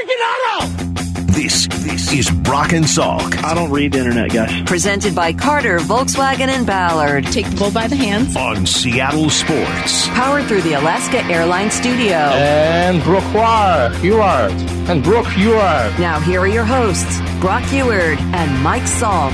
freaking 0.00 0.22
auto! 0.30 0.66
This 1.32 1.66
this 1.68 2.12
is 2.12 2.30
Brock 2.30 2.72
and 2.72 2.84
Salk 2.84 3.42
I 3.44 3.54
don't 3.54 3.70
read 3.70 3.92
the 3.92 3.98
internet, 3.98 4.30
guys. 4.32 4.62
Presented 4.62 5.14
by 5.14 5.32
Carter, 5.32 5.78
Volkswagen, 5.78 6.48
and 6.48 6.66
Ballard. 6.66 7.24
Take 7.26 7.48
the 7.48 7.56
bull 7.56 7.70
by 7.70 7.86
the 7.86 7.96
hands. 7.96 8.36
on 8.36 8.66
Seattle 8.66 9.30
Sports. 9.30 10.08
Powered 10.08 10.46
through 10.46 10.62
the 10.62 10.74
Alaska 10.74 11.24
Airlines 11.24 11.74
Studio. 11.74 12.16
And 12.16 13.02
Brock 13.02 13.22
Huard. 13.32 14.52
And 14.88 15.02
Brock 15.02 15.26
Huard. 15.26 15.98
Now, 15.98 16.18
here 16.20 16.40
are 16.40 16.48
your 16.48 16.64
hosts, 16.64 17.20
Brock 17.40 17.62
Huard 17.64 18.18
and 18.34 18.62
Mike 18.62 18.82
Salk. 18.82 19.30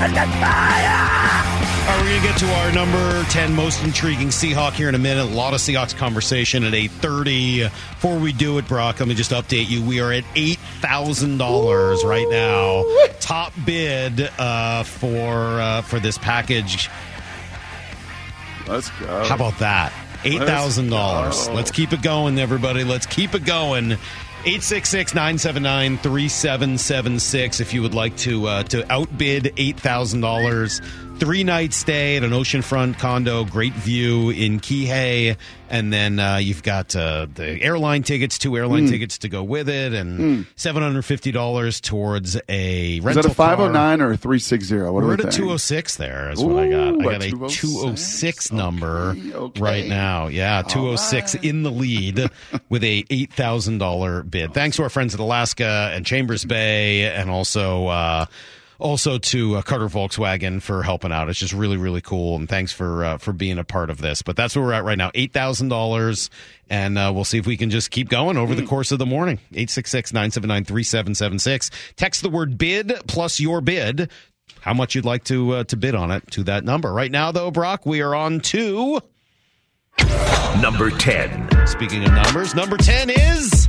Right, 1.87 2.03
we're 2.03 2.09
going 2.09 2.21
to 2.21 2.27
get 2.27 2.39
to 2.39 2.53
our 2.53 2.73
number 2.73 3.23
10 3.31 3.55
most 3.55 3.85
intriguing 3.85 4.29
Seahawk 4.29 4.73
here 4.73 4.89
in 4.89 4.97
a 4.97 4.99
minute. 4.99 5.23
A 5.23 5.35
lot 5.35 5.55
of 5.55 5.61
Seahawks 5.61 5.97
conversation 5.97 6.65
at 6.65 6.73
8.30. 6.73 7.63
Before 7.63 8.19
we 8.19 8.33
do 8.33 8.59
it, 8.59 8.67
Brock, 8.67 8.99
let 8.99 9.09
me 9.09 9.15
just 9.15 9.31
update 9.31 9.69
you. 9.69 9.85
We 9.85 10.01
are 10.01 10.11
at 10.11 10.25
$8,000 10.35 12.05
right 12.05 12.29
now. 12.29 12.85
Top 13.21 13.53
bid 13.65 14.29
uh, 14.37 14.83
for 14.83 15.61
uh, 15.61 15.83
for 15.83 16.01
this 16.01 16.19
package. 16.19 16.91
Let's 18.67 18.91
go. 18.99 19.25
How 19.25 19.37
about 19.37 19.57
that? 19.61 19.93
$8,000. 20.25 20.91
Let's. 20.91 21.49
Let's 21.49 21.71
keep 21.71 21.93
it 21.93 22.03
going, 22.03 22.41
everybody. 22.41 22.83
Let's 22.83 23.07
keep 23.07 23.37
it 23.37 23.45
going. 23.45 23.93
866 23.93 25.15
979 25.15 25.99
3776 25.99 27.61
if 27.61 27.75
you 27.75 27.83
would 27.83 27.95
like 27.95 28.17
to 28.19 28.47
uh, 28.47 28.63
to 28.65 28.93
outbid 28.93 29.45
$8,000. 29.57 31.06
Three 31.19 31.45
night 31.45 31.73
stay 31.73 32.19
at 32.19 32.25
an 32.25 32.31
oceanfront 32.33 32.99
condo, 32.99 33.45
great 33.47 33.73
view 33.73 34.29
in 34.29 34.61
Kihei. 34.61 35.39
And 35.71 35.91
then 35.91 36.21
uh, 36.21 36.37
you've 36.37 36.63
got 36.63 36.95
uh, 36.95 37.27
the 37.35 37.61
airline 37.63 38.03
tickets, 38.03 38.39
two 38.39 38.55
airline 38.57 38.85
Hmm. 38.85 38.91
tickets 38.91 39.19
to 39.19 39.29
go 39.31 39.43
with 39.43 39.69
it, 39.71 39.95
and 39.95 40.45
$750 40.57 41.81
towards 41.81 42.37
a 42.51 43.01
rental. 43.01 43.09
Is 43.21 43.25
that 43.27 43.33
a 43.33 43.35
509 43.35 44.01
or 44.03 44.13
a 44.13 44.17
360? 44.19 44.77
What 44.77 44.93
We're 44.93 45.15
at 45.15 45.21
a 45.21 45.23
thinking? 45.25 45.39
206 45.39 45.97
there 45.97 46.31
is 46.31 46.45
what 46.45 46.63
I 46.63 46.69
got. 46.69 47.01
I 47.01 47.03
got 47.03 47.23
a 47.25 47.31
206. 47.31 47.61
206 47.61 48.53
number 48.53 49.11
Okay, 49.17 49.33
okay. 49.33 49.61
right 49.61 49.87
now. 49.89 50.27
Yeah, 50.29 50.63
206 50.63 51.35
in 51.37 51.63
the 51.63 51.71
lead 51.71 52.31
with 52.69 52.85
a 52.85 53.03
$8,000 53.05 54.31
bid. 54.31 54.53
Thanks 54.53 54.77
to 54.77 54.83
our 54.83 54.91
friends 54.91 55.15
at 55.15 55.21
Alaska 55.21 55.91
and 55.95 56.05
Chambers 56.05 56.45
Bay 56.45 57.11
and 57.11 57.31
also 57.31 57.87
uh 57.89 58.27
also 58.79 59.19
to 59.19 59.57
uh, 59.57 59.63
Carter 59.63 59.87
Volkswagen 59.87 60.63
for 60.63 60.83
helping 60.83 61.13
out. 61.13 61.29
It's 61.29 61.39
just 61.39 61.53
really, 61.53 61.77
really 61.77 62.01
cool, 62.01 62.37
and 62.37 62.49
thanks 62.49 62.73
for 62.73 63.05
uh, 63.05 63.19
for 63.19 63.33
being 63.33 63.59
a 63.59 63.65
part 63.65 63.91
of 63.91 63.99
this. 63.99 64.23
But 64.23 64.37
that's 64.37 64.57
where 64.57 64.65
we're 64.65 64.73
at 64.73 64.85
right 64.85 64.99
now, 64.99 65.11
eight 65.15 65.33
thousand 65.33 65.69
dollars, 65.69 66.31
and 66.69 66.99
uh, 66.99 67.13
we'll 67.15 67.25
see 67.25 67.39
if 67.39 67.47
we 67.47 67.57
can 67.57 67.71
just 67.71 67.91
keep 67.91 68.09
going 68.09 68.37
over 68.37 68.55
the 68.55 68.67
course 68.67 68.93
of 68.93 68.99
the 68.99 69.07
morning. 69.07 69.39
866-979-3776. 69.53 71.71
Text 71.97 72.23
the 72.23 72.31
word 72.31 72.59
bid 72.59 72.93
plus 73.07 73.41
your 73.41 73.61
bid 73.61 74.11
how 74.61 74.75
much 74.75 74.95
you'd 74.95 75.05
like 75.05 75.25
to 75.25 75.53
uh, 75.53 75.65
to 75.65 75.77
bid 75.77 75.95
on 75.95 76.11
it 76.11 76.29
to 76.33 76.43
that 76.45 76.65
number. 76.65 76.93
Right 76.93 77.11
now, 77.11 77.33
though, 77.33 77.51
Brock, 77.51 77.87
we 77.87 78.01
are 78.01 78.15
on 78.15 78.41
to 78.41 79.01
Number 80.61 80.91
10. 80.91 81.67
speaking 81.67 82.05
of 82.05 82.13
numbers. 82.13 82.55
Number 82.55 82.77
ten 82.77 83.11
is 83.11 83.67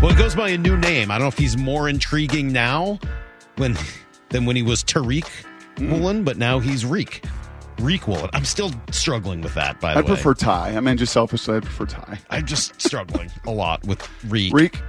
well, 0.00 0.10
it 0.10 0.18
goes 0.18 0.34
by 0.34 0.50
a 0.50 0.58
new 0.58 0.76
name. 0.76 1.10
I 1.10 1.14
don't 1.14 1.24
know 1.24 1.28
if 1.28 1.38
he's 1.38 1.56
more 1.56 1.88
intriguing 1.88 2.52
now 2.52 2.98
when 3.56 3.76
than 4.32 4.46
when 4.46 4.56
he 4.56 4.62
was 4.62 4.82
Tariq 4.82 5.26
hmm. 5.76 5.92
Woolen, 5.92 6.24
but 6.24 6.36
now 6.36 6.58
he's 6.58 6.84
Riq. 6.84 7.24
Riq 7.76 8.06
Woolen. 8.06 8.30
I'm 8.32 8.44
still 8.44 8.70
struggling 8.90 9.40
with 9.40 9.54
that. 9.54 9.80
By 9.80 9.94
the 9.94 10.00
I 10.00 10.02
way, 10.02 10.06
I 10.06 10.14
prefer 10.14 10.34
Ty. 10.34 10.76
I 10.76 10.80
mean, 10.80 10.96
just 10.96 11.12
selfishly, 11.12 11.56
I 11.56 11.60
prefer 11.60 11.86
Ty. 11.86 12.18
I'm 12.30 12.46
just 12.46 12.80
struggling 12.80 13.30
a 13.46 13.50
lot 13.50 13.84
with 13.86 14.00
Riq. 14.26 14.52
Riq? 14.52 14.80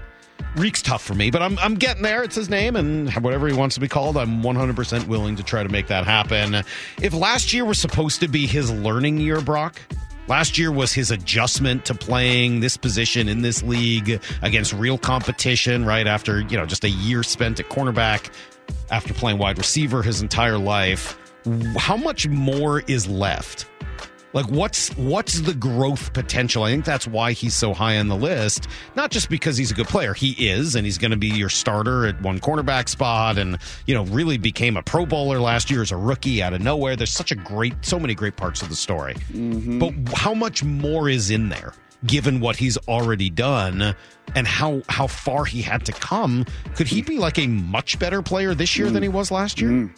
Riq's 0.56 0.84
tough 0.84 1.02
for 1.02 1.16
me, 1.16 1.32
but 1.32 1.42
I'm 1.42 1.58
I'm 1.60 1.76
getting 1.76 2.04
there. 2.04 2.24
It's 2.24 2.36
his 2.36 2.50
name, 2.50 2.76
and 2.76 3.12
whatever 3.16 3.48
he 3.48 3.54
wants 3.54 3.76
to 3.76 3.82
be 3.82 3.88
called, 3.88 4.18
I'm 4.18 4.44
100% 4.44 5.08
willing 5.08 5.36
to 5.38 5.44
try 5.44 5.64
to 5.64 5.70
make 5.70 5.88
that 5.88 6.06
happen. 6.06 6.64
If 7.02 7.14
last 7.14 7.54
year 7.54 7.66
was 7.66 7.80
supposed 7.80 8.20
to 8.20 8.28
be 8.28 8.46
his 8.46 8.72
learning 8.72 9.18
year, 9.18 9.42
Brock, 9.42 9.82
last 10.28 10.60
year 10.60 10.72
was 10.72 10.94
his 10.94 11.10
adjustment 11.10 11.86
to 11.86 11.96
playing 11.96 12.60
this 12.60 12.78
position 12.78 13.30
in 13.30 13.42
this 13.42 13.64
league 13.64 14.22
against 14.44 14.74
real 14.74 15.00
competition. 15.00 15.86
Right 15.86 16.06
after 16.06 16.42
you 16.42 16.58
know 16.58 16.68
just 16.68 16.84
a 16.84 16.90
year 16.90 17.24
spent 17.24 17.60
at 17.60 17.70
cornerback, 17.70 18.32
after 18.92 19.14
playing 19.14 19.38
wide 19.38 19.58
receiver 19.58 20.04
his 20.04 20.22
entire 20.22 20.58
life, 20.58 21.18
how 21.78 21.98
much 21.98 22.28
more 22.28 22.82
is 22.82 23.08
left? 23.08 23.68
Like 24.34 24.48
what's 24.48 24.90
what's 24.98 25.42
the 25.42 25.54
growth 25.54 26.12
potential? 26.14 26.64
I 26.64 26.72
think 26.72 26.86
that's 26.86 27.08
why 27.08 27.34
he's 27.34 27.54
so 27.54 27.74
high 27.74 27.98
on 28.00 28.08
the 28.08 28.16
list. 28.16 28.68
Not 28.96 29.12
just 29.12 29.30
because 29.30 29.58
he's 29.58 29.72
a 29.72 29.76
good 29.76 29.88
player, 29.88 30.14
he 30.14 30.32
is, 30.50 30.76
and 30.76 30.86
he's 30.86 30.98
going 30.98 31.12
to 31.12 31.18
be 31.18 31.28
your 31.28 31.50
starter 31.50 32.08
at 32.08 32.20
one 32.22 32.40
cornerback 32.40 32.90
spot, 32.90 33.38
and 33.38 33.60
you 33.86 33.94
know 33.94 34.06
really 34.06 34.38
became 34.38 34.76
a 34.76 34.82
Pro 34.82 35.06
Bowler 35.06 35.40
last 35.40 35.70
year 35.70 35.84
as 35.84 35.92
a 35.92 35.98
rookie 35.98 36.42
out 36.42 36.54
of 36.54 36.62
nowhere. 36.62 36.96
There's 36.96 37.14
such 37.14 37.32
a 37.32 37.36
great, 37.36 37.74
so 37.82 38.00
many 38.00 38.16
great 38.16 38.36
parts 38.36 38.64
of 38.64 38.70
the 38.70 38.76
story. 38.76 39.14
Mm-hmm. 39.32 39.80
But 39.80 40.18
how 40.18 40.34
much 40.34 40.64
more 40.64 41.10
is 41.10 41.30
in 41.30 41.50
there? 41.50 41.74
Given 42.06 42.40
what 42.40 42.58
he's 42.58 42.78
already 42.88 43.30
done 43.30 43.96
and 44.36 44.48
how 44.48 44.82
how 44.90 45.08
far 45.08 45.46
he 45.46 45.62
had 45.62 45.86
to 45.86 45.92
come, 45.92 46.46
could 46.76 46.88
he 46.88 47.02
be 47.02 47.18
like 47.18 47.40
a 47.40 47.48
much 47.48 48.00
better 48.00 48.22
player 48.22 48.54
this 48.54 48.78
year 48.78 48.90
than 48.90 49.04
he 49.04 49.10
was 49.10 49.32
last 49.32 49.62
year? 49.62 49.94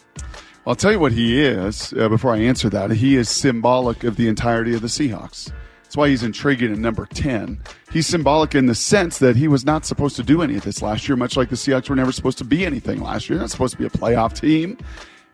I'll 0.66 0.74
tell 0.74 0.90
you 0.90 0.98
what 0.98 1.12
he 1.12 1.40
is 1.44 1.92
uh, 1.94 2.08
before 2.08 2.34
I 2.34 2.38
answer 2.38 2.68
that. 2.70 2.90
He 2.90 3.16
is 3.16 3.28
symbolic 3.28 4.02
of 4.02 4.16
the 4.16 4.26
entirety 4.26 4.74
of 4.74 4.82
the 4.82 4.88
Seahawks. 4.88 5.52
That's 5.84 5.96
why 5.96 6.08
he's 6.08 6.24
intriguing 6.24 6.72
at 6.72 6.78
number 6.78 7.06
10. 7.06 7.60
He's 7.92 8.08
symbolic 8.08 8.56
in 8.56 8.66
the 8.66 8.74
sense 8.74 9.18
that 9.18 9.36
he 9.36 9.46
was 9.46 9.64
not 9.64 9.86
supposed 9.86 10.16
to 10.16 10.24
do 10.24 10.42
any 10.42 10.56
of 10.56 10.64
this 10.64 10.82
last 10.82 11.08
year, 11.08 11.14
much 11.14 11.36
like 11.36 11.48
the 11.48 11.54
Seahawks 11.54 11.88
were 11.88 11.94
never 11.94 12.10
supposed 12.10 12.38
to 12.38 12.44
be 12.44 12.66
anything 12.66 13.00
last 13.00 13.28
year. 13.28 13.38
They're 13.38 13.44
not 13.44 13.52
supposed 13.52 13.74
to 13.74 13.78
be 13.78 13.86
a 13.86 13.90
playoff 13.90 14.40
team. 14.40 14.76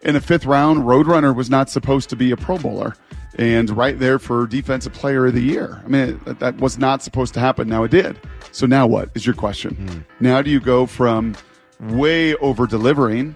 In 0.02 0.14
the 0.14 0.20
fifth 0.20 0.46
round, 0.46 0.80
Roadrunner 0.80 1.34
was 1.34 1.48
not 1.48 1.70
supposed 1.70 2.10
to 2.10 2.16
be 2.16 2.30
a 2.30 2.36
Pro 2.36 2.58
Bowler. 2.58 2.94
And 3.38 3.70
right 3.70 3.98
there 3.98 4.18
for 4.18 4.46
Defensive 4.46 4.92
Player 4.92 5.26
of 5.26 5.34
the 5.34 5.40
Year. 5.40 5.80
I 5.84 5.88
mean, 5.88 6.20
that, 6.24 6.38
that 6.40 6.58
was 6.58 6.76
not 6.76 7.02
supposed 7.02 7.32
to 7.34 7.40
happen. 7.40 7.66
Now 7.66 7.82
it 7.84 7.90
did. 7.90 8.20
So 8.50 8.66
now 8.66 8.86
what 8.86 9.08
is 9.14 9.24
your 9.24 9.34
question? 9.34 9.74
Hmm. 9.74 10.00
Now 10.20 10.42
do 10.42 10.50
you 10.50 10.60
go 10.60 10.84
from 10.84 11.34
way 11.80 12.34
over 12.36 12.66
delivering 12.66 13.34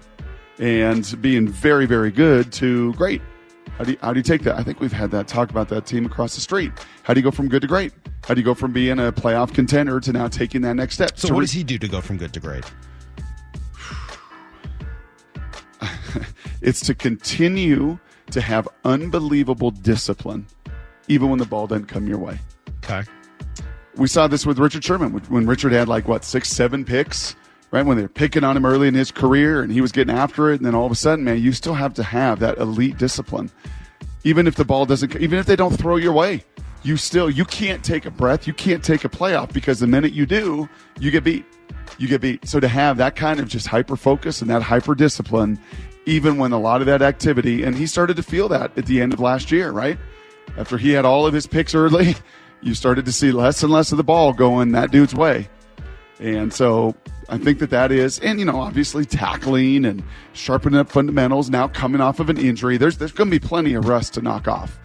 and 0.59 1.19
being 1.21 1.47
very, 1.47 1.85
very 1.85 2.11
good 2.11 2.51
to 2.53 2.93
great. 2.93 3.21
How 3.77 3.83
do, 3.83 3.91
you, 3.91 3.97
how 4.01 4.13
do 4.13 4.19
you 4.19 4.23
take 4.23 4.43
that? 4.43 4.57
I 4.57 4.63
think 4.63 4.79
we've 4.79 4.91
had 4.91 5.11
that 5.11 5.27
talk 5.27 5.49
about 5.49 5.69
that 5.69 5.85
team 5.85 6.05
across 6.05 6.35
the 6.35 6.41
street. 6.41 6.71
How 7.03 7.13
do 7.13 7.19
you 7.19 7.23
go 7.23 7.31
from 7.31 7.47
good 7.47 7.61
to 7.61 7.67
great? 7.67 7.93
How 8.23 8.33
do 8.33 8.41
you 8.41 8.45
go 8.45 8.53
from 8.53 8.73
being 8.73 8.99
a 8.99 9.11
playoff 9.11 9.53
contender 9.53 9.99
to 9.99 10.11
now 10.11 10.27
taking 10.27 10.61
that 10.61 10.75
next 10.75 10.95
step? 10.95 11.17
So 11.17 11.29
what 11.29 11.39
re- 11.39 11.45
does 11.45 11.51
he 11.51 11.63
do 11.63 11.77
to 11.77 11.87
go 11.87 12.01
from 12.01 12.17
good 12.17 12.33
to 12.33 12.39
great? 12.39 12.65
It's 16.61 16.81
to 16.81 16.95
continue 16.95 17.99
to 18.31 18.41
have 18.41 18.67
unbelievable 18.83 19.71
discipline, 19.71 20.45
even 21.07 21.29
when 21.29 21.39
the 21.39 21.45
ball 21.45 21.67
doesn't 21.67 21.85
come 21.85 22.07
your 22.07 22.17
way. 22.17 22.39
Okay. 22.83 23.03
We 23.95 24.07
saw 24.07 24.27
this 24.27 24.45
with 24.45 24.59
Richard 24.59 24.83
Sherman 24.83 25.11
when- 25.11 25.47
Richard 25.47 25.71
had 25.71 25.87
like 25.87 26.07
what 26.07 26.23
six, 26.23 26.49
seven 26.49 26.83
picks, 26.85 27.35
right? 27.71 27.85
When 27.85 27.97
they 27.97 28.03
were 28.03 28.09
picking 28.09 28.43
on 28.43 28.55
him 28.57 28.65
early 28.65 28.87
in 28.87 28.93
his 28.93 29.11
career, 29.11 29.61
and 29.61 29.71
he 29.71 29.81
was 29.81 29.91
getting 29.91 30.15
after 30.15 30.51
it, 30.51 30.57
and 30.57 30.65
then 30.65 30.75
all 30.75 30.85
of 30.85 30.91
a 30.91 30.95
sudden, 30.95 31.23
man, 31.25 31.41
you 31.41 31.51
still 31.51 31.73
have 31.73 31.93
to 31.95 32.03
have 32.03 32.39
that 32.39 32.57
elite 32.57 32.97
discipline, 32.97 33.49
even 34.23 34.47
if 34.47 34.55
the 34.55 34.65
ball 34.65 34.85
doesn't, 34.85 35.15
even 35.17 35.39
if 35.39 35.45
they 35.45 35.55
don't 35.55 35.77
throw 35.77 35.95
your 35.95 36.13
way. 36.13 36.43
You 36.83 36.95
still 36.95 37.29
you 37.29 37.43
can't 37.43 37.83
take 37.83 38.05
a 38.05 38.11
breath, 38.11 38.45
you 38.47 38.53
can't 38.53 38.83
take 38.83 39.03
a 39.03 39.09
playoff 39.09 39.51
because 39.51 39.79
the 39.79 39.87
minute 39.87 40.13
you 40.13 40.25
do, 40.25 40.69
you 40.99 41.11
get 41.11 41.23
beat. 41.23 41.45
You 41.97 42.07
get 42.07 42.21
beat. 42.21 42.47
So 42.47 42.59
to 42.59 42.67
have 42.67 42.97
that 42.97 43.15
kind 43.15 43.39
of 43.39 43.47
just 43.47 43.67
hyper 43.67 43.95
focus 43.95 44.41
and 44.41 44.49
that 44.51 44.61
hyper 44.61 44.93
discipline, 44.93 45.59
even 46.07 46.37
when 46.37 46.53
a 46.53 46.59
lot 46.59 46.81
of 46.81 46.87
that 46.87 47.01
activity, 47.01 47.63
and 47.63 47.75
he 47.75 47.85
started 47.85 48.15
to 48.15 48.23
feel 48.23 48.47
that 48.47 48.75
at 48.77 48.85
the 48.85 49.01
end 49.01 49.13
of 49.13 49.19
last 49.19 49.51
year, 49.51 49.71
right? 49.71 49.99
After 50.57 50.77
he 50.77 50.91
had 50.91 51.05
all 51.05 51.27
of 51.27 51.33
his 51.33 51.45
picks 51.45 51.75
early, 51.75 52.15
you 52.61 52.73
started 52.73 53.05
to 53.05 53.11
see 53.11 53.31
less 53.31 53.61
and 53.61 53.71
less 53.71 53.91
of 53.91 53.97
the 53.97 54.03
ball 54.03 54.33
going 54.33 54.71
that 54.71 54.89
dude's 54.89 55.13
way. 55.13 55.49
And 56.19 56.51
so 56.51 56.95
I 57.29 57.37
think 57.37 57.59
that 57.59 57.69
that 57.69 57.91
is, 57.91 58.19
and 58.19 58.39
you 58.39 58.45
know, 58.45 58.59
obviously 58.59 59.05
tackling 59.05 59.85
and 59.85 60.01
sharpening 60.33 60.79
up 60.79 60.89
fundamentals. 60.89 61.49
Now 61.49 61.67
coming 61.67 62.01
off 62.01 62.19
of 62.19 62.29
an 62.29 62.37
injury, 62.37 62.77
there's 62.77 62.97
there's 62.97 63.11
going 63.11 63.29
to 63.29 63.39
be 63.39 63.45
plenty 63.45 63.73
of 63.73 63.87
rust 63.87 64.15
to 64.15 64.21
knock 64.21 64.47
off. 64.47 64.79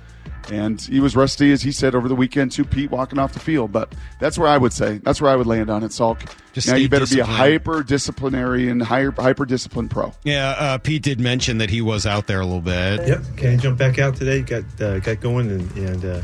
And 0.50 0.80
he 0.80 1.00
was 1.00 1.14
rusty, 1.14 1.52
as 1.52 1.62
he 1.62 1.72
said 1.72 1.94
over 1.94 2.08
the 2.08 2.14
weekend 2.14 2.52
too, 2.52 2.64
Pete, 2.64 2.90
walking 2.90 3.18
off 3.18 3.32
the 3.32 3.40
field. 3.40 3.72
But 3.72 3.94
that's 4.18 4.38
where 4.38 4.48
I 4.48 4.58
would 4.58 4.72
say 4.72 4.98
that's 4.98 5.20
where 5.20 5.30
I 5.30 5.36
would 5.36 5.46
land 5.46 5.70
on 5.70 5.82
it, 5.82 5.90
Salk. 5.90 6.20
Just 6.52 6.68
now 6.68 6.76
you 6.76 6.88
better 6.88 7.06
be 7.06 7.20
a 7.20 7.24
hyper 7.24 7.82
disciplinary 7.82 8.68
and 8.68 8.82
hyper 8.82 9.46
disciplined 9.46 9.90
pro. 9.90 10.12
Yeah, 10.24 10.50
uh, 10.50 10.78
Pete 10.78 11.02
did 11.02 11.20
mention 11.20 11.58
that 11.58 11.70
he 11.70 11.80
was 11.80 12.06
out 12.06 12.26
there 12.26 12.40
a 12.40 12.44
little 12.44 12.60
bit. 12.60 13.06
Yep, 13.06 13.22
Kenny 13.36 13.56
jump 13.56 13.78
back 13.78 13.98
out 13.98 14.16
today, 14.16 14.42
got 14.42 14.64
uh, 14.80 14.98
got 14.98 15.20
going, 15.20 15.50
and, 15.50 15.70
and 15.76 16.04
uh, 16.04 16.22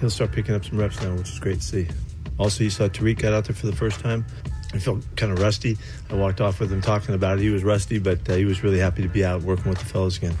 he'll 0.00 0.10
start 0.10 0.32
picking 0.32 0.54
up 0.54 0.64
some 0.64 0.78
reps 0.78 1.02
now, 1.02 1.14
which 1.14 1.30
is 1.30 1.38
great 1.38 1.60
to 1.60 1.66
see. 1.66 1.88
Also, 2.38 2.64
you 2.64 2.70
saw 2.70 2.88
Tariq 2.88 3.18
got 3.18 3.32
out 3.32 3.44
there 3.44 3.54
for 3.54 3.66
the 3.66 3.76
first 3.76 4.00
time. 4.00 4.24
I 4.74 4.78
felt 4.78 5.04
kind 5.16 5.30
of 5.32 5.38
rusty. 5.38 5.76
I 6.10 6.14
walked 6.14 6.40
off 6.40 6.58
with 6.58 6.72
him 6.72 6.80
talking 6.80 7.14
about 7.14 7.38
it. 7.38 7.42
He 7.42 7.50
was 7.50 7.62
rusty, 7.62 7.98
but 7.98 8.28
uh, 8.30 8.36
he 8.36 8.44
was 8.44 8.62
really 8.62 8.78
happy 8.78 9.02
to 9.02 9.08
be 9.08 9.24
out 9.24 9.42
working 9.42 9.68
with 9.68 9.78
the 9.78 9.84
fellows 9.84 10.16
again. 10.16 10.36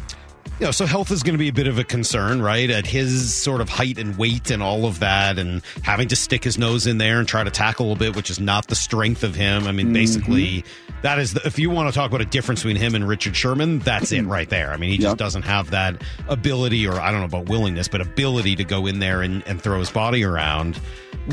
You 0.62 0.68
know, 0.68 0.70
so 0.70 0.86
health 0.86 1.10
is 1.10 1.24
going 1.24 1.34
to 1.34 1.38
be 1.40 1.48
a 1.48 1.52
bit 1.52 1.66
of 1.66 1.80
a 1.80 1.82
concern, 1.82 2.40
right? 2.40 2.70
At 2.70 2.86
his 2.86 3.34
sort 3.34 3.60
of 3.60 3.68
height 3.68 3.98
and 3.98 4.16
weight 4.16 4.48
and 4.52 4.62
all 4.62 4.86
of 4.86 5.00
that, 5.00 5.36
and 5.36 5.60
having 5.82 6.06
to 6.06 6.14
stick 6.14 6.44
his 6.44 6.56
nose 6.56 6.86
in 6.86 6.98
there 6.98 7.18
and 7.18 7.26
try 7.26 7.42
to 7.42 7.50
tackle 7.50 7.90
a 7.90 7.96
bit, 7.96 8.14
which 8.14 8.30
is 8.30 8.38
not 8.38 8.68
the 8.68 8.76
strength 8.76 9.24
of 9.24 9.34
him. 9.34 9.66
I 9.66 9.72
mean, 9.72 9.86
Mm-hmm. 9.86 9.92
basically, 9.94 10.64
that 11.02 11.18
is 11.18 11.34
the, 11.34 11.44
if 11.44 11.58
you 11.58 11.68
want 11.68 11.88
to 11.92 11.92
talk 11.92 12.08
about 12.08 12.20
a 12.20 12.26
difference 12.26 12.60
between 12.62 12.76
him 12.76 12.94
and 12.94 13.08
Richard 13.08 13.34
Sherman, 13.34 13.80
that's 13.80 14.12
it 14.12 14.22
right 14.22 14.48
there. 14.48 14.70
I 14.70 14.76
mean, 14.76 14.90
he 14.90 14.98
just 14.98 15.08
Yep. 15.14 15.18
doesn't 15.18 15.42
have 15.42 15.70
that 15.72 16.00
ability, 16.28 16.86
or 16.86 16.92
I 17.00 17.10
don't 17.10 17.18
know 17.18 17.26
about 17.26 17.48
willingness, 17.48 17.88
but 17.88 18.00
ability 18.00 18.54
to 18.54 18.62
go 18.62 18.86
in 18.86 19.00
there 19.00 19.20
and, 19.20 19.42
and 19.48 19.60
throw 19.60 19.80
his 19.80 19.90
body 19.90 20.22
around. 20.22 20.78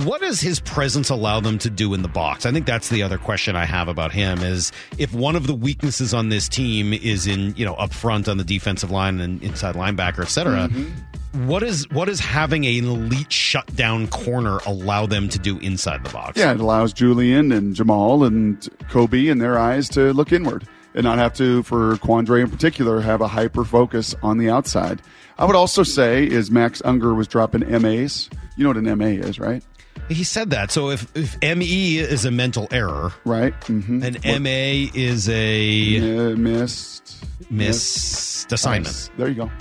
What 0.03 0.21
does 0.21 0.39
his 0.41 0.59
presence 0.59 1.09
allow 1.09 1.39
them 1.39 1.57
to 1.59 1.69
do 1.69 1.93
in 1.95 2.01
the 2.03 2.07
box? 2.07 2.45
I 2.45 2.51
think 2.51 2.65
that's 2.67 2.89
the 2.89 3.01
other 3.03 3.17
question 3.17 3.55
I 3.55 3.65
have 3.65 3.87
about 3.87 4.11
him 4.11 4.39
is 4.39 4.71
if 4.99 5.13
one 5.13 5.35
of 5.35 5.47
the 5.47 5.55
weaknesses 5.55 6.13
on 6.13 6.29
this 6.29 6.47
team 6.47 6.93
is 6.93 7.25
in, 7.27 7.55
you 7.55 7.65
know, 7.65 7.73
up 7.75 7.91
front 7.93 8.27
on 8.27 8.37
the 8.37 8.43
defensive 8.43 8.91
line 8.91 9.18
and 9.21 9.41
inside 9.43 9.75
linebacker, 9.75 10.21
et 10.21 10.29
cetera, 10.29 10.69
mm-hmm. 10.69 11.47
what 11.47 11.63
is 11.63 11.89
what 11.89 12.09
is 12.09 12.19
having 12.19 12.65
an 12.65 12.85
elite 12.85 13.31
shutdown 13.31 14.07
corner 14.07 14.59
allow 14.65 15.05
them 15.05 15.29
to 15.29 15.39
do 15.39 15.57
inside 15.59 16.03
the 16.03 16.09
box? 16.09 16.37
Yeah, 16.37 16.53
it 16.53 16.59
allows 16.59 16.93
Julian 16.93 17.51
and 17.51 17.75
Jamal 17.75 18.23
and 18.23 18.59
Coby 18.89 19.29
in 19.29 19.39
their 19.39 19.57
eyes 19.57 19.89
to 19.89 20.13
look 20.13 20.31
inward 20.31 20.67
and 20.93 21.03
not 21.03 21.17
have 21.17 21.33
to, 21.35 21.63
for 21.63 21.95
Quandre 21.97 22.41
in 22.41 22.49
particular, 22.49 23.01
have 23.01 23.21
a 23.21 23.27
hyper 23.27 23.63
focus 23.63 24.15
on 24.23 24.37
the 24.37 24.49
outside. 24.49 25.01
I 25.37 25.45
would 25.45 25.55
also 25.55 25.83
say 25.83 26.25
is 26.25 26.51
Max 26.51 26.81
Unger 26.83 27.13
was 27.13 27.27
dropping 27.27 27.61
MAs. 27.81 28.29
You 28.57 28.63
know 28.63 28.69
what 28.71 28.77
an 28.77 28.97
MA 28.97 29.05
is, 29.05 29.39
right? 29.39 29.63
He 30.07 30.23
said 30.23 30.49
that. 30.51 30.71
So 30.71 30.89
if, 30.89 31.07
if 31.15 31.37
ME 31.41 31.97
is 31.99 32.25
a 32.25 32.31
mental 32.31 32.67
error 32.71 33.11
Right. 33.25 33.53
Mm-hmm. 33.61 34.03
and 34.03 34.43
MA 34.43 34.89
is 34.93 35.27
a 35.29 36.31
Uh, 36.31 36.35
missed. 36.35 37.23
missed 37.49 38.51
assignment. 38.51 38.85
Nice. 38.87 39.11
There 39.17 39.27
you 39.27 39.35
go. 39.35 39.51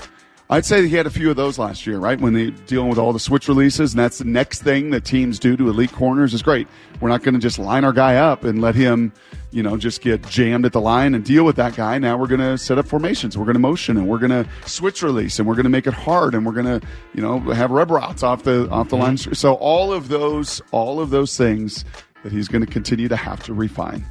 I'd 0.50 0.64
say 0.64 0.80
that 0.80 0.88
he 0.88 0.96
had 0.96 1.06
a 1.06 1.10
few 1.10 1.28
of 1.28 1.36
those 1.36 1.58
last 1.58 1.86
year, 1.86 1.98
right? 1.98 2.18
When 2.18 2.32
they 2.32 2.50
dealing 2.66 2.88
with 2.88 2.98
all 2.98 3.12
the 3.12 3.20
switch 3.20 3.48
releases, 3.48 3.92
and 3.92 4.00
that's 4.02 4.16
the 4.18 4.24
next 4.24 4.62
thing 4.62 4.90
that 4.92 5.04
teams 5.04 5.38
do 5.38 5.58
to 5.58 5.68
elite 5.68 5.92
corners 5.92 6.32
is 6.32 6.42
great. 6.42 6.66
We're 7.00 7.10
not 7.10 7.22
going 7.22 7.34
to 7.34 7.40
just 7.40 7.58
line 7.58 7.84
our 7.84 7.92
guy 7.92 8.16
up 8.16 8.44
and 8.44 8.62
let 8.62 8.74
him, 8.74 9.12
you 9.50 9.62
know, 9.62 9.76
just 9.76 10.02
get 10.02 10.26
jammed 10.28 10.66
at 10.66 10.72
the 10.72 10.80
line 10.80 11.14
and 11.14 11.24
deal 11.24 11.44
with 11.44 11.56
that 11.56 11.74
guy. 11.74 11.98
Now 11.98 12.18
we're 12.18 12.26
going 12.26 12.40
to 12.40 12.58
set 12.58 12.78
up 12.78 12.86
formations. 12.86 13.38
We're 13.38 13.44
going 13.44 13.54
to 13.54 13.60
motion 13.60 13.96
and 13.96 14.06
we're 14.06 14.18
going 14.18 14.30
to 14.30 14.46
switch 14.66 15.02
release 15.02 15.38
and 15.38 15.48
we're 15.48 15.54
going 15.54 15.64
to 15.64 15.70
make 15.70 15.86
it 15.86 15.94
hard 15.94 16.34
and 16.34 16.44
we're 16.44 16.52
going 16.52 16.80
to, 16.80 16.86
you 17.14 17.22
know, 17.22 17.40
have 17.40 17.70
rub 17.70 17.90
routes 17.90 18.22
off 18.22 18.42
the 18.42 18.68
off 18.68 18.90
the 18.90 18.96
mm-hmm. 18.96 19.04
line. 19.04 19.16
So 19.16 19.54
all 19.54 19.92
of 19.92 20.08
those, 20.08 20.60
all 20.70 21.00
of 21.00 21.10
those 21.10 21.36
things 21.36 21.84
that 22.22 22.32
he's 22.32 22.48
going 22.48 22.64
to 22.64 22.70
continue 22.70 23.08
to 23.08 23.16
have 23.16 23.42
to 23.44 23.54
refine. 23.54 24.04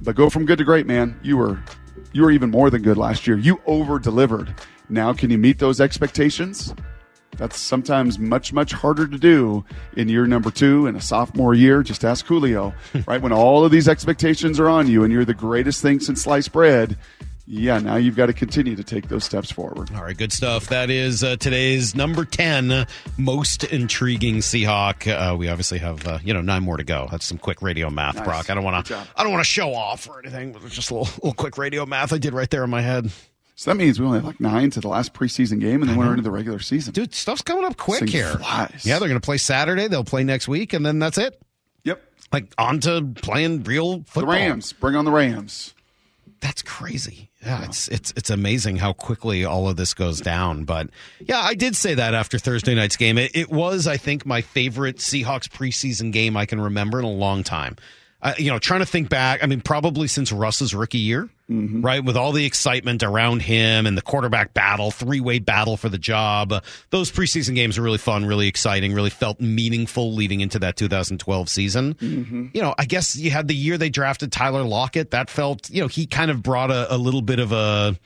But 0.00 0.16
go 0.16 0.28
from 0.28 0.46
good 0.46 0.58
to 0.58 0.64
great, 0.64 0.86
man. 0.86 1.18
You 1.22 1.36
were 1.36 1.62
you 2.12 2.22
were 2.22 2.30
even 2.30 2.50
more 2.50 2.68
than 2.70 2.82
good 2.82 2.96
last 2.96 3.26
year. 3.26 3.38
You 3.38 3.60
over 3.66 3.98
delivered. 3.98 4.54
Now, 4.88 5.12
can 5.12 5.30
you 5.30 5.38
meet 5.38 5.58
those 5.58 5.80
expectations? 5.80 6.74
That's 7.36 7.58
sometimes 7.58 8.18
much, 8.18 8.52
much 8.52 8.72
harder 8.72 9.06
to 9.06 9.18
do 9.18 9.64
in 9.96 10.08
year 10.08 10.26
number 10.26 10.50
two 10.50 10.86
in 10.86 10.96
a 10.96 11.00
sophomore 11.00 11.54
year. 11.54 11.82
Just 11.82 12.04
ask 12.04 12.26
Julio, 12.26 12.74
right? 13.06 13.20
When 13.22 13.32
all 13.32 13.64
of 13.64 13.70
these 13.72 13.88
expectations 13.88 14.60
are 14.60 14.68
on 14.68 14.86
you 14.86 15.02
and 15.02 15.12
you're 15.12 15.24
the 15.24 15.32
greatest 15.34 15.80
thing 15.82 15.98
since 16.00 16.22
sliced 16.22 16.52
bread, 16.52 16.96
yeah, 17.46 17.78
now 17.80 17.96
you've 17.96 18.14
got 18.16 18.26
to 18.26 18.32
continue 18.32 18.76
to 18.76 18.84
take 18.84 19.08
those 19.08 19.24
steps 19.24 19.50
forward. 19.50 19.90
All 19.94 20.02
right, 20.04 20.16
good 20.16 20.32
stuff. 20.32 20.68
That 20.68 20.90
is 20.90 21.24
uh, 21.24 21.36
today's 21.36 21.94
number 21.94 22.24
10 22.24 22.86
most 23.18 23.64
intriguing 23.64 24.36
Seahawk. 24.36 25.08
Uh, 25.10 25.36
we 25.36 25.48
obviously 25.48 25.78
have, 25.78 26.06
uh, 26.06 26.18
you 26.22 26.32
know, 26.34 26.40
nine 26.40 26.62
more 26.62 26.76
to 26.76 26.84
go. 26.84 27.08
That's 27.10 27.24
some 27.26 27.38
quick 27.38 27.60
radio 27.60 27.90
math, 27.90 28.16
Nice. 28.16 28.24
Brock. 28.24 28.50
I 28.50 28.54
don't 28.54 28.62
want 28.62 28.86
to. 28.86 29.06
I 29.16 29.22
don't 29.24 29.32
want 29.32 29.40
to 29.44 29.50
show 29.50 29.74
off 29.74 30.08
or 30.08 30.20
anything, 30.20 30.52
but 30.52 30.62
it's 30.62 30.74
just 30.74 30.90
a 30.90 30.94
little, 30.94 31.12
little 31.22 31.34
quick 31.34 31.58
radio 31.58 31.84
math 31.84 32.12
I 32.12 32.18
did 32.18 32.32
right 32.32 32.48
there 32.48 32.62
in 32.62 32.70
my 32.70 32.80
head. 32.82 33.10
So 33.54 33.70
that 33.70 33.76
means 33.76 34.00
we 34.00 34.06
only 34.06 34.18
have 34.18 34.26
like 34.26 34.40
nine 34.40 34.70
to 34.70 34.80
the 34.80 34.88
last 34.88 35.12
preseason 35.14 35.60
game, 35.60 35.82
and 35.82 35.90
then 35.90 35.96
we're 35.96 36.10
into 36.10 36.22
the 36.22 36.30
regular 36.30 36.58
season. 36.58 36.92
Dude, 36.92 37.14
stuff's 37.14 37.42
coming 37.42 37.64
up 37.64 37.76
quick 37.76 38.08
here. 38.08 38.36
flies. 38.38 38.82
Yeah, 38.84 38.98
they're 38.98 39.08
going 39.08 39.20
to 39.20 39.24
play 39.24 39.38
Saturday, 39.38 39.88
they'll 39.88 40.04
play 40.04 40.24
next 40.24 40.48
week 40.48 40.72
and 40.72 40.84
then 40.84 40.98
that's 40.98 41.18
it. 41.18 41.40
Yep. 41.84 42.02
Like 42.32 42.52
on 42.58 42.80
to 42.80 43.12
playing 43.16 43.64
real 43.64 44.04
football. 44.04 44.32
The. 44.32 44.38
Rams. 44.38 44.72
Bring 44.72 44.96
on 44.96 45.04
the 45.04 45.10
Rams. 45.10 45.74
That's 46.40 46.62
crazy. 46.62 47.30
Yeah, 47.44 47.64
it's 47.64 47.88
it's 47.88 48.12
it's 48.16 48.30
amazing 48.30 48.76
how 48.76 48.92
quickly 48.92 49.44
all 49.44 49.68
of 49.68 49.76
this 49.76 49.94
goes 49.94 50.20
down. 50.20 50.64
But 50.64 50.90
yeah, 51.20 51.40
I 51.40 51.54
did 51.54 51.76
say 51.76 51.94
that 51.94 52.14
after 52.14 52.38
Thursday 52.38 52.74
night's 52.74 52.96
game. 52.96 53.16
It, 53.18 53.32
it 53.34 53.50
was, 53.50 53.86
I 53.86 53.96
think, 53.96 54.26
my 54.26 54.42
favorite 54.42 54.96
Seahawks 54.96 55.48
preseason 55.48 56.12
game 56.12 56.36
I 56.36 56.46
can 56.46 56.60
remember 56.60 56.98
in 56.98 57.04
a 57.04 57.10
long 57.10 57.44
time. 57.44 57.76
I, 58.22 58.36
you 58.38 58.50
know, 58.50 58.58
trying 58.60 58.80
to 58.80 58.86
think 58.86 59.08
back. 59.08 59.42
I 59.42 59.46
mean, 59.46 59.60
probably 59.60 60.06
since 60.06 60.30
Russ's 60.30 60.74
rookie 60.74 60.98
year, 60.98 61.28
mm-hmm. 61.50 61.82
right? 61.82 62.04
With 62.04 62.16
all 62.16 62.30
the 62.30 62.46
excitement 62.46 63.02
around 63.02 63.42
him 63.42 63.84
and 63.84 63.98
the 63.98 64.02
quarterback 64.02 64.54
battle, 64.54 64.92
three 64.92 65.20
way 65.20 65.40
battle 65.40 65.76
for 65.76 65.88
the 65.88 65.98
job. 65.98 66.62
Those 66.90 67.10
preseason 67.10 67.56
games 67.56 67.78
were 67.78 67.84
really 67.84 67.98
fun, 67.98 68.24
really 68.24 68.46
exciting, 68.46 68.94
really 68.94 69.10
felt 69.10 69.40
meaningful 69.40 70.14
leading 70.14 70.40
into 70.40 70.60
that 70.60 70.76
2012 70.76 71.48
season. 71.48 71.94
Mm-hmm. 71.94 72.46
You 72.54 72.62
know, 72.62 72.74
I 72.78 72.84
guess 72.84 73.16
you 73.16 73.32
had 73.32 73.48
the 73.48 73.56
year 73.56 73.76
they 73.76 73.90
drafted 73.90 74.30
Tyler 74.30 74.62
Lockett. 74.62 75.10
That 75.10 75.28
felt, 75.28 75.68
you 75.68 75.80
know, 75.80 75.88
he 75.88 76.06
kind 76.06 76.30
of 76.30 76.44
brought 76.44 76.70
a, 76.70 76.94
a 76.94 76.96
little 76.96 77.22
bit 77.22 77.40
of 77.40 77.50
a 77.50 77.98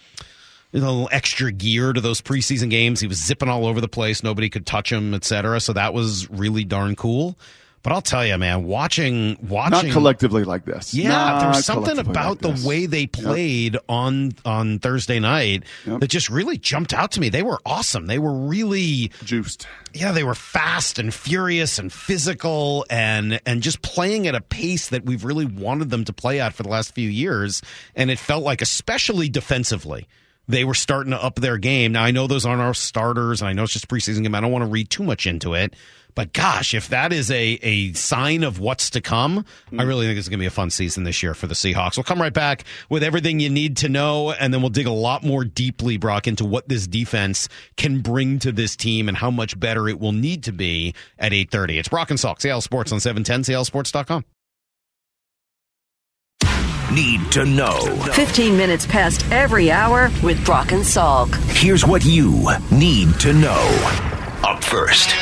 a 0.72 0.78
little 0.78 1.08
extra 1.12 1.52
gear 1.52 1.92
to 1.92 2.00
those 2.00 2.20
preseason 2.20 2.70
games. 2.70 3.00
He 3.00 3.06
was 3.06 3.24
zipping 3.24 3.48
all 3.48 3.66
over 3.66 3.80
the 3.80 3.88
place. 3.88 4.22
Nobody 4.22 4.50
could 4.50 4.66
touch 4.66 4.90
him, 4.90 5.14
etc. 5.14 5.60
So 5.60 5.72
that 5.72 5.94
was 5.94 6.28
really 6.30 6.64
darn 6.64 6.96
cool. 6.96 7.38
But 7.86 7.92
I'll 7.92 8.02
tell 8.02 8.26
you, 8.26 8.36
man, 8.36 8.64
watching 8.64 9.38
watching 9.48 9.90
Not 9.90 9.92
collectively 9.92 10.42
like 10.42 10.64
this. 10.64 10.92
yeah, 10.92 11.08
Not 11.10 11.38
there 11.38 11.48
was 11.50 11.64
something 11.64 11.98
about 11.98 12.42
like 12.44 12.56
the 12.56 12.66
way 12.66 12.86
they 12.86 13.06
played 13.06 13.76
on 13.88 14.32
on 14.44 14.80
Thursday 14.80 15.20
night 15.20 15.62
Yep. 15.86 16.00
that 16.00 16.08
just 16.08 16.28
really 16.28 16.58
jumped 16.58 16.92
out 16.92 17.12
to 17.12 17.20
me. 17.20 17.28
They 17.28 17.44
were 17.44 17.60
awesome. 17.64 18.06
They 18.08 18.18
were 18.18 18.34
really 18.34 19.12
juiced. 19.24 19.68
yeah, 19.94 20.10
they 20.10 20.24
were 20.24 20.34
fast 20.34 20.98
and 20.98 21.14
furious 21.14 21.78
and 21.78 21.92
physical 21.92 22.84
and 22.90 23.40
and 23.46 23.62
just 23.62 23.82
playing 23.82 24.26
at 24.26 24.34
a 24.34 24.40
pace 24.40 24.88
that 24.88 25.04
we've 25.06 25.22
really 25.24 25.46
wanted 25.46 25.90
them 25.90 26.02
to 26.06 26.12
play 26.12 26.40
at 26.40 26.54
for 26.54 26.64
the 26.64 26.68
last 26.68 26.92
few 26.92 27.08
years. 27.08 27.62
And 27.94 28.10
it 28.10 28.18
felt 28.18 28.42
like, 28.42 28.62
especially 28.62 29.28
defensively, 29.28 30.08
they 30.48 30.64
were 30.64 30.74
starting 30.74 31.12
to 31.12 31.22
up 31.22 31.36
their 31.36 31.56
game. 31.56 31.92
Now 31.92 32.02
I 32.02 32.10
know 32.10 32.26
those 32.26 32.44
aren't 32.46 32.62
our 32.62 32.74
starters, 32.74 33.42
and 33.42 33.48
I 33.48 33.52
know 33.52 33.62
it's 33.62 33.74
just 33.74 33.84
a 33.84 33.88
preseason 33.88 34.24
game. 34.24 34.34
I 34.34 34.40
don't 34.40 34.50
want 34.50 34.64
to 34.64 34.70
read 34.70 34.90
too 34.90 35.04
much 35.04 35.28
into 35.28 35.54
it. 35.54 35.74
But 36.16 36.32
gosh, 36.32 36.72
if 36.72 36.88
that 36.88 37.12
is 37.12 37.30
a, 37.30 37.58
a 37.62 37.92
sign 37.92 38.42
of 38.42 38.58
what's 38.58 38.88
to 38.90 39.02
come, 39.02 39.44
I 39.70 39.74
mm. 39.74 39.86
really 39.86 40.06
think 40.06 40.18
it's 40.18 40.28
going 40.28 40.38
to 40.38 40.42
be 40.42 40.46
a 40.46 40.50
fun 40.50 40.70
season 40.70 41.04
this 41.04 41.22
year 41.22 41.34
for 41.34 41.46
the 41.46 41.54
Seahawks. 41.54 41.96
We'll 41.96 42.04
come 42.04 42.20
right 42.20 42.32
back 42.32 42.64
with 42.88 43.02
everything 43.02 43.38
you 43.38 43.50
need 43.50 43.76
to 43.78 43.90
know, 43.90 44.32
and 44.32 44.52
then 44.52 44.62
we'll 44.62 44.70
dig 44.70 44.86
a 44.86 44.90
lot 44.90 45.22
more 45.22 45.44
deeply, 45.44 45.98
Brock, 45.98 46.26
into 46.26 46.46
what 46.46 46.68
this 46.70 46.86
defense 46.86 47.50
can 47.76 48.00
bring 48.00 48.38
to 48.40 48.50
this 48.50 48.76
team 48.76 49.08
and 49.08 49.16
how 49.16 49.30
much 49.30 49.60
better 49.60 49.88
it 49.88 50.00
will 50.00 50.12
need 50.12 50.42
to 50.44 50.52
be 50.52 50.94
at 51.18 51.32
8.30. 51.32 51.78
It's 51.78 51.88
Brock 51.88 52.10
and 52.10 52.18
Salk, 52.18 52.40
Seattle 52.40 52.62
Sports 52.62 52.92
on 52.92 52.98
710, 52.98 53.54
SeattleSports.com. 53.54 54.24
Need 56.94 57.30
to 57.32 57.44
know. 57.44 57.80
15 58.14 58.56
minutes 58.56 58.86
past 58.86 59.30
every 59.30 59.70
hour 59.70 60.10
with 60.22 60.42
Brock 60.46 60.72
and 60.72 60.82
Salk. 60.82 61.34
Here's 61.50 61.84
what 61.84 62.06
you 62.06 62.46
need 62.70 63.20
to 63.20 63.34
know. 63.34 63.66
Up 64.42 64.64
first. 64.64 65.14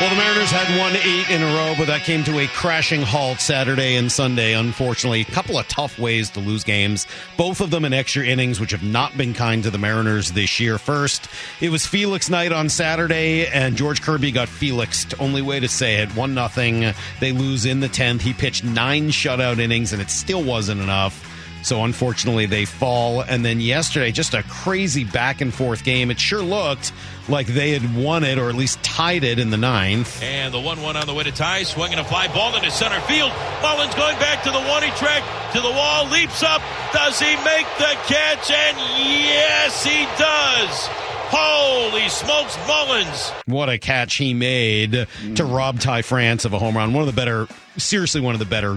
Well, 0.00 0.08
the 0.08 0.16
Mariners 0.16 0.50
had 0.50 0.78
won 0.78 0.96
eight 0.96 1.28
in 1.28 1.42
a 1.42 1.54
row, 1.54 1.74
but 1.76 1.88
that 1.88 2.04
came 2.04 2.24
to 2.24 2.38
a 2.38 2.46
crashing 2.46 3.02
halt 3.02 3.38
Saturday 3.38 3.96
and 3.96 4.10
Sunday, 4.10 4.54
unfortunately. 4.54 5.20
A 5.20 5.24
couple 5.26 5.58
of 5.58 5.68
tough 5.68 5.98
ways 5.98 6.30
to 6.30 6.40
lose 6.40 6.64
games, 6.64 7.06
both 7.36 7.60
of 7.60 7.70
them 7.70 7.84
in 7.84 7.92
extra 7.92 8.24
innings, 8.24 8.58
which 8.58 8.70
have 8.70 8.82
not 8.82 9.14
been 9.18 9.34
kind 9.34 9.62
to 9.64 9.70
the 9.70 9.76
Mariners 9.76 10.32
this 10.32 10.58
year. 10.58 10.78
First, 10.78 11.28
it 11.60 11.68
was 11.68 11.86
Felix 11.86 12.30
night 12.30 12.50
on 12.50 12.70
Saturday, 12.70 13.46
and 13.46 13.76
George 13.76 14.00
Kirby 14.00 14.32
got 14.32 14.48
Felixed. 14.48 15.20
Only 15.20 15.42
way 15.42 15.60
to 15.60 15.68
say 15.68 15.96
it. 15.96 16.08
One 16.16 16.32
nothing. 16.32 16.94
They 17.20 17.32
lose 17.32 17.66
in 17.66 17.80
the 17.80 17.90
10th. 17.90 18.22
He 18.22 18.32
pitched 18.32 18.64
nine 18.64 19.10
shutout 19.10 19.58
innings, 19.58 19.92
and 19.92 20.00
it 20.00 20.08
still 20.08 20.42
wasn't 20.42 20.80
enough. 20.80 21.29
So 21.62 21.84
unfortunately, 21.84 22.46
they 22.46 22.64
fall. 22.64 23.20
And 23.20 23.44
then 23.44 23.60
yesterday, 23.60 24.12
just 24.12 24.34
a 24.34 24.42
crazy 24.44 25.04
back 25.04 25.40
and 25.40 25.52
forth 25.52 25.84
game. 25.84 26.10
It 26.10 26.18
sure 26.18 26.42
looked 26.42 26.92
like 27.28 27.46
they 27.46 27.70
had 27.70 27.94
won 27.94 28.24
it 28.24 28.38
or 28.38 28.48
at 28.48 28.54
least 28.54 28.82
tied 28.82 29.24
it 29.24 29.38
in 29.38 29.50
the 29.50 29.56
ninth. 29.56 30.22
And 30.22 30.52
the 30.52 30.60
1 30.60 30.82
1 30.82 30.96
on 30.96 31.06
the 31.06 31.14
way 31.14 31.24
to 31.24 31.32
tie, 31.32 31.62
swinging 31.62 31.98
a 31.98 32.04
fly 32.04 32.28
ball 32.28 32.56
into 32.56 32.70
center 32.70 33.00
field. 33.02 33.32
Mullins 33.62 33.94
going 33.94 34.18
back 34.18 34.42
to 34.44 34.50
the 34.50 34.60
one 34.60 34.82
he 34.82 34.90
track 34.90 35.22
to 35.52 35.60
the 35.60 35.70
wall, 35.70 36.08
leaps 36.08 36.42
up. 36.42 36.62
Does 36.92 37.18
he 37.18 37.36
make 37.44 37.66
the 37.78 37.96
catch? 38.06 38.50
And 38.50 38.76
yes, 38.78 39.84
he 39.84 40.04
does. 40.18 40.88
Holy 41.32 42.08
smokes, 42.08 42.58
Mullins. 42.66 43.30
What 43.46 43.68
a 43.68 43.78
catch 43.78 44.16
he 44.16 44.34
made 44.34 45.06
to 45.36 45.44
rob 45.44 45.78
Ty 45.78 46.02
France 46.02 46.44
of 46.44 46.52
a 46.52 46.58
home 46.58 46.76
run. 46.76 46.92
One 46.92 47.02
of 47.02 47.06
the 47.06 47.12
better, 47.12 47.46
seriously, 47.76 48.20
one 48.20 48.34
of 48.34 48.40
the 48.40 48.46
better 48.46 48.76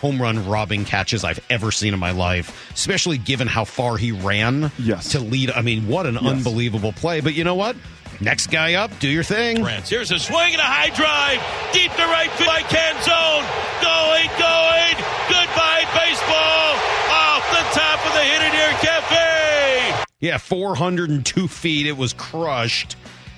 home 0.00 0.20
run 0.20 0.48
robbing 0.48 0.84
catches 0.84 1.24
I've 1.24 1.40
ever 1.50 1.70
seen 1.70 1.92
in 1.94 2.00
my 2.00 2.10
life, 2.12 2.70
especially 2.74 3.18
given 3.18 3.46
how 3.46 3.64
far 3.64 3.96
he 3.96 4.12
ran 4.12 4.72
Yes. 4.78 5.10
to 5.12 5.20
lead. 5.20 5.50
I 5.50 5.60
mean, 5.62 5.86
what 5.86 6.06
an 6.06 6.16
unbelievable 6.18 6.92
play. 6.92 7.20
But 7.20 7.34
you 7.34 7.44
know 7.44 7.54
what? 7.54 7.76
Next 8.20 8.48
guy 8.48 8.74
up, 8.74 8.90
do 8.98 9.08
your 9.08 9.22
thing. 9.22 9.62
France. 9.62 9.88
Here's 9.88 10.10
a 10.10 10.18
swing 10.18 10.52
and 10.52 10.60
a 10.60 10.64
high 10.64 10.90
drive. 10.90 11.40
Deep 11.72 11.90
to 11.92 12.04
right 12.04 12.30
field 12.32 12.48
by 12.48 12.60
Canzone. 12.62 13.44
Going, 13.80 14.28
going. 14.36 14.96
Goodbye, 15.28 15.84
baseball. 15.96 16.76
Off 17.08 17.44
the 17.50 17.80
top 17.80 18.06
of 18.06 18.12
the 18.12 18.20
hit 18.20 18.42
it 18.42 18.80
Cafe. 18.80 20.04
Yeah, 20.20 20.36
402 20.38 21.48
feet. 21.48 21.86
It 21.86 21.96
was 21.96 22.12
crushed. 22.12 22.96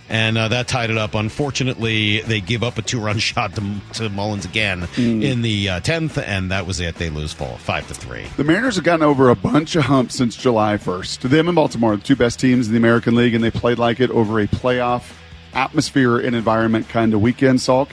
And 0.09 0.37
uh, 0.37 0.49
that 0.49 0.69
tied 0.69 0.91
it 0.91 0.99
up. 0.99 1.15
Unfortunately, 1.15 2.21
they 2.21 2.41
give 2.41 2.63
up 2.63 2.77
a 2.77 2.83
two-run 2.83 3.19
shot 3.21 3.55
to, 3.55 3.81
to 3.95 4.09
Mullins 4.11 4.45
again 4.45 4.89
in 4.97 5.43
the 5.43 5.69
uh, 5.69 5.81
tenth, 5.81 6.19
and 6.19 6.51
that 6.51 6.67
was 6.67 6.81
it. 6.81 6.97
They 6.97 7.09
lose 7.09 7.33
full 7.33 7.57
five 7.59 7.89
to 7.89 7.95
three. 7.95 8.25
The 8.37 8.45
Mariners 8.45 8.77
have 8.77 8.85
gotten 8.85 9.03
over 9.05 9.31
a 9.31 9.37
bunch 9.37 9.77
of 9.77 9.85
humps 9.85 10.15
since 10.17 10.37
July 10.37 10.77
1st. 10.77 11.21
Them 11.31 11.49
and 11.49 11.57
Baltimore, 11.57 11.97
the 11.97 12.03
two 12.03 12.17
best 12.17 12.41
teams 12.41 12.67
in 12.67 12.73
the 12.73 12.79
American 12.79 13.15
League, 13.15 13.35
and 13.35 13.43
they 13.43 13.51
played 13.51 13.79
like 13.79 14.01
it 14.01 14.11
over 14.11 14.41
a 14.41 14.47
playoff 14.47 15.13
atmosphere 15.55 16.19
and 16.19 16.35
environment 16.35 16.89
kind 16.89 17.15
of 17.15 17.21
weekend, 17.21 17.59
Salk. 17.59 17.91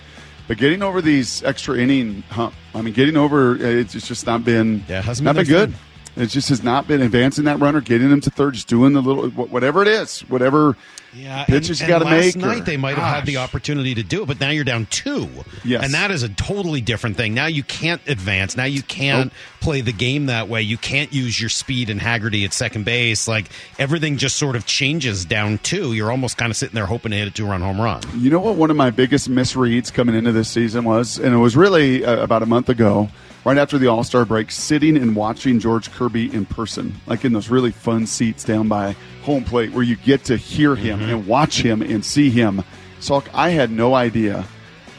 But 0.47 0.57
getting 0.57 0.81
over 0.81 1.01
these 1.01 1.43
extra 1.43 1.77
inning 1.77 2.23
hump, 2.29 2.55
I 2.73 2.81
mean, 2.81 2.95
getting 2.95 3.17
over 3.17 3.55
it's 3.55 3.93
it's 3.93 4.07
just 4.07 4.25
not 4.25 4.43
been 4.43 4.83
Yeah, 4.87 5.01
hasn't 5.01 5.25
not 5.25 5.35
been 5.35 5.45
been 5.45 5.53
good. 5.69 5.73
It 6.15 6.27
just 6.27 6.49
has 6.49 6.63
not 6.63 6.87
been 6.87 7.01
advancing 7.01 7.45
that 7.45 7.59
runner, 7.59 7.81
getting 7.81 8.09
them 8.09 8.21
to 8.21 8.29
third, 8.29 8.55
just 8.55 8.67
doing 8.67 8.93
the 8.93 9.01
little 9.01 9.29
whatever 9.29 9.81
it 9.81 9.87
is, 9.87 10.21
whatever 10.21 10.75
Yeah, 11.13 11.45
pitches 11.45 11.79
and, 11.81 11.87
you 11.87 11.93
got 11.95 11.99
to 11.99 12.07
and 12.07 12.17
last 12.25 12.35
night 12.35 12.61
or- 12.61 12.65
they 12.65 12.77
might 12.77 12.97
have 12.97 13.15
had 13.15 13.25
the 13.25 13.37
opportunity 13.37 13.95
to 13.95 14.03
do 14.03 14.23
it, 14.23 14.25
but 14.27 14.39
now 14.39 14.49
you're 14.49 14.63
down 14.65 14.87
two. 14.89 15.29
Yes. 15.63 15.83
and 15.83 15.93
that 15.93 16.11
is 16.11 16.23
a 16.23 16.29
totally 16.29 16.81
different 16.81 17.15
thing. 17.15 17.33
Now 17.33 17.45
you 17.45 17.63
can't 17.63 18.01
advance. 18.07 18.57
Now 18.57 18.65
you 18.65 18.81
can't 18.81 19.31
play 19.61 19.81
the 19.81 19.93
game 19.93 20.25
that 20.27 20.49
way. 20.49 20.61
You 20.61 20.77
can't 20.77 21.13
use 21.13 21.39
your 21.39 21.49
speed 21.49 21.89
and 21.89 22.01
Haggerty 22.01 22.43
at 22.43 22.53
second 22.53 22.83
base. 22.85 23.27
Like 23.27 23.49
everything 23.77 24.17
just 24.17 24.35
sort 24.37 24.55
of 24.55 24.65
changes 24.65 25.25
down 25.25 25.59
two. 25.59 25.93
You're 25.93 26.11
almost 26.11 26.37
kind 26.37 26.49
of 26.51 26.57
sitting 26.57 26.75
there 26.75 26.85
hoping 26.85 27.11
to 27.11 27.17
hit 27.17 27.27
a 27.27 27.31
two 27.31 27.45
run 27.45 27.61
home 27.61 27.79
run. 27.79 28.01
You 28.17 28.29
know 28.29 28.39
what 28.39 28.55
one 28.55 28.69
of 28.71 28.75
my 28.77 28.89
biggest 28.89 29.29
misreads 29.31 29.93
coming 29.93 30.15
into 30.15 30.31
this 30.31 30.49
season 30.49 30.83
was, 30.83 31.17
and 31.17 31.33
it 31.33 31.37
was 31.37 31.55
really 31.55 32.03
uh, 32.03 32.17
about 32.23 32.43
a 32.43 32.45
month 32.45 32.67
ago, 32.69 33.09
right 33.45 33.57
after 33.57 33.77
the 33.77 33.87
All 33.87 34.03
Star 34.03 34.25
break, 34.25 34.51
sitting 34.51 34.97
and 34.97 35.15
watching 35.15 35.59
George 35.59 35.91
Kirby 35.91 36.33
in 36.33 36.45
person, 36.45 36.95
like 37.07 37.25
in 37.25 37.33
those 37.33 37.49
really 37.49 37.71
fun 37.71 38.05
seats 38.07 38.43
down 38.43 38.67
by 38.67 38.95
home 39.23 39.43
plate 39.43 39.71
where 39.71 39.83
you 39.83 39.95
get 39.95 40.23
to 40.25 40.37
hear 40.37 40.75
him 40.75 40.99
mm-hmm. 40.99 41.09
and 41.09 41.27
watch 41.27 41.61
him 41.61 41.81
and 41.81 42.03
see 42.03 42.29
him. 42.29 42.63
So 42.99 43.23
I 43.33 43.49
had 43.49 43.71
no 43.71 43.93
idea 43.95 44.45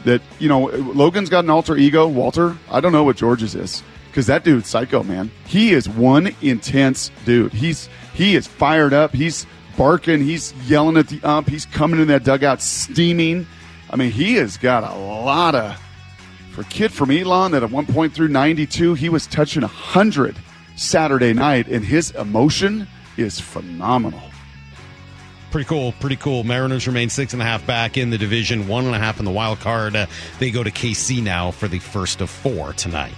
that 0.04 0.22
you 0.38 0.48
know 0.48 0.66
Logan's 0.66 1.28
got 1.28 1.44
an 1.44 1.50
alter 1.50 1.76
ego. 1.76 2.06
Walter, 2.06 2.56
I 2.70 2.80
don't 2.80 2.92
know 2.92 3.04
what 3.04 3.16
George's 3.16 3.54
is 3.54 3.82
because 4.08 4.26
that 4.26 4.44
dude's 4.44 4.68
psycho, 4.68 5.02
man. 5.02 5.30
He 5.46 5.72
is 5.72 5.88
one 5.88 6.34
intense 6.42 7.10
dude. 7.24 7.52
He's 7.52 7.88
he 8.14 8.36
is 8.36 8.46
fired 8.46 8.92
up. 8.92 9.12
He's 9.12 9.46
barking. 9.76 10.22
He's 10.22 10.52
yelling 10.66 10.96
at 10.96 11.08
the 11.08 11.20
ump. 11.22 11.48
He's 11.48 11.66
coming 11.66 12.00
in 12.00 12.08
that 12.08 12.24
dugout 12.24 12.60
steaming. 12.60 13.46
I 13.88 13.96
mean, 13.96 14.10
he 14.10 14.34
has 14.34 14.56
got 14.56 14.84
a 14.84 14.94
lot 14.96 15.54
of. 15.54 15.80
For 16.60 16.66
a 16.66 16.68
kid 16.68 16.92
from 16.92 17.10
Elon 17.10 17.52
that 17.52 17.62
at 17.62 17.70
one 17.70 17.86
point 17.86 18.12
through 18.12 18.28
92, 18.28 18.92
he 18.92 19.08
was 19.08 19.26
touching 19.26 19.62
100 19.62 20.36
Saturday 20.76 21.32
night, 21.32 21.68
and 21.68 21.82
his 21.82 22.10
emotion 22.10 22.86
is 23.16 23.40
phenomenal. 23.40 24.20
Pretty 25.50 25.66
cool, 25.66 25.92
pretty 26.00 26.16
cool. 26.16 26.44
Mariners 26.44 26.86
remain 26.86 27.08
six 27.08 27.32
and 27.32 27.40
a 27.40 27.46
half 27.46 27.66
back 27.66 27.96
in 27.96 28.10
the 28.10 28.18
division, 28.18 28.68
one 28.68 28.84
and 28.84 28.94
a 28.94 28.98
half 28.98 29.18
in 29.18 29.24
the 29.24 29.30
wild 29.30 29.60
card. 29.60 29.96
Uh, 29.96 30.04
they 30.38 30.50
go 30.50 30.62
to 30.62 30.70
KC 30.70 31.22
now 31.22 31.50
for 31.50 31.66
the 31.66 31.78
first 31.78 32.20
of 32.20 32.28
four 32.28 32.74
tonight. 32.74 33.14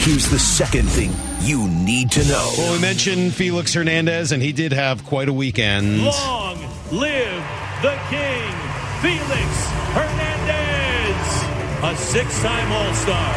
Here's 0.00 0.28
the 0.30 0.40
second 0.40 0.88
thing 0.88 1.12
you 1.42 1.68
need 1.68 2.10
to 2.10 2.24
know. 2.24 2.52
Well, 2.58 2.72
we 2.72 2.80
mentioned 2.80 3.34
Felix 3.34 3.72
Hernandez, 3.72 4.32
and 4.32 4.42
he 4.42 4.50
did 4.50 4.72
have 4.72 5.04
quite 5.04 5.28
a 5.28 5.32
weekend. 5.32 6.02
Long 6.02 6.58
live 6.90 7.44
the 7.82 7.96
king, 8.10 8.52
Felix 9.00 9.68
Hernandez, 9.94 10.57
a 11.82 11.96
six-time 11.96 12.72
All-Star, 12.72 13.32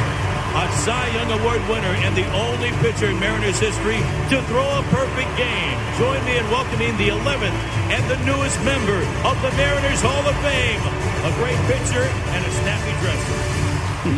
a 0.57 0.71
Cy 0.81 1.07
Young 1.13 1.31
Award 1.39 1.61
winner, 1.69 1.93
and 2.01 2.15
the 2.17 2.25
only 2.33 2.71
pitcher 2.81 3.07
in 3.07 3.19
Mariners 3.19 3.59
history 3.59 4.01
to 4.29 4.41
throw 4.49 4.65
a 4.65 4.83
perfect 4.89 5.29
game. 5.37 5.77
Join 5.97 6.23
me 6.25 6.37
in 6.37 6.45
welcoming 6.49 6.97
the 6.97 7.09
11th 7.09 7.53
and 7.93 8.03
the 8.09 8.17
newest 8.25 8.57
member 8.63 8.97
of 9.27 9.39
the 9.41 9.51
Mariners 9.57 10.01
Hall 10.01 10.25
of 10.25 10.35
Fame, 10.41 10.81
a 11.23 11.31
great 11.37 11.59
pitcher 11.69 12.03
and 12.03 12.45
a 12.45 12.51
snappy 12.51 12.93
dresser. 12.99 13.61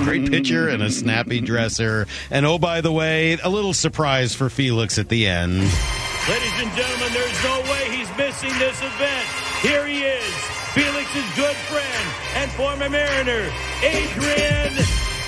Great 0.06 0.32
pitcher 0.32 0.70
and 0.70 0.82
a 0.82 0.89
snappy 0.89 1.42
dresser. 1.42 2.08
And 2.32 2.46
oh, 2.46 2.58
by 2.58 2.80
the 2.80 2.92
way, 2.92 3.38
a 3.44 3.50
little 3.50 3.74
surprise 3.74 4.34
for 4.34 4.50
Felix 4.50 4.98
at 4.98 5.10
the 5.10 5.27
end. 5.27 5.56
Ladies 5.60 6.60
and 6.63 6.72
gentlemen, 6.72 7.12
there's 7.12 7.44
no 7.44 7.60
way 7.70 7.89
he's 7.92 8.18
missing 8.18 8.58
this 8.58 8.80
event. 8.82 9.27
Here 9.62 9.86
he 9.86 10.03
is, 10.03 10.34
Felix's 10.74 11.36
good 11.36 11.56
friend 11.56 12.10
and 12.36 12.51
former 12.51 12.89
Mariner, 12.89 13.51
Adrian 13.84 14.74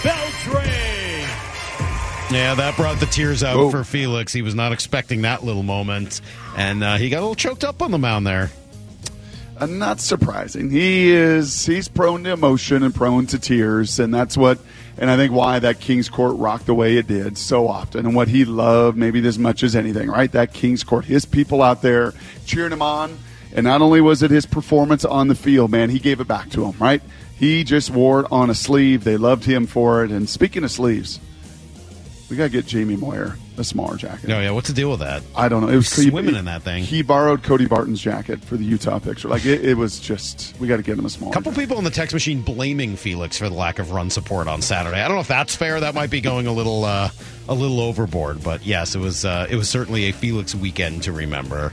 Beltre. 0.02 0.66
Yeah, 2.32 2.56
that 2.56 2.75
brought 2.75 3.00
the 3.00 3.06
tears 3.06 3.44
out 3.44 3.56
Whoa. 3.56 3.70
for 3.70 3.84
Felix. 3.84 4.34
He 4.34 4.42
was 4.42 4.56
not 4.56 4.72
expecting 4.72 5.22
that 5.22 5.44
little 5.44 5.62
moment, 5.62 6.22
and 6.58 6.84
uh, 6.84 6.98
he 6.98 7.10
got 7.10 7.18
a 7.18 7.22
little 7.22 7.36
choked 7.36 7.64
up 7.64 7.84
on 7.84 7.92
the 7.92 8.00
mound 8.00 8.25
there. 8.25 8.50
Uh, 9.58 9.68
not 9.68 10.00
surprising. 10.02 10.72
He 10.72 11.12
is 11.12 11.66
he's 11.66 11.88
prone 11.88 12.24
to 12.24 12.34
emotion 12.34 12.82
and 12.82 12.94
prone 12.94 13.28
to 13.28 13.38
tears, 13.38 14.00
and 14.00 14.12
that's 14.12 14.36
what 14.36 14.58
and 14.98 15.12
I 15.12 15.16
think 15.16 15.32
why 15.32 15.60
that 15.60 15.80
King's 15.80 16.10
Court 16.10 16.36
rocked 16.38 16.66
the 16.66 16.74
way 16.74 16.98
it 16.98 17.06
did 17.08 17.38
so 17.38 17.68
often, 17.68 18.08
and 18.08 18.16
what 18.16 18.28
he 18.28 18.46
loved 18.46 18.98
maybe 18.98 19.25
as 19.28 19.38
much 19.38 19.62
as 19.62 19.75
anything. 19.75 20.10
Right, 20.10 20.32
that 20.32 20.54
King's 20.54 20.84
Court, 20.84 21.06
his 21.06 21.25
people 21.25 21.62
out 21.62 21.84
there 21.84 22.14
cheering 22.46 22.74
him 22.74 22.82
on, 22.82 23.18
and 23.56 23.64
not 23.64 23.82
only 23.82 24.02
was 24.02 24.22
it 24.22 24.30
his 24.30 24.46
performance 24.46 25.04
on 25.04 25.28
the 25.28 25.36
field, 25.36 25.72
man, 25.72 25.90
he 25.90 25.98
gave 25.98 26.20
it 26.20 26.28
back 26.28 26.50
to 26.52 26.66
him, 26.66 26.76
Right, 26.80 27.02
he 27.38 27.64
just 27.64 27.90
wore 27.90 28.22
it 28.22 28.28
on 28.32 28.50
a 28.50 28.56
sleeve. 28.56 29.04
They 29.04 29.18
loved 29.18 29.44
him 29.44 29.66
for 29.66 30.04
it. 30.04 30.12
And 30.12 30.30
speaking 30.30 30.64
of 30.64 30.72
sleeves, 30.72 31.20
we 32.30 32.38
gotta 32.38 32.50
get 32.50 32.66
Jamie 32.68 32.96
Moyer 32.96 33.36
a 33.58 33.64
smaller 33.64 33.96
jacket. 33.96 34.28
No, 34.28 34.40
yeah, 34.42 34.52
what's 34.52 34.68
the 34.68 34.74
deal 34.74 34.90
with 34.90 35.00
that? 35.00 35.24
I 35.36 35.48
don't 35.48 35.62
know. 35.62 35.70
It 35.70 35.76
was 35.76 35.94
He's 35.96 36.10
swimming 36.10 36.36
in 36.36 36.46
that 36.46 36.62
thing. 36.64 36.84
He 36.84 37.02
borrowed 37.02 37.44
Cody 37.44 37.66
Barton's 37.66 38.02
jacket 38.02 38.44
for 38.44 38.58
the 38.58 38.64
Utah 38.64 39.00
picture. 39.00 39.28
Like 39.28 39.46
it, 39.46 39.64
it 39.64 39.78
was 39.78 40.00
just 40.00 40.56
we 40.60 40.68
got 40.68 40.78
to 40.78 40.84
get 40.84 40.98
him 40.98 41.06
a 41.06 41.10
small. 41.10 41.30
A 41.30 41.34
couple 41.34 41.52
people 41.54 41.78
in 41.78 41.84
the 41.84 41.90
text 41.90 42.14
machine 42.14 42.42
blaming 42.42 42.96
Felix 42.96 43.38
for 43.38 43.50
the 43.50 43.56
lack 43.56 43.80
of 43.80 43.92
run 43.92 44.10
support 44.10 44.48
on 44.48 44.62
Saturday. 44.62 45.02
I 45.02 45.08
don't 45.08 45.16
know 45.16 45.22
if 45.22 45.28
that's 45.28 45.56
fair. 45.56 45.80
That 45.80 45.96
might 45.96 46.10
be 46.10 46.22
going 46.22 46.48
a 46.48 46.54
little 46.54 46.84
uh, 46.84 47.10
a 47.48 47.54
little 47.54 47.80
overboard. 47.80 48.44
But 48.44 48.66
yes, 48.66 48.96
it 48.96 49.00
was 49.00 49.26
uh, 49.26 49.48
it 49.50 49.56
was 49.56 49.70
certainly 49.70 50.06
a 50.06 50.12
Felix 50.12 50.56
weekend 50.56 51.04
to 51.04 51.12
remember. 51.12 51.72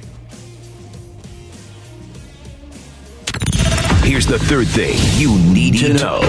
Here's 4.03 4.27
the 4.27 4.39
third 4.39 4.69
thing 4.69 4.97
you 5.21 5.39
need 5.53 5.79
to 5.79 5.95
know. 5.95 6.21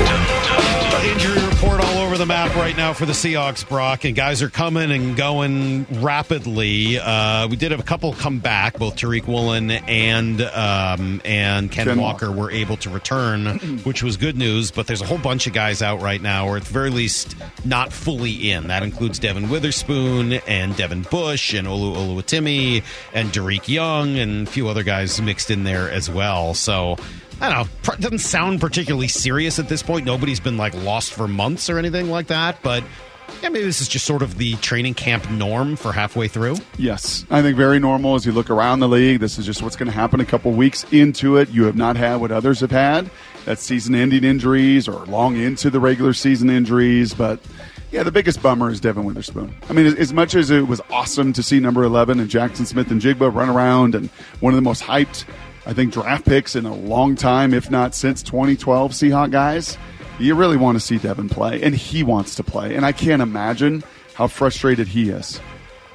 Injury 1.03 1.45
report 1.47 1.83
all 1.83 1.97
over 1.97 2.17
the 2.17 2.25
map 2.25 2.55
right 2.55 2.75
now 2.77 2.93
for 2.93 3.05
the 3.05 3.11
Seahawks, 3.11 3.67
Brock, 3.67 4.05
and 4.05 4.15
guys 4.15 4.41
are 4.41 4.49
coming 4.49 4.89
and 4.89 5.17
going 5.17 5.85
rapidly. 6.01 6.97
Uh, 6.97 7.47
we 7.49 7.57
did 7.57 7.71
have 7.71 7.79
a 7.79 7.83
couple 7.83 8.13
come 8.13 8.39
back. 8.39 8.77
Both 8.79 8.95
Tariq 8.95 9.27
Woolen 9.27 9.69
and 9.69 10.41
um, 10.41 11.21
and 11.25 11.69
Ken, 11.71 11.87
Ken 11.87 11.99
Walker, 11.99 12.29
Walker. 12.29 12.39
were 12.39 12.51
able 12.51 12.77
to 12.77 12.89
return, 12.89 13.57
which 13.83 14.01
was 14.01 14.15
good 14.17 14.37
news. 14.37 14.71
But 14.71 14.87
there's 14.87 15.01
a 15.01 15.05
whole 15.05 15.17
bunch 15.17 15.45
of 15.45 15.53
guys 15.53 15.81
out 15.81 16.01
right 16.01 16.21
now, 16.21 16.47
or 16.47 16.57
at 16.57 16.63
the 16.63 16.73
very 16.73 16.89
least, 16.89 17.35
not 17.65 17.91
fully 17.91 18.51
in. 18.51 18.67
That 18.67 18.83
includes 18.83 19.19
Devon 19.19 19.49
Witherspoon 19.49 20.33
and 20.47 20.75
Devin 20.77 21.01
Bush 21.03 21.53
and 21.53 21.67
Olu 21.67 21.95
Oluwatimi 21.95 22.83
and 23.13 23.31
Derek 23.31 23.67
Young 23.67 24.17
and 24.17 24.47
a 24.47 24.49
few 24.51 24.69
other 24.69 24.83
guys 24.83 25.21
mixed 25.21 25.51
in 25.51 25.63
there 25.63 25.91
as 25.91 26.09
well. 26.09 26.53
So. 26.53 26.97
I 27.43 27.49
don't 27.53 27.67
know. 27.87 27.95
Doesn't 27.99 28.19
sound 28.19 28.61
particularly 28.61 29.09
serious 29.09 29.59
at 29.59 29.67
this 29.67 29.83
point. 29.83 30.05
Nobody's 30.05 30.39
been 30.39 30.55
like 30.55 30.73
lost 30.75 31.11
for 31.13 31.27
months 31.27 31.69
or 31.69 31.77
anything 31.77 32.09
like 32.09 32.27
that. 32.27 32.57
But 32.63 32.83
yeah, 33.41 33.49
maybe 33.49 33.65
this 33.65 33.81
is 33.81 33.89
just 33.89 34.05
sort 34.05 34.21
of 34.21 34.37
the 34.37 34.53
training 34.55 34.93
camp 34.93 35.29
norm 35.29 35.75
for 35.75 35.91
halfway 35.91 36.29
through. 36.29 36.55
Yes, 36.77 37.25
I 37.29 37.41
think 37.41 37.57
very 37.57 37.79
normal 37.79 38.15
as 38.15 38.25
you 38.25 38.31
look 38.31 38.49
around 38.49 38.79
the 38.79 38.87
league. 38.87 39.19
This 39.19 39.37
is 39.37 39.45
just 39.45 39.61
what's 39.61 39.75
going 39.75 39.87
to 39.87 39.93
happen 39.93 40.21
a 40.21 40.25
couple 40.25 40.53
weeks 40.53 40.85
into 40.93 41.35
it. 41.35 41.49
You 41.49 41.65
have 41.65 41.75
not 41.75 41.97
had 41.97 42.17
what 42.21 42.31
others 42.31 42.61
have 42.61 42.71
had. 42.71 43.09
That's 43.43 43.61
season-ending 43.61 44.23
injuries 44.23 44.87
or 44.87 45.05
long 45.07 45.35
into 45.35 45.69
the 45.69 45.81
regular 45.81 46.13
season 46.13 46.49
injuries, 46.49 47.13
but. 47.13 47.39
Yeah, 47.91 48.01
the 48.01 48.11
biggest 48.11 48.41
bummer 48.41 48.71
is 48.71 48.79
Devon 48.79 49.03
Witherspoon. 49.03 49.53
I 49.69 49.73
mean, 49.73 49.85
as- 49.85 49.93
as 49.93 50.13
much 50.13 50.33
as 50.33 50.49
it 50.49 50.67
was 50.67 50.81
awesome 50.89 51.31
to 51.33 51.43
see 51.43 51.59
number 51.59 51.83
11 51.83 52.19
and 52.19 52.27
Jaxon 52.27 52.65
Smith-Njigba 52.65 53.31
run 53.31 53.49
around 53.49 53.93
and 53.93 54.09
one 54.39 54.51
of 54.51 54.55
the 54.55 54.63
most 54.63 54.81
hyped, 54.81 55.25
I 55.65 55.73
think, 55.73 55.93
draft 55.93 56.25
picks 56.25 56.55
in 56.55 56.65
a 56.65 56.75
long 56.75 57.15
time, 57.15 57.53
if 57.53 57.71
not 57.71 57.95
since 57.95 58.21
2012 58.23 58.91
Seahawk 58.91 59.31
guys, 59.31 59.77
you 60.19 60.35
really 60.35 60.57
want 60.57 60.75
to 60.75 60.79
see 60.79 60.97
Devon 60.97 61.29
play, 61.29 61.61
and 61.61 61.73
he 61.73 62.03
wants 62.03 62.35
to 62.35 62.43
play. 62.43 62.75
And 62.75 62.85
I 62.85 62.91
can't 62.91 63.21
imagine 63.21 63.83
how 64.13 64.27
frustrated 64.27 64.87
he 64.87 65.09
is 65.09 65.39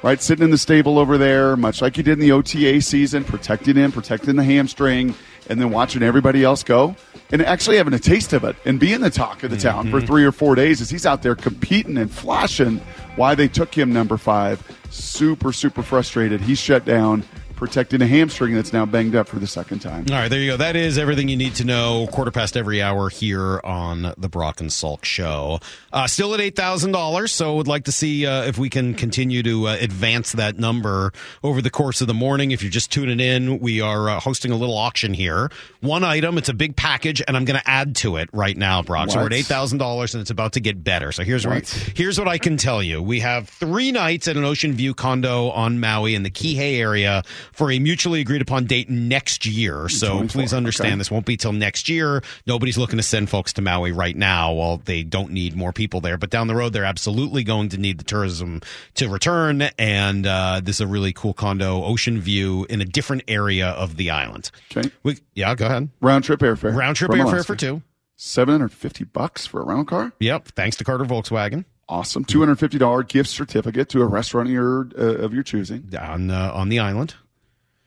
right? 0.01 0.21
Sitting 0.21 0.43
in 0.43 0.51
the 0.51 0.57
stable 0.57 0.97
over 0.97 1.17
there, 1.17 1.57
much 1.57 1.81
like 1.81 1.95
he 1.95 2.03
did 2.03 2.13
in 2.13 2.19
the 2.19 2.31
OTA 2.31 2.81
season, 2.81 3.23
protecting 3.23 3.75
him, 3.75 3.91
protecting 3.91 4.35
the 4.35 4.43
hamstring, 4.43 5.13
and 5.49 5.59
then 5.59 5.71
watching 5.71 6.03
everybody 6.03 6.43
else 6.43 6.63
go, 6.63 6.95
and 7.31 7.41
actually 7.41 7.77
having 7.77 7.93
a 7.93 7.99
taste 7.99 8.33
of 8.33 8.43
it 8.43 8.55
and 8.65 8.79
being 8.79 9.01
the 9.01 9.09
talk 9.09 9.43
of 9.43 9.51
the 9.51 9.57
town 9.57 9.89
for 9.89 9.97
mm-hmm. 9.97 10.07
three 10.07 10.23
or 10.23 10.31
four 10.31 10.55
days 10.55 10.81
as 10.81 10.89
he's 10.89 11.05
out 11.05 11.23
there 11.23 11.35
competing 11.35 11.97
and 11.97 12.11
flashing 12.11 12.77
why 13.15 13.35
they 13.35 13.47
took 13.47 13.73
him 13.73 13.91
number 13.91 14.17
five. 14.17 14.63
Super, 14.89 15.51
super 15.51 15.83
frustrated. 15.83 16.41
He's 16.41 16.59
shut 16.59 16.85
down. 16.85 17.23
Protecting 17.59 18.01
a 18.01 18.07
hamstring 18.07 18.55
that's 18.55 18.73
now 18.73 18.85
banged 18.85 19.13
up 19.15 19.27
for 19.27 19.37
the 19.37 19.45
second 19.45 19.79
time. 19.79 20.05
All 20.09 20.15
right, 20.15 20.29
there 20.29 20.39
you 20.39 20.51
go. 20.51 20.57
That 20.57 20.75
is 20.75 20.97
everything 20.97 21.29
you 21.29 21.35
need 21.37 21.55
to 21.55 21.63
know. 21.65 22.07
Quarter 22.11 22.31
past 22.31 22.57
every 22.57 22.81
hour 22.81 23.09
here 23.09 23.59
on 23.63 24.13
the 24.17 24.29
Brock 24.29 24.61
and 24.61 24.69
Salk 24.69 25.05
Show. 25.05 25.59
Uh, 25.93 26.07
still 26.07 26.33
at 26.33 26.39
eight 26.41 26.55
thousand 26.55 26.93
dollars, 26.93 27.31
so 27.31 27.55
would 27.57 27.67
like 27.67 27.83
to 27.83 27.91
see 27.91 28.25
uh, 28.25 28.43
if 28.43 28.57
we 28.57 28.69
can 28.69 28.93
continue 28.93 29.43
to 29.43 29.67
uh, 29.67 29.77
advance 29.79 30.31
that 30.31 30.57
number 30.57 31.11
over 31.43 31.61
the 31.61 31.69
course 31.69 32.01
of 32.01 32.07
the 32.07 32.13
morning. 32.13 32.51
If 32.51 32.63
you're 32.63 32.71
just 32.71 32.91
tuning 32.91 33.19
in, 33.19 33.59
we 33.59 33.81
are 33.81 34.09
uh, 34.09 34.19
hosting 34.19 34.51
a 34.51 34.55
little 34.55 34.77
auction 34.77 35.13
here. 35.13 35.51
One 35.81 36.03
item, 36.03 36.37
it's 36.37 36.49
a 36.49 36.53
big 36.53 36.75
package, 36.75 37.21
and 37.27 37.35
I'm 37.35 37.45
going 37.45 37.59
to 37.59 37.69
add 37.69 37.95
to 37.97 38.15
it 38.15 38.29
right 38.33 38.55
now, 38.55 38.81
Brock. 38.81 39.09
So 39.11 39.19
we're 39.19 39.25
at 39.27 39.33
eight 39.33 39.45
thousand 39.45 39.79
dollars, 39.79 40.15
and 40.15 40.21
it's 40.21 40.31
about 40.31 40.53
to 40.53 40.59
get 40.59 40.83
better. 40.83 41.11
So 41.11 41.23
here's 41.23 41.45
what 41.45 41.55
What? 41.55 41.69
here's 41.95 42.17
what 42.17 42.27
I 42.29 42.37
can 42.37 42.55
tell 42.57 42.81
you: 42.81 43.01
we 43.01 43.19
have 43.19 43.49
three 43.49 43.91
nights 43.91 44.27
at 44.27 44.37
an 44.37 44.45
Ocean 44.45 44.73
View 44.73 44.93
condo 44.93 45.49
on 45.49 45.79
Maui 45.79 46.15
in 46.15 46.23
the 46.23 46.29
Kihei 46.31 46.79
area 46.79 47.23
for 47.51 47.71
a 47.71 47.79
mutually 47.79 48.21
agreed 48.21 48.41
upon 48.41 48.65
date 48.65 48.89
next 48.89 49.45
year. 49.45 49.89
So 49.89 50.17
24, 50.17 50.27
please 50.27 50.53
understand 50.53 50.93
okay. 50.93 50.97
this 50.97 51.11
won't 51.11 51.25
be 51.25 51.37
till 51.37 51.53
next 51.53 51.89
year. 51.89 52.21
Nobody's 52.45 52.77
looking 52.77 52.97
to 52.97 53.03
send 53.03 53.29
folks 53.29 53.53
to 53.53 53.61
Maui 53.61 53.91
right 53.91 54.15
now. 54.15 54.53
Well, 54.53 54.77
they 54.77 55.03
don't 55.03 55.31
need 55.31 55.55
more 55.55 55.73
people 55.73 56.01
there, 56.01 56.17
but 56.17 56.29
down 56.29 56.47
the 56.47 56.55
road, 56.55 56.73
they're 56.73 56.85
absolutely 56.85 57.43
going 57.43 57.69
to 57.69 57.77
need 57.77 57.97
the 57.97 58.03
tourism 58.03 58.61
to 58.95 59.09
return. 59.09 59.63
And 59.77 60.25
uh, 60.25 60.61
this 60.63 60.77
is 60.77 60.81
a 60.81 60.87
really 60.87 61.13
cool 61.13 61.33
condo, 61.33 61.83
Ocean 61.83 62.19
View, 62.19 62.65
in 62.69 62.81
a 62.81 62.85
different 62.85 63.23
area 63.27 63.69
of 63.69 63.97
the 63.97 64.09
island. 64.09 64.51
Okay. 64.75 64.91
We, 65.03 65.17
yeah, 65.35 65.55
go 65.55 65.65
ahead. 65.65 65.89
Round 66.01 66.23
trip 66.23 66.39
airfare. 66.39 66.75
Round 66.75 66.95
trip 66.95 67.11
airfare 67.11 67.23
Alaska. 67.23 67.43
for 67.43 67.55
two. 67.55 67.81
750 68.17 69.05
bucks 69.05 69.45
for 69.45 69.61
a 69.61 69.65
rental 69.65 69.85
car? 69.85 70.11
Yep. 70.19 70.49
Thanks 70.49 70.75
to 70.77 70.83
Carter 70.83 71.05
Volkswagen 71.05 71.63
Awesome. 71.89 72.23
$250 72.23 73.07
gift 73.07 73.29
certificate 73.31 73.89
to 73.89 74.01
a 74.03 74.05
restaurant 74.05 74.47
of 74.47 74.53
your, 74.53 74.87
uh, 74.97 75.23
of 75.23 75.33
your 75.33 75.41
choosing. 75.41 75.91
on 75.99 76.29
uh, 76.29 76.51
on 76.53 76.69
the 76.69 76.77
island. 76.77 77.15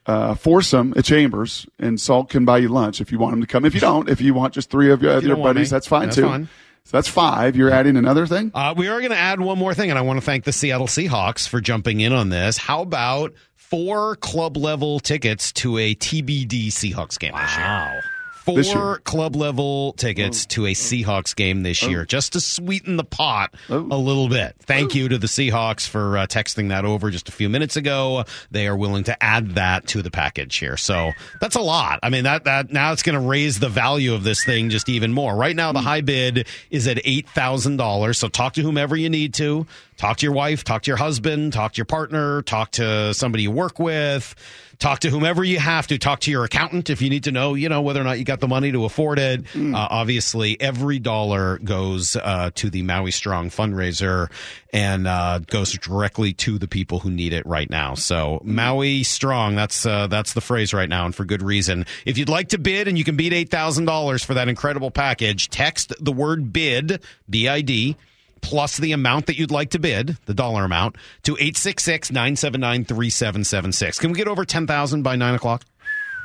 Uh, 0.05 0.35
foursome 0.35 0.93
at 0.97 1.05
Chambers, 1.05 1.65
and 1.79 2.01
Salt 2.01 2.29
can 2.29 2.45
buy 2.45 2.59
you 2.59 2.69
lunch 2.69 3.01
if 3.01 3.13
you 3.13 3.21
want 3.21 3.35
him 3.35 3.41
to 3.41 3.47
come. 3.47 3.65
If 3.65 3.73
you 3.73 3.81
don't, 3.81 4.09
if 4.09 4.21
you 4.21 4.35
want 4.35 4.53
just 4.53 4.69
three 4.69 4.91
of 4.91 5.01
your, 5.01 5.21
you 5.21 5.29
your 5.29 5.37
buddies, 5.37 5.71
that's 5.71 5.87
fine 5.87 6.07
that's 6.07 6.17
too. 6.17 6.23
fine. 6.23 6.49
So 6.85 6.97
that's 6.97 7.09
five. 7.09 7.55
You're 7.55 7.71
adding 7.71 7.97
another 7.97 8.27
thing? 8.27 8.51
Uh, 8.53 8.75
we 8.77 8.89
are 8.89 8.99
going 8.99 9.13
to 9.13 9.17
add 9.17 9.41
one 9.41 9.59
more 9.59 9.75
thing, 9.75 9.91
and 9.91 9.99
I 9.99 10.03
want 10.03 10.19
to 10.19 10.25
thank 10.27 10.43
the 10.45 10.53
Seattle 10.53 10.89
Seahawks 10.89 11.47
for 11.47 11.61
jumping 11.61 12.01
in 12.01 12.13
on 12.13 12.29
this. 12.31 12.57
How 12.57 12.83
about 12.83 13.33
four 13.55 14.17
club 14.17 14.57
level 14.57 14.99
tickets 14.99 15.53
to 15.53 15.79
a 15.79 15.95
TBD 15.95 16.67
Seahawks 16.67 17.19
game 17.19 17.33
this 17.37 17.57
year? 17.57 18.03
Four 18.45 18.99
club 18.99 19.37
level 19.37 19.93
tickets 19.93 20.47
to 20.47 20.67
a 20.67 20.73
Seahawks 20.73 21.35
game 21.37 21.63
this 21.63 21.83
year, 21.83 22.05
just 22.05 22.33
to 22.33 22.41
sweeten 22.41 22.97
the 22.97 23.05
pot 23.05 23.55
Oh. 23.69 23.87
a 23.91 23.97
little 23.97 24.29
bit. 24.29 24.57
Thank 24.61 24.95
you 24.95 25.09
to 25.09 25.17
the 25.19 25.27
Seahawks 25.29 25.87
for 25.89 26.19
uh, 26.19 26.27
texting 26.27 26.71
that 26.71 26.85
over 26.85 27.11
just 27.11 27.29
a 27.29 27.33
few 27.33 27.49
minutes 27.49 27.77
ago. 27.77 28.25
They 28.51 28.67
are 28.67 28.77
willing 28.77 29.05
to 29.05 29.23
add 29.23 29.55
that 29.55 29.87
to 29.89 30.03
the 30.03 30.11
package 30.11 30.57
here, 30.57 30.77
so 30.77 31.13
that's 31.41 31.55
a 31.57 31.61
lot. 31.61 32.01
I 32.03 32.11
mean, 32.11 32.25
that 32.25 32.45
that 32.45 32.73
now 32.73 32.93
it's 32.93 33.03
going 33.03 33.15
to 33.21 33.27
raise 33.27 33.61
the 33.61 33.69
value 33.69 34.13
of 34.15 34.25
this 34.25 34.45
thing 34.45 34.71
just 34.71 34.89
even 34.89 35.13
more. 35.13 35.37
Right 35.37 35.55
now, 35.55 35.73
the 35.73 35.81
high 35.81 36.01
bid 36.01 36.47
is 36.71 36.89
at 36.89 37.01
eight 37.05 37.29
thousand 37.29 37.77
dollars. 37.77 38.19
So 38.19 38.29
talk 38.29 38.55
to 38.55 38.63
whomever 38.63 38.97
you 38.97 39.09
need 39.09 39.35
to. 39.35 39.67
Talk 39.99 40.17
to 40.17 40.27
your 40.27 40.35
wife. 40.35 40.65
Talk 40.65 40.83
to 40.83 40.91
your 40.91 40.97
husband. 40.99 41.53
Talk 41.53 41.75
to 41.75 41.77
your 41.79 41.85
partner. 41.85 42.43
Talk 42.43 42.73
to 42.73 43.15
somebody 43.15 43.45
you 43.45 43.53
work 43.53 43.79
with. 43.79 44.35
Talk 44.83 44.99
to 44.99 45.11
whomever 45.11 45.45
you 45.45 45.61
have 45.61 45.87
to. 45.87 45.97
Talk 45.97 46.19
to 46.23 46.31
your 46.33 46.43
accountant 46.43 46.91
if 46.91 47.01
you 47.01 47.09
need 47.09 47.23
to 47.23 47.31
know, 47.31 47.55
you 47.55 47.69
know, 47.69 47.83
whether 47.83 48.01
or 48.01 48.05
not 48.05 48.19
you 48.19 48.25
got 48.25 48.41
the 48.41 48.49
money 48.49 48.73
to 48.73 48.85
afford 48.85 49.21
it. 49.21 49.45
Uh, 49.77 49.87
obviously, 49.89 50.61
every 50.61 50.99
dollar 50.99 51.59
goes 51.59 52.17
uh, 52.17 52.51
to 52.57 52.69
the 52.69 52.83
Maui 52.83 53.13
Strong 53.13 53.51
fundraiser 53.51 54.29
and 54.73 55.07
uh, 55.07 55.39
goes 55.39 55.73
directly 55.75 56.33
to 56.33 56.59
the 56.59 56.67
people 56.67 56.99
who 56.99 57.13
need 57.13 57.33
it 57.33 57.47
right 57.47 57.71
now. 57.71 57.95
So 57.95 58.41
Maui 58.43 59.05
Strong, 59.05 59.55
that's 59.55 59.87
uh, 59.87 60.09
that's 60.09 60.33
the 60.33 60.41
phrase 60.41 60.75
right 60.75 60.89
now, 60.89 61.05
and 61.05 61.15
for 61.15 61.25
good 61.25 61.43
reason. 61.43 61.87
If 62.05 62.19
you'd 62.19 62.29
like 62.29 62.49
to 62.49 62.59
bid 62.59 62.89
and 62.89 62.99
you 62.99 63.05
can 63.05 63.17
beat 63.17 63.33
eight 63.33 63.51
thousand 63.51 63.85
dollars 63.85 64.25
for 64.25 64.35
that 64.35 64.49
incredible 64.49 64.91
package, 64.91 65.49
text 65.49 65.93
the 66.01 66.13
word 66.13 66.53
bid 66.53 67.05
B 67.31 67.47
I 67.47 67.61
D 67.61 67.97
plus 68.43 68.77
the 68.77 68.93
amount 68.93 69.25
that 69.27 69.39
you'd 69.39 69.51
like 69.51 69.71
to 69.71 69.79
bid, 69.79 70.19
the 70.27 70.35
dollar 70.35 70.65
amount, 70.65 70.97
to 71.23 71.35
866-979-3776. 71.37 73.99
Can 73.99 74.13
we 74.13 74.19
get 74.19 74.29
over 74.29 74.45
10,000 74.45 75.03
by 75.03 75.17
9 75.17 75.35
o'clock? 75.35 75.65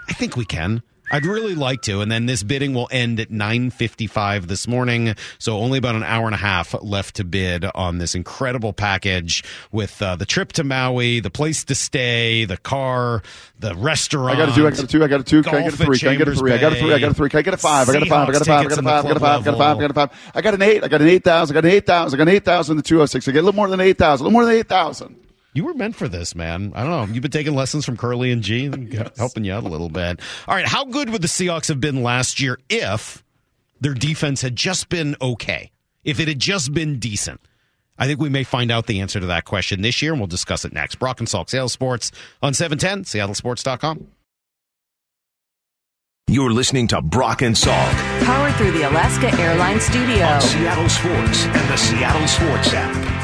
I 0.09 0.13
think 0.13 0.35
we 0.35 0.43
can. 0.45 0.83
I'd 1.09 1.25
really 1.25 1.55
like 1.55 1.81
to, 1.83 2.01
and 2.01 2.11
then 2.11 2.25
this 2.25 2.43
bidding 2.43 2.73
will 2.73 2.89
end 2.91 3.19
at 3.19 3.29
9.55 3.29 4.47
this 4.47 4.67
morning, 4.67 5.15
so 5.39 5.57
only 5.57 5.77
about 5.77 5.95
an 5.95 6.03
hour 6.03 6.25
and 6.25 6.35
a 6.35 6.39
half 6.39 6.75
left 6.81 7.15
to 7.15 7.23
bid 7.23 7.65
on 7.73 7.97
this 7.97 8.13
incredible 8.15 8.73
package 8.73 9.43
with 9.71 10.01
uh, 10.01 10.15
the 10.15 10.25
trip 10.25 10.51
to 10.53 10.63
Maui, 10.63 11.19
the 11.19 11.29
place 11.29 11.63
to 11.65 11.75
stay, 11.75 12.45
the 12.45 12.57
car, 12.57 13.23
the 13.59 13.73
restaurant. 13.75 14.37
I 14.37 14.45
got 14.45 14.49
a 14.49 14.55
two. 14.55 14.67
I 14.67 14.71
got 14.71 14.83
a 14.83 14.87
two. 14.87 15.03
I 15.03 15.07
got 15.07 15.19
a 15.21 15.23
two. 15.23 15.43
Can 15.43 15.55
I 15.55 15.61
get 15.63 15.73
a 15.73 15.77
three? 15.77 15.99
Can 15.99 16.09
I 16.09 16.15
get 16.15 16.27
a 16.27 16.35
three? 16.35 16.51
I 16.51 16.57
got 16.57 16.73
a 16.73 16.75
three. 16.75 16.93
I 16.93 16.99
got 16.99 17.11
a 17.11 17.13
three. 17.13 17.29
Can 17.29 17.39
I 17.39 17.41
get 17.41 17.53
a 17.53 17.57
five? 17.57 17.89
I 17.89 17.93
got 17.93 18.03
a 18.03 18.05
five. 18.05 18.29
I 18.29 18.31
got 18.33 18.41
a 18.41 18.45
five. 18.45 18.65
I 18.65 18.69
got 18.69 18.77
a 18.77 18.83
five. 18.83 19.05
I 19.05 19.07
got 19.07 19.17
a 19.17 19.19
five. 19.19 19.41
I 19.41 19.43
got 19.43 19.53
a 19.53 19.53
five. 19.53 19.53
I 19.53 19.53
got 19.53 19.53
a 19.53 19.57
five. 19.57 19.77
I 19.77 19.81
got 19.81 19.91
a 19.91 19.93
five. 19.93 20.31
I 20.35 20.41
got 20.41 20.53
an 20.53 20.61
eight. 20.61 20.83
I 20.83 20.87
got 20.87 21.01
an 21.01 21.07
eight 21.07 21.23
thousand. 21.23 21.55
I 21.55 21.61
got 21.61 21.67
an 21.67 21.73
eight 21.75 21.85
thousand. 22.45 22.77
The 22.77 22.83
two 22.83 22.97
hundred 22.97 23.07
six. 23.07 23.27
I 23.27 23.31
get 23.31 23.39
a 23.39 23.43
little 23.43 23.55
more 23.55 23.69
than 23.69 23.79
eight 23.79 23.97
thousand. 23.97 24.25
A 24.25 24.27
little 24.27 24.33
more 24.33 24.45
than 24.45 24.55
eight 24.55 24.67
thousand. 24.67 25.15
You 25.57 25.65
were 25.65 25.73
meant 25.73 25.95
for 25.95 26.07
this, 26.07 26.35
man. 26.35 26.71
I 26.75 26.83
don't 26.83 26.91
know. 26.91 27.11
You've 27.11 27.23
been 27.23 27.31
taking 27.31 27.55
lessons 27.55 27.83
from 27.83 27.97
Curly 27.97 28.31
and 28.31 28.43
G, 28.43 28.65
helping 29.17 29.43
you 29.43 29.53
out 29.53 29.63
a 29.63 29.67
little 29.67 29.89
bit. 29.89 30.19
All 30.47 30.53
right, 30.53 30.67
how 30.67 30.85
good 30.85 31.09
would 31.09 31.23
the 31.23 31.27
Seahawks 31.27 31.69
have 31.69 31.81
been 31.81 32.03
last 32.03 32.39
year 32.39 32.59
if 32.69 33.23
their 33.81 33.95
defense 33.95 34.43
had 34.43 34.55
just 34.55 34.87
been 34.87 35.15
okay? 35.19 35.71
If 36.03 36.19
it 36.19 36.27
had 36.27 36.37
just 36.37 36.75
been 36.75 36.99
decent? 36.99 37.41
I 37.97 38.05
think 38.05 38.19
we 38.21 38.29
may 38.29 38.43
find 38.43 38.69
out 38.69 38.85
the 38.85 39.01
answer 39.01 39.19
to 39.19 39.25
that 39.25 39.45
question 39.45 39.81
this 39.81 39.99
year, 39.99 40.11
and 40.11 40.21
we'll 40.21 40.27
discuss 40.27 40.63
it 40.63 40.73
next. 40.73 40.97
Brock 40.99 41.19
and 41.21 41.27
Salk, 41.27 41.49
Seattle 41.49 41.69
Sports 41.69 42.11
on 42.43 42.53
710, 42.53 43.05
seattlesports.com. 43.05 44.09
You're 46.27 46.51
listening 46.51 46.87
to 46.89 47.01
Brock 47.01 47.41
and 47.41 47.55
Salk 47.55 47.93
Powered 48.23 48.53
through 48.57 48.73
the 48.73 48.87
Alaska 48.87 49.33
Airlines 49.41 49.81
Studio. 49.81 50.23
on 50.23 50.39
Seattle 50.39 50.87
Sports 50.87 51.45
and 51.45 51.71
the 51.71 51.77
Seattle 51.77 52.27
Sports 52.27 52.73
app. 52.73 53.16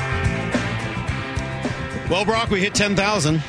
Well, 2.13 2.25
Brock, 2.25 2.51
we 2.51 2.59
hit 2.59 2.75
10,000. 2.75 3.41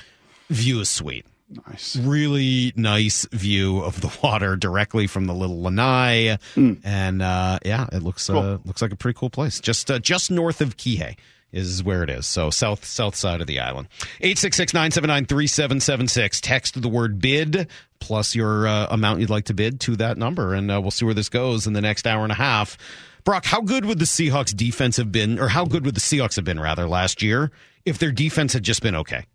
View 0.50 0.80
is 0.80 0.90
sweet 0.90 1.26
Nice. 1.48 1.96
really 1.96 2.74
nice 2.76 3.28
view 3.32 3.80
of 3.80 4.02
the 4.02 4.16
water 4.24 4.56
directly 4.56 5.06
from 5.08 5.26
the 5.26 5.34
little 5.34 5.62
lanai, 5.62 6.38
and 6.56 7.22
uh, 7.22 7.60
yeah, 7.64 7.88
it 7.92 8.02
looks 8.02 8.30
uh, 8.30 8.58
Hmm. 8.58 8.68
Looks 8.68 8.82
like 8.82 8.92
a 8.92 8.96
pretty 8.96 9.18
cool 9.18 9.30
place. 9.30 9.60
Just 9.60 9.90
uh, 9.92 10.00
just 10.00 10.32
north 10.32 10.60
of 10.62 10.76
Kihei 10.76 11.18
is 11.52 11.84
where 11.84 12.04
it 12.04 12.10
is. 12.10 12.26
So 12.28 12.50
south 12.50 12.84
south 12.84 13.16
side 13.16 13.42
of 13.42 13.48
the 13.48 13.60
island. 13.60 13.88
866-979-3776. 14.22 16.42
Text 16.42 16.82
the 16.82 16.90
word 16.90 17.20
bid 17.20 17.68
plus 18.00 18.36
your 18.36 18.68
uh, 18.68 18.88
amount 18.90 19.20
you'd 19.22 19.30
like 19.30 19.46
to 19.46 19.54
bid 19.54 19.80
to 19.82 19.96
that 19.98 20.18
number 20.18 20.54
and 20.54 20.70
uh, 20.72 20.82
we'll 20.82 20.92
see 20.92 21.06
where 21.06 21.14
this 21.14 21.30
goes 21.30 21.68
in 21.68 21.74
the 21.74 21.82
next 21.82 22.06
hour 22.08 22.24
and 22.24 22.32
a 22.32 22.36
half. 22.36 22.78
Brock, 23.24 23.46
how 23.46 23.62
good 23.62 23.86
would 23.86 24.00
the 24.00 24.06
Seahawks 24.06 24.56
defense 24.56 24.98
have 24.98 25.12
been 25.12 25.40
or 25.40 25.48
how 25.48 25.66
good 25.66 25.86
would 25.86 25.96
the 25.96 26.02
Seahawks 26.02 26.36
have 26.36 26.46
been 26.46 26.60
rather 26.60 26.88
last 26.88 27.22
year 27.24 27.52
if 27.86 27.98
their 27.98 28.12
defense 28.12 28.54
had 28.54 28.64
just 28.64 28.84
been 28.84 28.96
okay? 28.96 29.26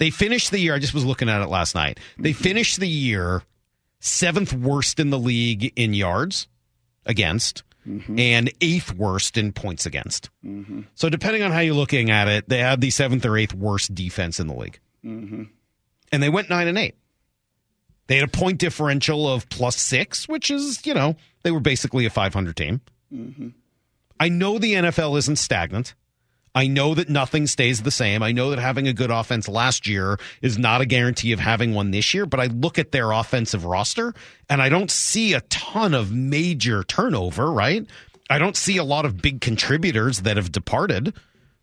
They 0.00 0.08
finished 0.08 0.50
the 0.50 0.58
year, 0.58 0.74
I 0.74 0.78
just 0.78 0.94
was 0.94 1.04
looking 1.04 1.28
at 1.28 1.42
it 1.42 1.48
last 1.48 1.74
night. 1.74 2.00
They 2.18 2.32
finished 2.32 2.80
the 2.80 2.88
year 2.88 3.42
seventh 4.00 4.54
worst 4.54 4.98
in 4.98 5.10
the 5.10 5.18
league 5.18 5.74
in 5.76 5.92
yards 5.92 6.48
against 7.04 7.62
mm-hmm. 7.86 8.18
and 8.18 8.50
eighth 8.62 8.94
worst 8.94 9.36
in 9.36 9.52
points 9.52 9.84
against. 9.84 10.30
Mm-hmm. 10.42 10.80
So, 10.94 11.10
depending 11.10 11.42
on 11.42 11.52
how 11.52 11.60
you're 11.60 11.74
looking 11.74 12.10
at 12.10 12.28
it, 12.28 12.48
they 12.48 12.60
had 12.60 12.80
the 12.80 12.88
seventh 12.88 13.26
or 13.26 13.36
eighth 13.36 13.52
worst 13.52 13.94
defense 13.94 14.40
in 14.40 14.46
the 14.46 14.54
league. 14.54 14.80
Mm-hmm. 15.04 15.42
And 16.10 16.22
they 16.22 16.30
went 16.30 16.48
nine 16.48 16.66
and 16.66 16.78
eight. 16.78 16.96
They 18.06 18.16
had 18.16 18.24
a 18.24 18.32
point 18.32 18.58
differential 18.58 19.30
of 19.30 19.50
plus 19.50 19.76
six, 19.76 20.26
which 20.26 20.50
is, 20.50 20.84
you 20.86 20.94
know, 20.94 21.14
they 21.42 21.50
were 21.50 21.60
basically 21.60 22.06
a 22.06 22.10
500 22.10 22.56
team. 22.56 22.80
Mm-hmm. 23.14 23.48
I 24.18 24.30
know 24.30 24.58
the 24.58 24.72
NFL 24.72 25.18
isn't 25.18 25.36
stagnant. 25.36 25.94
I 26.54 26.66
know 26.66 26.94
that 26.94 27.08
nothing 27.08 27.46
stays 27.46 27.82
the 27.82 27.90
same. 27.90 28.22
I 28.22 28.32
know 28.32 28.50
that 28.50 28.58
having 28.58 28.88
a 28.88 28.92
good 28.92 29.10
offense 29.10 29.48
last 29.48 29.86
year 29.86 30.18
is 30.42 30.58
not 30.58 30.80
a 30.80 30.86
guarantee 30.86 31.32
of 31.32 31.38
having 31.38 31.74
one 31.74 31.92
this 31.92 32.12
year, 32.12 32.26
but 32.26 32.40
I 32.40 32.46
look 32.46 32.78
at 32.78 32.90
their 32.90 33.12
offensive 33.12 33.64
roster 33.64 34.14
and 34.48 34.60
I 34.60 34.68
don't 34.68 34.90
see 34.90 35.32
a 35.32 35.42
ton 35.42 35.94
of 35.94 36.10
major 36.12 36.82
turnover, 36.82 37.52
right? 37.52 37.86
I 38.28 38.38
don't 38.38 38.56
see 38.56 38.76
a 38.76 38.84
lot 38.84 39.04
of 39.04 39.22
big 39.22 39.40
contributors 39.40 40.20
that 40.20 40.36
have 40.36 40.50
departed. 40.52 41.14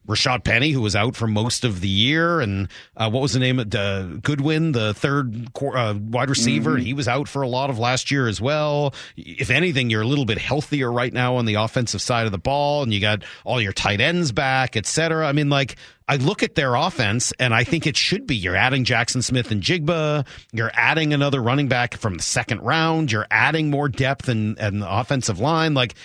Rashad 0.07 0.43
Penny, 0.43 0.71
who 0.71 0.81
was 0.81 0.95
out 0.95 1.15
for 1.15 1.27
most 1.27 1.65
of 1.65 1.81
the 1.81 1.87
year, 1.89 2.39
and 2.39 2.69
uh, 2.95 3.09
what 3.09 3.21
was 3.21 3.33
the 3.33 3.39
name 3.39 3.59
of 3.59 3.75
uh, 3.75 4.03
Goodwin, 4.21 4.71
the 4.71 4.93
third 4.93 5.49
uh, 5.61 5.95
wide 5.99 6.29
receiver? 6.29 6.71
Mm-hmm. 6.71 6.85
He 6.85 6.93
was 6.93 7.07
out 7.07 7.27
for 7.27 7.41
a 7.41 7.47
lot 7.47 7.69
of 7.69 7.77
last 7.77 8.09
year 8.09 8.27
as 8.27 8.39
well. 8.39 8.93
If 9.17 9.49
anything, 9.49 9.89
you're 9.89 10.01
a 10.01 10.07
little 10.07 10.25
bit 10.25 10.37
healthier 10.37 10.91
right 10.91 11.11
now 11.11 11.35
on 11.35 11.45
the 11.45 11.55
offensive 11.55 12.01
side 12.01 12.25
of 12.25 12.31
the 12.31 12.37
ball, 12.37 12.83
and 12.83 12.93
you 12.93 13.01
got 13.01 13.23
all 13.43 13.61
your 13.61 13.73
tight 13.73 13.99
ends 13.99 14.31
back, 14.31 14.77
et 14.77 14.85
cetera. 14.85 15.27
I 15.27 15.33
mean, 15.33 15.49
like, 15.49 15.75
I 16.07 16.15
look 16.15 16.41
at 16.41 16.55
their 16.55 16.75
offense, 16.75 17.33
and 17.37 17.53
I 17.53 17.65
think 17.65 17.85
it 17.85 17.97
should 17.97 18.25
be 18.25 18.37
you're 18.37 18.55
adding 18.55 18.85
Jaxon 18.85 19.21
Smith-Njigba, 19.21 20.25
you're 20.53 20.71
adding 20.73 21.13
another 21.13 21.43
running 21.43 21.67
back 21.67 21.97
from 21.97 22.15
the 22.15 22.23
second 22.23 22.61
round, 22.61 23.11
you're 23.11 23.27
adding 23.29 23.69
more 23.69 23.89
depth 23.89 24.29
and 24.29 24.57
in 24.57 24.79
the 24.79 24.89
offensive 24.89 25.41
line. 25.41 25.73
Like, 25.73 25.95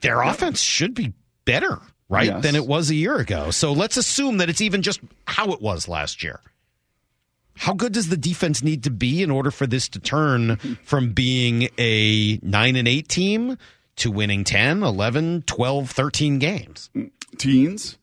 their 0.00 0.22
offense 0.22 0.62
should 0.62 0.94
be 0.94 1.12
better 1.44 1.78
right, 2.10 2.26
yes. 2.26 2.42
than 2.42 2.54
it 2.54 2.66
was 2.66 2.90
a 2.90 2.94
year 2.94 3.16
ago. 3.16 3.50
So 3.50 3.72
let's 3.72 3.96
assume 3.96 4.36
that 4.38 4.50
it's 4.50 4.60
even 4.60 4.82
just 4.82 5.00
how 5.26 5.52
it 5.52 5.62
was 5.62 5.88
last 5.88 6.22
year. 6.22 6.40
How 7.56 7.72
good 7.72 7.92
does 7.92 8.08
the 8.08 8.16
defense 8.16 8.62
need 8.62 8.84
to 8.84 8.90
be 8.90 9.22
in 9.22 9.30
order 9.30 9.50
for 9.50 9.66
this 9.66 9.88
to 9.90 9.98
turn 9.98 10.56
from 10.84 11.12
being 11.12 11.68
a 11.78 12.38
9 12.42 12.76
and 12.76 12.88
8 12.88 13.08
team 13.08 13.56
to 13.96 14.10
winning 14.10 14.44
10, 14.44 14.82
11, 14.82 15.44
12, 15.46 15.90
13 15.90 16.38
games? 16.38 16.90
Teens? 17.38 17.96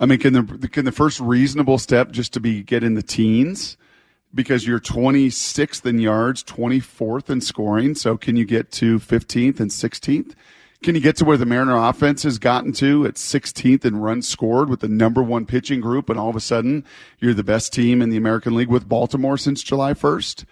I 0.00 0.06
mean, 0.06 0.18
can 0.18 0.32
the 0.32 0.68
can 0.68 0.84
the 0.84 0.92
first 0.92 1.18
reasonable 1.18 1.78
step 1.78 2.12
just 2.12 2.32
to 2.34 2.40
be 2.40 2.62
get 2.62 2.84
in 2.84 2.94
the 2.94 3.02
teens? 3.02 3.76
Because 4.32 4.66
you're 4.66 4.78
26th 4.78 5.86
in 5.86 5.98
yards, 5.98 6.44
24th 6.44 7.30
in 7.30 7.40
scoring. 7.40 7.94
So 7.94 8.16
can 8.16 8.36
you 8.36 8.44
get 8.44 8.70
to 8.72 8.98
15th 8.98 9.58
and 9.58 9.70
16th? 9.70 10.34
Can 10.82 10.94
you 10.94 11.00
get 11.00 11.16
to 11.16 11.24
where 11.24 11.36
the 11.36 11.46
Mariner 11.46 11.76
offense 11.76 12.22
has 12.22 12.38
gotten 12.38 12.72
to 12.74 13.04
at 13.04 13.14
16th 13.14 13.84
in 13.84 13.96
runs 13.96 14.28
scored 14.28 14.68
with 14.68 14.80
the 14.80 14.88
number 14.88 15.22
one 15.22 15.44
pitching 15.44 15.80
group, 15.80 16.08
and 16.08 16.18
all 16.18 16.30
of 16.30 16.36
a 16.36 16.40
sudden 16.40 16.84
you're 17.18 17.34
the 17.34 17.42
best 17.42 17.72
team 17.72 18.00
in 18.00 18.10
the 18.10 18.16
American 18.16 18.54
League 18.54 18.68
with 18.68 18.88
Baltimore 18.88 19.36
since 19.36 19.62
July 19.62 19.92
1st? 19.92 20.44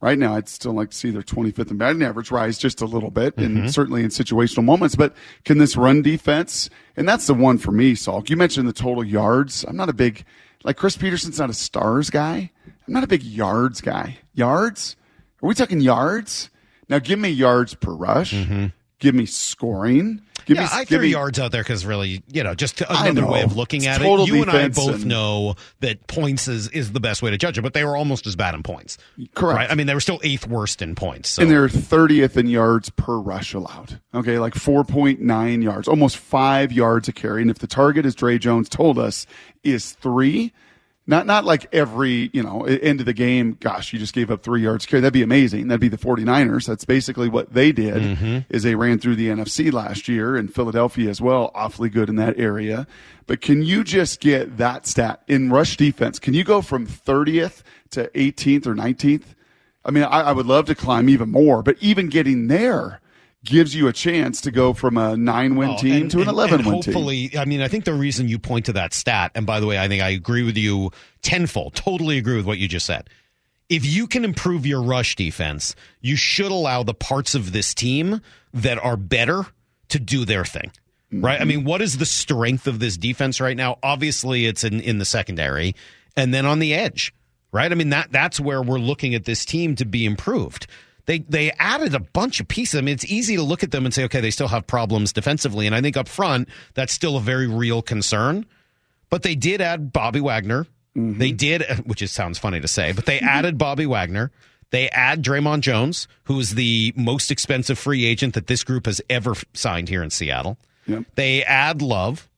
Right 0.00 0.18
now, 0.18 0.36
I'd 0.36 0.48
still 0.48 0.72
like 0.72 0.90
to 0.90 0.96
see 0.96 1.10
their 1.10 1.22
25th 1.22 1.70
and 1.70 1.78
batting 1.78 2.02
average 2.02 2.30
rise 2.30 2.56
just 2.56 2.80
a 2.80 2.86
little 2.86 3.10
bit, 3.10 3.34
mm-hmm. 3.34 3.56
and 3.56 3.74
certainly 3.74 4.04
in 4.04 4.10
situational 4.10 4.64
moments. 4.64 4.94
But 4.94 5.12
can 5.44 5.58
this 5.58 5.76
run 5.76 6.02
defense, 6.02 6.70
and 6.96 7.08
that's 7.08 7.26
the 7.26 7.34
one 7.34 7.58
for 7.58 7.72
me, 7.72 7.94
Salk. 7.94 8.30
You 8.30 8.36
mentioned 8.36 8.68
the 8.68 8.72
total 8.72 9.04
yards. 9.04 9.64
I'm 9.66 9.76
not 9.76 9.88
a 9.88 9.92
big, 9.92 10.24
like 10.62 10.76
Chris 10.76 10.96
Peterson's 10.96 11.40
not 11.40 11.50
a 11.50 11.54
stars 11.54 12.10
guy. 12.10 12.50
I'm 12.86 12.94
not 12.94 13.02
a 13.02 13.08
big 13.08 13.24
yards 13.24 13.80
guy. 13.80 14.18
Yards? 14.34 14.94
Are 15.42 15.48
we 15.48 15.54
talking 15.54 15.80
yards? 15.80 16.48
Now 16.88 17.00
give 17.00 17.18
me 17.18 17.30
yards 17.30 17.74
per 17.74 17.92
rush. 17.92 18.32
Mm-hmm. 18.32 18.66
Give 18.98 19.14
me 19.14 19.26
scoring. 19.26 20.22
Give 20.46 20.56
yeah, 20.56 20.64
me, 20.64 20.68
I 20.72 20.84
threw 20.84 21.00
me, 21.00 21.08
yards 21.08 21.38
out 21.38 21.52
there 21.52 21.62
because 21.62 21.84
really, 21.84 22.22
you 22.32 22.42
know, 22.42 22.54
just 22.54 22.80
another 22.88 23.26
way 23.26 23.42
of 23.42 23.56
looking 23.56 23.82
it's 23.82 23.88
at 23.88 24.02
it. 24.02 24.26
You 24.26 24.42
and 24.42 24.50
I 24.50 24.68
both 24.68 24.94
and, 24.94 25.06
know 25.06 25.56
that 25.80 26.06
points 26.06 26.48
is, 26.48 26.68
is 26.70 26.92
the 26.92 27.00
best 27.00 27.22
way 27.22 27.30
to 27.30 27.36
judge 27.36 27.58
it, 27.58 27.62
but 27.62 27.74
they 27.74 27.84
were 27.84 27.96
almost 27.96 28.26
as 28.26 28.34
bad 28.34 28.54
in 28.54 28.62
points. 28.62 28.96
Correct. 29.34 29.56
Right? 29.56 29.70
I 29.70 29.74
mean, 29.74 29.86
they 29.86 29.94
were 29.94 30.00
still 30.00 30.20
eighth 30.22 30.48
worst 30.48 30.80
in 30.80 30.94
points. 30.94 31.28
So. 31.28 31.42
And 31.42 31.50
they're 31.50 31.68
30th 31.68 32.36
in 32.36 32.46
yards 32.48 32.88
per 32.90 33.18
rush 33.18 33.52
allowed. 33.54 34.00
Okay, 34.14 34.38
like 34.38 34.54
4.9 34.54 35.62
yards, 35.62 35.86
almost 35.86 36.16
five 36.16 36.72
yards 36.72 37.08
a 37.08 37.12
carry. 37.12 37.42
And 37.42 37.50
if 37.50 37.58
the 37.58 37.66
target, 37.66 38.06
as 38.06 38.14
Dre 38.14 38.38
Jones 38.38 38.68
told 38.68 38.98
us, 38.98 39.26
is 39.62 39.92
three– 39.92 40.52
not 41.08 41.24
not 41.24 41.46
like 41.46 41.74
every, 41.74 42.28
you 42.34 42.42
know, 42.42 42.64
end 42.64 43.00
of 43.00 43.06
the 43.06 43.14
game, 43.14 43.56
gosh, 43.60 43.94
you 43.94 43.98
just 43.98 44.12
gave 44.12 44.30
up 44.30 44.42
three 44.42 44.62
yards 44.62 44.84
carry. 44.84 45.00
That'd 45.00 45.14
be 45.14 45.22
amazing. 45.22 45.68
That'd 45.68 45.80
be 45.80 45.88
the 45.88 45.96
49ers. 45.96 46.66
That's 46.66 46.84
basically 46.84 47.30
what 47.30 47.54
they 47.54 47.72
did 47.72 47.94
mm-hmm. 47.94 48.38
is 48.50 48.62
they 48.62 48.74
ran 48.74 48.98
through 48.98 49.16
the 49.16 49.28
NFC 49.28 49.72
last 49.72 50.06
year 50.06 50.36
and 50.36 50.54
Philadelphia 50.54 51.08
as 51.08 51.20
well, 51.20 51.50
awfully 51.54 51.88
good 51.88 52.10
in 52.10 52.16
that 52.16 52.38
area. 52.38 52.86
But 53.26 53.40
can 53.40 53.62
you 53.62 53.84
just 53.84 54.20
get 54.20 54.58
that 54.58 54.86
stat 54.86 55.22
in 55.26 55.50
rush 55.50 55.78
defense? 55.78 56.18
Can 56.18 56.34
you 56.34 56.44
go 56.44 56.60
from 56.60 56.86
30th 56.86 57.62
to 57.90 58.08
18th 58.14 58.66
or 58.66 58.74
19th? 58.74 59.34
I 59.86 59.90
mean, 59.90 60.04
I, 60.04 60.20
I 60.20 60.32
would 60.32 60.46
love 60.46 60.66
to 60.66 60.74
climb 60.74 61.08
even 61.08 61.30
more, 61.30 61.62
but 61.62 61.76
even 61.80 62.10
getting 62.10 62.48
there, 62.48 63.00
gives 63.48 63.74
you 63.74 63.88
a 63.88 63.92
chance 63.92 64.40
to 64.42 64.50
go 64.50 64.72
from 64.72 64.96
a 64.96 65.16
nine 65.16 65.56
win 65.56 65.70
oh, 65.70 65.78
team 65.78 66.02
and, 66.02 66.10
to 66.10 66.20
an 66.20 66.28
11 66.28 66.64
win 66.64 66.80
team. 66.80 66.94
Hopefully, 66.94 67.32
I 67.36 67.44
mean, 67.44 67.62
I 67.62 67.68
think 67.68 67.84
the 67.84 67.94
reason 67.94 68.28
you 68.28 68.38
point 68.38 68.66
to 68.66 68.72
that 68.74 68.92
stat, 68.92 69.32
and 69.34 69.46
by 69.46 69.60
the 69.60 69.66
way, 69.66 69.78
I 69.78 69.88
think 69.88 70.02
I 70.02 70.10
agree 70.10 70.42
with 70.42 70.56
you 70.56 70.90
tenfold, 71.22 71.74
totally 71.74 72.18
agree 72.18 72.36
with 72.36 72.46
what 72.46 72.58
you 72.58 72.68
just 72.68 72.86
said. 72.86 73.08
If 73.68 73.84
you 73.84 74.06
can 74.06 74.24
improve 74.24 74.66
your 74.66 74.82
rush 74.82 75.16
defense, 75.16 75.74
you 76.00 76.16
should 76.16 76.50
allow 76.50 76.82
the 76.82 76.94
parts 76.94 77.34
of 77.34 77.52
this 77.52 77.74
team 77.74 78.20
that 78.54 78.78
are 78.78 78.96
better 78.96 79.46
to 79.88 79.98
do 79.98 80.24
their 80.24 80.44
thing. 80.44 80.70
Right? 81.10 81.34
Mm-hmm. 81.34 81.42
I 81.42 81.44
mean, 81.44 81.64
what 81.64 81.80
is 81.80 81.98
the 81.98 82.06
strength 82.06 82.66
of 82.66 82.80
this 82.80 82.96
defense 82.96 83.40
right 83.40 83.56
now? 83.56 83.78
Obviously, 83.82 84.46
it's 84.46 84.64
in, 84.64 84.80
in 84.80 84.98
the 84.98 85.04
secondary 85.04 85.74
and 86.16 86.32
then 86.32 86.46
on 86.46 86.58
the 86.58 86.74
edge. 86.74 87.14
Right? 87.50 87.72
I 87.72 87.74
mean, 87.74 87.90
that 87.90 88.12
that's 88.12 88.38
where 88.38 88.62
we're 88.62 88.78
looking 88.78 89.14
at 89.14 89.24
this 89.24 89.46
team 89.46 89.74
to 89.76 89.86
be 89.86 90.04
improved 90.04 90.66
they 91.08 91.20
they 91.20 91.50
added 91.52 91.94
a 91.94 92.00
bunch 92.00 92.38
of 92.38 92.46
pieces. 92.48 92.78
I 92.78 92.82
mean, 92.82 92.92
it's 92.92 93.06
easy 93.06 93.36
to 93.36 93.42
look 93.42 93.62
at 93.62 93.70
them 93.70 93.86
and 93.86 93.94
say, 93.94 94.04
okay, 94.04 94.20
they 94.20 94.30
still 94.30 94.48
have 94.48 94.66
problems 94.66 95.10
defensively, 95.10 95.66
and 95.66 95.74
I 95.74 95.80
think 95.80 95.96
up 95.96 96.06
front 96.06 96.50
that's 96.74 96.92
still 96.92 97.16
a 97.16 97.20
very 97.20 97.46
real 97.46 97.80
concern. 97.80 98.44
But 99.08 99.22
they 99.22 99.34
did 99.34 99.62
add 99.62 99.90
Bobby 99.90 100.20
Wagner. 100.20 100.66
Mm-hmm. 100.94 101.18
They 101.18 101.32
did, 101.32 101.62
which 101.86 102.02
is 102.02 102.12
sounds 102.12 102.38
funny 102.38 102.60
to 102.60 102.68
say, 102.68 102.92
but 102.92 103.06
they 103.06 103.20
added 103.20 103.56
Bobby 103.56 103.86
Wagner. 103.86 104.30
They 104.70 104.90
add 104.90 105.24
Dre'Mont 105.24 105.60
Jones, 105.60 106.08
who 106.24 106.38
is 106.38 106.54
the 106.54 106.92
most 106.94 107.30
expensive 107.30 107.78
free 107.78 108.04
agent 108.04 108.34
that 108.34 108.46
this 108.46 108.62
group 108.62 108.84
has 108.84 109.00
ever 109.08 109.32
signed 109.54 109.88
here 109.88 110.02
in 110.02 110.10
Seattle. 110.10 110.58
Yep. 110.86 111.04
They 111.14 111.42
add 111.42 111.80
Love. 111.80 112.28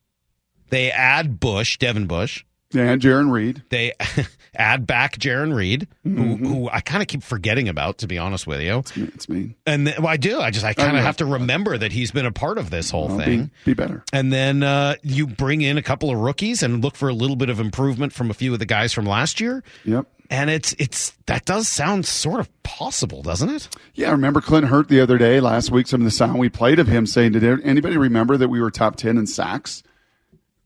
They 0.69 0.93
add 0.93 1.41
Bush, 1.41 1.77
Devin 1.79 2.07
Bush. 2.07 2.45
And 2.73 3.01
Jarran 3.01 3.33
Reed. 3.33 3.63
They 3.71 3.93
add 4.55 4.87
back 4.87 5.19
Jarran 5.19 5.55
Reed, 5.55 5.89
mm-hmm. 6.07 6.45
who, 6.45 6.49
who, 6.49 6.69
I 6.71 6.81
kind 6.81 7.03
of 7.03 7.09
keep 7.09 7.23
forgetting 7.23 7.69
about, 7.69 7.99
to 7.99 8.07
be 8.07 8.19
honest 8.19 8.47
with 8.47 8.61
you. 8.61 8.79
It's 8.79 8.97
me. 8.97 9.11
It's 9.15 9.29
me. 9.29 9.55
And 9.67 9.87
then, 9.87 9.95
well, 9.99 10.09
I 10.09 10.17
do. 10.17 10.41
I 10.41 10.51
just 10.51 10.65
I 10.65 10.75
kind 10.75 10.97
of 10.97 11.03
have 11.03 11.17
to 11.19 11.27
remember 11.27 11.77
that 11.77 11.93
he's 11.93 12.13
been 12.13 12.27
a 12.27 12.33
part 12.33 12.59
of 12.59 12.71
this 12.71 12.91
whole 12.91 13.09
thing. 13.17 13.51
Be, 13.65 13.73
be, 13.73 13.75
better. 13.75 14.05
And 14.13 14.33
then 14.33 14.63
uh, 14.63 14.97
you 15.03 15.27
bring 15.27 15.63
in 15.63 15.79
a 15.79 15.83
couple 15.83 16.11
of 16.11 16.19
rookies 16.19 16.63
and 16.63 16.83
look 16.83 16.97
for 16.97 17.09
a 17.09 17.15
little 17.15 17.37
bit 17.37 17.51
of 17.51 17.59
improvement 17.59 18.13
from 18.13 18.31
a 18.31 18.35
few 18.35 18.53
of 18.53 18.59
the 18.59 18.67
guys 18.67 18.93
from 18.93 19.07
last 19.07 19.41
year. 19.41 19.65
Yep. 19.85 20.07
And 20.33 20.49
it's 20.49 20.77
it's 20.79 21.11
that 21.27 21.45
does 21.45 21.67
sound 21.67 22.07
sort 22.07 22.39
of 22.39 22.63
possible, 22.63 23.21
doesn't 23.21 23.49
it? 23.49 23.69
Yeah, 23.95 24.11
I 24.11 24.13
remember 24.13 24.41
Clint 24.41 24.69
Hurtt 24.69 24.87
the 24.87 25.01
other 25.01 25.19
day 25.19 25.41
last 25.41 25.73
week. 25.73 25.89
Some 25.89 26.03
of 26.03 26.05
the 26.05 26.13
sound 26.13 26.39
we 26.39 26.49
played 26.49 26.79
of 26.79 26.87
him 26.87 27.05
saying, 27.05 27.33
"Did 27.33 27.43
anybody 27.65 27.97
remember 27.97 28.37
that 28.37 28.49
we 28.49 28.61
were 28.61 28.71
top 28.71 28.95
ten 28.95 29.19
in 29.19 29.27
sacks?" 29.27 29.83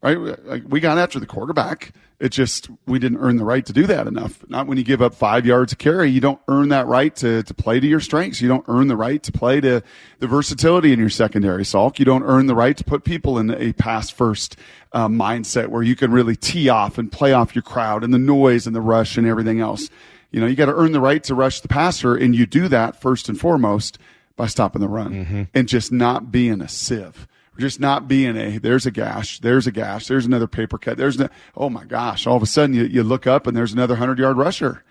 Right, 0.04 0.18
like 0.44 0.62
we 0.68 0.80
got 0.80 0.98
after 0.98 1.18
the 1.18 1.26
quarterback 1.26 1.92
it 2.20 2.30
just 2.30 2.70
we 2.86 2.98
didn't 2.98 3.18
earn 3.18 3.36
the 3.36 3.44
right 3.44 3.66
to 3.66 3.72
do 3.72 3.86
that 3.86 4.06
enough. 4.06 4.48
Not 4.48 4.66
when 4.66 4.78
you 4.78 4.84
give 4.84 5.02
up 5.02 5.14
five 5.14 5.44
yards 5.44 5.72
a 5.72 5.76
carry, 5.76 6.10
you 6.10 6.20
don't 6.20 6.40
earn 6.48 6.68
that 6.68 6.86
right 6.86 7.14
to 7.16 7.42
to 7.42 7.54
play 7.54 7.80
to 7.80 7.86
your 7.86 8.00
strengths. 8.00 8.40
You 8.40 8.48
don't 8.48 8.64
earn 8.68 8.88
the 8.88 8.96
right 8.96 9.22
to 9.22 9.32
play 9.32 9.60
to 9.60 9.82
the 10.20 10.26
versatility 10.26 10.92
in 10.92 10.98
your 10.98 11.10
secondary, 11.10 11.64
Salk. 11.64 11.98
You 11.98 12.04
don't 12.04 12.22
earn 12.22 12.46
the 12.46 12.54
right 12.54 12.76
to 12.76 12.84
put 12.84 13.04
people 13.04 13.38
in 13.38 13.50
a 13.50 13.72
pass 13.72 14.10
first 14.10 14.56
uh, 14.92 15.08
mindset 15.08 15.68
where 15.68 15.82
you 15.82 15.96
can 15.96 16.12
really 16.12 16.36
tee 16.36 16.68
off 16.68 16.98
and 16.98 17.10
play 17.10 17.32
off 17.32 17.54
your 17.54 17.62
crowd 17.62 18.04
and 18.04 18.14
the 18.14 18.18
noise 18.18 18.66
and 18.66 18.76
the 18.76 18.80
rush 18.80 19.18
and 19.18 19.26
everything 19.26 19.60
else. 19.60 19.90
You 20.30 20.40
know, 20.40 20.46
you 20.46 20.56
got 20.56 20.66
to 20.66 20.74
earn 20.74 20.92
the 20.92 21.00
right 21.00 21.22
to 21.24 21.34
rush 21.34 21.60
the 21.60 21.68
passer, 21.68 22.16
and 22.16 22.34
you 22.34 22.46
do 22.46 22.68
that 22.68 23.00
first 23.00 23.28
and 23.28 23.38
foremost 23.38 23.98
by 24.36 24.46
stopping 24.46 24.80
the 24.80 24.88
run 24.88 25.12
mm-hmm. 25.12 25.42
and 25.52 25.68
just 25.68 25.92
not 25.92 26.32
being 26.32 26.60
a 26.60 26.68
sieve 26.68 27.28
just 27.58 27.80
not 27.80 28.08
being 28.08 28.36
a 28.36 28.58
there's 28.58 28.86
a 28.86 28.90
gash, 28.90 29.40
there's 29.40 29.66
a 29.66 29.72
gash, 29.72 30.06
there's 30.06 30.26
another 30.26 30.46
paper 30.46 30.78
cut, 30.78 30.96
there's 30.96 31.18
no, 31.18 31.28
oh 31.56 31.70
my 31.70 31.84
gosh, 31.84 32.26
all 32.26 32.36
of 32.36 32.42
a 32.42 32.46
sudden 32.46 32.74
you, 32.74 32.84
you 32.84 33.02
look 33.02 33.26
up 33.26 33.46
and 33.46 33.56
there's 33.56 33.72
another 33.72 33.96
hundred 33.96 34.18
yard 34.18 34.36
rusher. 34.36 34.82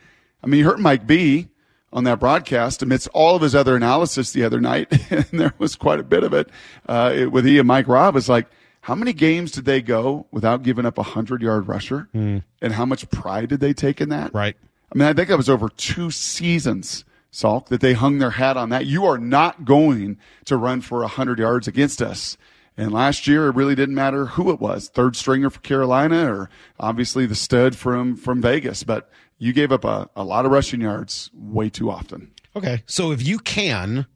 I 0.44 0.48
mean, 0.48 0.60
you 0.60 0.66
heard 0.66 0.80
Mike 0.80 1.08
B 1.08 1.50
on 1.92 2.04
that 2.06 2.20
broadcast 2.20 2.82
amidst 2.82 3.08
all 3.10 3.36
of 3.36 3.42
his 3.42 3.56
other 3.56 3.76
analysis 3.76 4.32
the 4.32 4.44
other 4.44 4.60
night, 4.60 4.92
and 5.12 5.26
there 5.32 5.54
was 5.58 5.76
quite 5.76 6.00
a 6.00 6.04
bit 6.04 6.24
of 6.24 6.34
it, 6.34 6.50
uh, 6.88 7.12
it 7.14 7.32
with 7.32 7.46
he 7.46 7.60
and 7.60 7.68
Mike 7.68 7.88
Robb. 7.88 8.16
It's 8.16 8.30
like, 8.30 8.48
how 8.82 8.96
many 8.96 9.14
games 9.14 9.52
did 9.52 9.66
they 9.66 9.82
go 9.82 10.26
without 10.32 10.64
giving 10.64 10.86
up 10.86 10.98
a 10.98 11.04
hundred 11.04 11.42
yard 11.42 11.68
rusher, 11.68 12.10
and 12.14 12.74
how 12.74 12.86
much 12.86 13.10
pride 13.12 13.50
did 13.50 13.62
they 13.62 13.74
take 13.74 14.02
in 14.02 14.10
that? 14.10 14.34
Right. 14.34 14.58
I 14.94 14.98
mean, 14.98 15.08
I 15.08 15.14
think 15.14 15.30
that 15.30 15.38
was 15.38 15.50
over 15.50 15.70
two 15.70 16.12
seasons, 16.12 17.06
Salk, 17.32 17.68
that 17.68 17.82
they 17.82 17.94
hung 17.94 18.20
their 18.20 18.32
hat 18.32 18.58
on 18.58 18.70
that. 18.70 18.86
You 18.86 19.06
are 19.06 19.18
not 19.18 19.66
going 19.66 20.18
to 20.46 20.58
run 20.58 20.82
for 20.82 21.00
100 21.00 21.40
yards 21.40 21.68
against 21.68 22.02
us. 22.02 22.38
And 22.76 22.92
last 22.92 23.28
year, 23.28 23.48
it 23.48 23.56
really 23.56 23.76
didn't 23.76 23.96
matter 23.96 24.26
who 24.26 24.52
it 24.52 24.60
was, 24.60 24.90
third 24.90 25.16
stringer 25.16 25.50
for 25.50 25.60
Carolina 25.60 26.34
or 26.34 26.50
obviously 26.80 27.26
the 27.26 27.36
stud 27.36 27.76
from, 27.76 28.16
from 28.16 28.42
Vegas. 28.42 28.84
But 28.84 29.10
you 29.38 29.54
gave 29.54 29.72
up 29.72 29.86
a, 29.86 30.10
a 30.16 30.24
lot 30.24 30.46
of 30.46 30.52
rushing 30.52 30.82
yards 30.82 31.30
way 31.34 31.70
too 31.70 31.92
often. 31.92 32.32
Okay. 32.56 32.84
So 32.86 33.12
if 33.12 33.26
you 33.26 33.40
can 33.40 34.08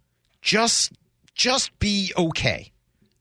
just 0.42 0.94
just 1.36 1.78
be 1.80 2.12
okay 2.18 2.72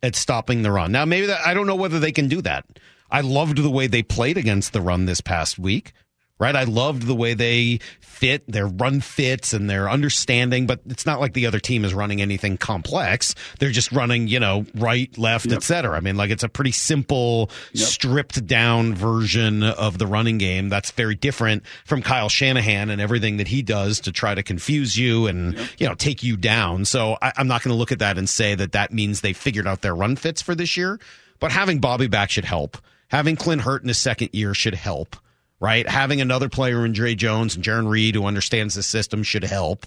at 0.02 0.16
stopping 0.16 0.62
the 0.62 0.72
run. 0.72 0.92
Now 0.92 1.04
maybe 1.04 1.26
that 1.26 1.46
I 1.46 1.54
don't 1.54 1.66
know 1.66 1.76
whether 1.76 1.98
they 1.98 2.12
can 2.12 2.28
do 2.28 2.40
that. 2.42 2.64
I 3.10 3.20
loved 3.20 3.58
the 3.58 3.70
way 3.70 3.86
they 3.86 4.02
played 4.02 4.38
against 4.38 4.72
the 4.72 4.80
run 4.80 5.04
this 5.04 5.20
past 5.20 5.58
week. 5.58 5.92
Right? 6.38 6.54
I 6.54 6.64
loved 6.64 7.04
the 7.06 7.14
way 7.14 7.32
they 7.32 7.78
fit, 8.00 8.44
their 8.46 8.66
run 8.66 9.00
fits 9.00 9.54
and 9.54 9.70
their 9.70 9.88
understanding, 9.88 10.66
but 10.66 10.80
it's 10.86 11.06
not 11.06 11.18
like 11.18 11.32
the 11.32 11.46
other 11.46 11.58
team 11.58 11.82
is 11.82 11.94
running 11.94 12.20
anything 12.20 12.58
complex. 12.58 13.34
They're 13.58 13.70
just 13.70 13.90
running, 13.90 14.28
you 14.28 14.38
know, 14.38 14.66
right, 14.74 15.16
left, 15.16 15.46
Yep. 15.46 15.56
et 15.56 15.62
cetera. 15.62 15.96
I 15.96 16.00
mean, 16.00 16.16
like 16.16 16.30
it's 16.30 16.42
a 16.42 16.48
pretty 16.50 16.72
simple, 16.72 17.50
stripped 17.74 18.46
down 18.46 18.94
version 18.94 19.62
of 19.62 19.96
the 19.98 20.06
running 20.06 20.36
game. 20.38 20.68
That's 20.68 20.90
very 20.90 21.14
different 21.14 21.62
from 21.86 22.02
Kyle 22.02 22.28
Shanahan 22.28 22.90
and 22.90 23.00
everything 23.00 23.38
that 23.38 23.48
he 23.48 23.62
does 23.62 24.00
to 24.00 24.12
try 24.12 24.34
to 24.34 24.42
confuse 24.42 24.96
you 24.98 25.26
and, 25.26 25.58
you 25.78 25.88
know, 25.88 25.94
take 25.94 26.22
you 26.22 26.36
down. 26.36 26.84
So 26.84 27.16
I, 27.22 27.32
I'm 27.36 27.48
not 27.48 27.62
going 27.62 27.72
to 27.72 27.78
look 27.78 27.92
at 27.92 27.98
that 28.00 28.18
and 28.18 28.28
say 28.28 28.54
that 28.54 28.72
that 28.72 28.92
means 28.92 29.22
they 29.22 29.32
figured 29.32 29.66
out 29.66 29.80
their 29.80 29.94
run 29.94 30.16
fits 30.16 30.42
for 30.42 30.54
this 30.54 30.76
year, 30.76 30.98
but 31.40 31.50
having 31.52 31.78
Bobby 31.80 32.08
back 32.08 32.28
should 32.30 32.44
help. 32.44 32.76
Having 33.08 33.36
Clint 33.36 33.62
Hurtt 33.62 33.82
in 33.82 33.88
his 33.88 33.98
second 33.98 34.30
year 34.32 34.52
should 34.52 34.74
help. 34.74 35.16
Right, 35.58 35.88
having 35.88 36.20
another 36.20 36.50
player 36.50 36.84
in 36.84 36.92
Dre 36.92 37.14
Jones 37.14 37.56
and 37.56 37.64
Jarran 37.64 37.88
Reed 37.88 38.14
who 38.14 38.26
understands 38.26 38.74
the 38.74 38.82
system 38.82 39.22
should 39.22 39.42
help, 39.42 39.86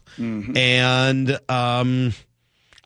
and 0.56 1.40
um, 1.48 2.14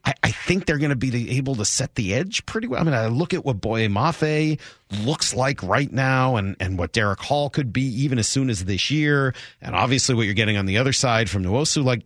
I, 0.06 0.14
I 0.22 0.32
think 0.32 0.66
they're 0.66 0.78
going 0.78 0.90
to 0.90 0.96
be 0.96 1.38
able 1.38 1.56
to 1.56 1.66
set 1.66 1.96
the 1.96 2.14
edge 2.14 2.46
pretty 2.46 2.68
well. 2.68 2.82
I 2.82 2.84
mean, 2.84 2.94
I 2.94 3.08
look 3.08 3.34
at 3.34 3.46
what 3.46 3.62
Boye 3.62 3.88
Mafe 3.88 4.60
looks 5.04 5.34
like 5.34 5.64
right 5.64 5.92
now 5.92 6.36
and, 6.36 6.56
and 6.60 6.78
what 6.78 6.92
Derick 6.92 7.20
Hall 7.20 7.50
could 7.50 7.72
be 7.72 7.84
even 8.04 8.20
as 8.20 8.28
soon 8.28 8.50
as 8.50 8.66
this 8.66 8.92
year. 8.92 9.34
And 9.62 9.76
obviously 9.76 10.16
what 10.16 10.24
you're 10.24 10.34
getting 10.34 10.58
on 10.58 10.66
the 10.66 10.78
other 10.78 10.94
side 10.94 11.30
from 11.30 11.44
Nwosu, 11.44 11.84
like, 11.84 12.06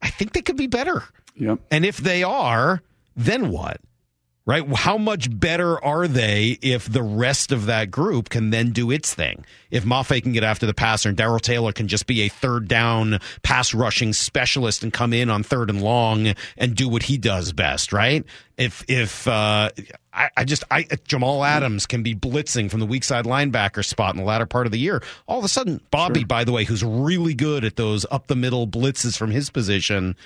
I 0.00 0.10
think 0.10 0.32
they 0.32 0.42
could 0.42 0.56
be 0.56 0.68
better. 0.68 1.02
Yep. 1.36 1.58
And 1.70 1.84
if 1.84 1.96
they 1.96 2.22
are, 2.22 2.82
then 3.16 3.50
what? 3.50 3.80
Right? 4.46 4.62
How 4.76 4.98
much 4.98 5.28
better 5.40 5.82
are 5.82 6.06
they 6.06 6.58
if 6.60 6.92
the 6.92 7.02
rest 7.02 7.50
of 7.50 7.64
that 7.64 7.90
group 7.90 8.28
can 8.28 8.50
then 8.50 8.72
do 8.72 8.90
its 8.90 9.14
thing? 9.14 9.42
If 9.70 9.84
Mafe 9.84 10.22
can 10.22 10.32
get 10.32 10.44
after 10.44 10.66
the 10.66 10.74
passer 10.74 11.08
and 11.08 11.16
Darrell 11.16 11.38
Taylor 11.38 11.72
can 11.72 11.88
just 11.88 12.06
be 12.06 12.20
a 12.22 12.28
third 12.28 12.68
down 12.68 13.20
pass 13.42 13.72
rushing 13.72 14.12
specialist 14.12 14.82
and 14.82 14.92
come 14.92 15.14
in 15.14 15.30
on 15.30 15.44
third 15.44 15.70
and 15.70 15.80
long 15.80 16.34
and 16.58 16.76
do 16.76 16.90
what 16.90 17.04
he 17.04 17.16
does 17.16 17.52
best, 17.54 17.90
right? 17.90 18.22
If 18.58 18.84
if 18.86 19.26
uh, 19.26 19.70
I, 20.12 20.28
I 20.36 20.44
just 20.44 20.62
I 20.70 20.86
Jamal 21.08 21.42
Adams 21.42 21.86
can 21.86 22.02
be 22.02 22.14
blitzing 22.14 22.70
from 22.70 22.80
the 22.80 22.86
weak 22.86 23.04
side 23.04 23.24
linebacker 23.24 23.82
spot 23.82 24.14
in 24.14 24.20
the 24.20 24.26
latter 24.26 24.46
part 24.46 24.66
of 24.66 24.72
the 24.72 24.78
year, 24.78 25.02
all 25.26 25.38
of 25.38 25.44
a 25.46 25.48
sudden 25.48 25.80
Bobby, 25.90 26.24
by 26.24 26.44
the 26.44 26.52
way, 26.52 26.64
who's 26.64 26.84
really 26.84 27.32
good 27.32 27.64
at 27.64 27.76
those 27.76 28.04
up 28.10 28.26
the 28.26 28.36
middle 28.36 28.68
blitzes 28.68 29.16
from 29.16 29.30
his 29.30 29.48
position, 29.48 30.16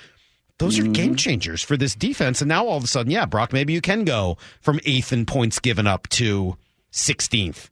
those 0.59 0.77
are 0.77 0.83
game 0.83 1.07
mm-hmm. 1.07 1.15
changers 1.15 1.63
for 1.63 1.75
this 1.75 1.95
defense. 1.95 2.41
And 2.41 2.49
now 2.49 2.67
all 2.67 2.77
of 2.77 2.83
a 2.83 2.87
sudden, 2.87 3.11
yeah, 3.11 3.25
Brock, 3.25 3.51
maybe 3.51 3.73
you 3.73 3.81
can 3.81 4.03
go 4.03 4.37
from 4.61 4.79
eighth 4.85 5.11
in 5.11 5.25
points 5.25 5.59
given 5.59 5.87
up 5.87 6.07
to 6.09 6.57
16th, 6.91 7.69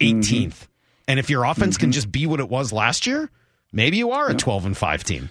18th. 0.00 0.22
Mm-hmm. 0.22 0.64
And 1.06 1.18
if 1.18 1.30
your 1.30 1.44
offense 1.44 1.76
can 1.76 1.86
mm-hmm. 1.86 1.94
just 1.94 2.10
be 2.10 2.26
what 2.26 2.40
it 2.40 2.48
was 2.48 2.72
last 2.72 3.06
year, 3.06 3.30
maybe 3.72 3.98
you 3.98 4.10
are 4.10 4.28
a 4.30 4.34
12 4.34 4.66
and 4.66 4.76
5 4.76 5.04
team. 5.04 5.30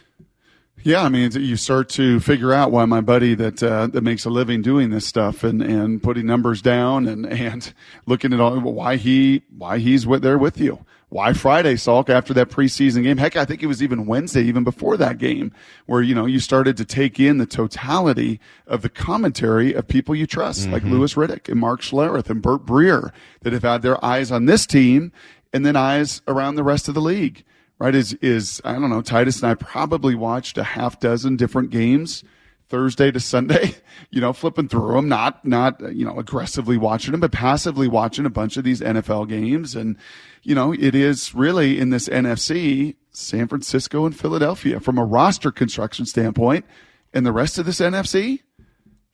Yeah, 0.83 1.03
I 1.03 1.09
mean, 1.09 1.31
you 1.31 1.57
start 1.57 1.89
to 1.89 2.19
figure 2.19 2.53
out 2.53 2.71
why 2.71 2.85
my 2.85 3.01
buddy 3.01 3.35
that 3.35 3.61
uh, 3.61 3.87
that 3.87 4.03
makes 4.03 4.25
a 4.25 4.29
living 4.29 4.61
doing 4.61 4.89
this 4.89 5.05
stuff 5.05 5.43
and, 5.43 5.61
and 5.61 6.01
putting 6.01 6.25
numbers 6.25 6.61
down 6.61 7.07
and, 7.07 7.25
and 7.31 7.73
looking 8.05 8.33
at 8.33 8.39
all 8.39 8.59
why 8.59 8.95
he 8.95 9.41
why 9.57 9.79
he's 9.79 10.05
with, 10.05 10.21
there 10.21 10.37
with 10.37 10.59
you. 10.59 10.85
Why 11.09 11.31
Friday, 11.31 11.75
Salk, 11.75 12.09
after 12.09 12.33
that 12.33 12.49
preseason 12.49 13.03
game? 13.03 13.17
Heck, 13.17 13.37
I 13.37 13.45
think 13.45 13.63
it 13.63 13.67
was 13.67 13.81
even 13.81 14.07
Wednesday, 14.07 14.41
even 14.43 14.65
before 14.65 14.97
that 14.97 15.17
game, 15.17 15.53
where 15.85 16.01
you 16.01 16.13
know 16.13 16.25
you 16.25 16.39
started 16.39 16.75
to 16.77 16.85
take 16.85 17.17
in 17.19 17.37
the 17.37 17.45
totality 17.45 18.39
of 18.67 18.81
the 18.81 18.89
commentary 18.89 19.73
of 19.73 19.87
people 19.87 20.15
you 20.15 20.27
trust, 20.27 20.69
like 20.69 20.83
Louis 20.83 21.13
Riddick 21.13 21.47
and 21.49 21.59
Mark 21.61 21.81
Schlereth 21.81 22.29
and 22.29 22.41
Burt 22.41 22.65
Breer, 22.65 23.11
that 23.41 23.53
have 23.53 23.63
had 23.63 23.81
their 23.81 24.03
eyes 24.03 24.31
on 24.31 24.45
this 24.45 24.65
team 24.65 25.13
and 25.53 25.65
then 25.65 25.77
eyes 25.77 26.21
around 26.27 26.55
the 26.55 26.63
rest 26.63 26.89
of 26.89 26.93
the 26.93 27.01
league 27.01 27.45
right? 27.79 27.95
Is 27.95 28.13
is 28.15 28.61
I 28.63 28.73
don't 28.73 28.89
know. 28.89 29.01
Titus 29.01 29.41
and 29.41 29.51
I 29.51 29.55
probably 29.55 30.15
watched 30.15 30.57
a 30.57 30.63
half 30.63 30.99
dozen 30.99 31.35
different 31.35 31.69
games 31.69 32.23
Thursday 32.69 33.11
to 33.11 33.19
Sunday. 33.19 33.75
You 34.11 34.21
know, 34.21 34.31
flipping 34.31 34.67
through 34.67 34.93
them, 34.93 35.09
not 35.09 35.43
not 35.43 35.81
you 35.93 36.05
know 36.05 36.17
aggressively 36.19 36.77
watching 36.77 37.11
them, 37.11 37.19
but 37.19 37.31
passively 37.31 37.87
watching 37.87 38.27
a 38.27 38.29
bunch 38.29 38.55
of 38.55 38.63
these 38.63 38.79
NFL 38.79 39.27
games. 39.27 39.75
And 39.75 39.97
you 40.43 40.53
know, 40.53 40.71
it 40.71 40.93
is 40.93 41.33
really 41.33 41.79
in 41.79 41.89
this 41.89 42.07
NFC, 42.07 42.95
San 43.09 43.47
Francisco 43.47 44.05
and 44.05 44.15
Philadelphia 44.15 44.79
from 44.79 44.99
a 44.99 45.03
roster 45.03 45.51
construction 45.51 46.05
standpoint, 46.05 46.63
and 47.11 47.25
the 47.25 47.31
rest 47.31 47.57
of 47.57 47.65
this 47.65 47.79
NFC. 47.79 48.39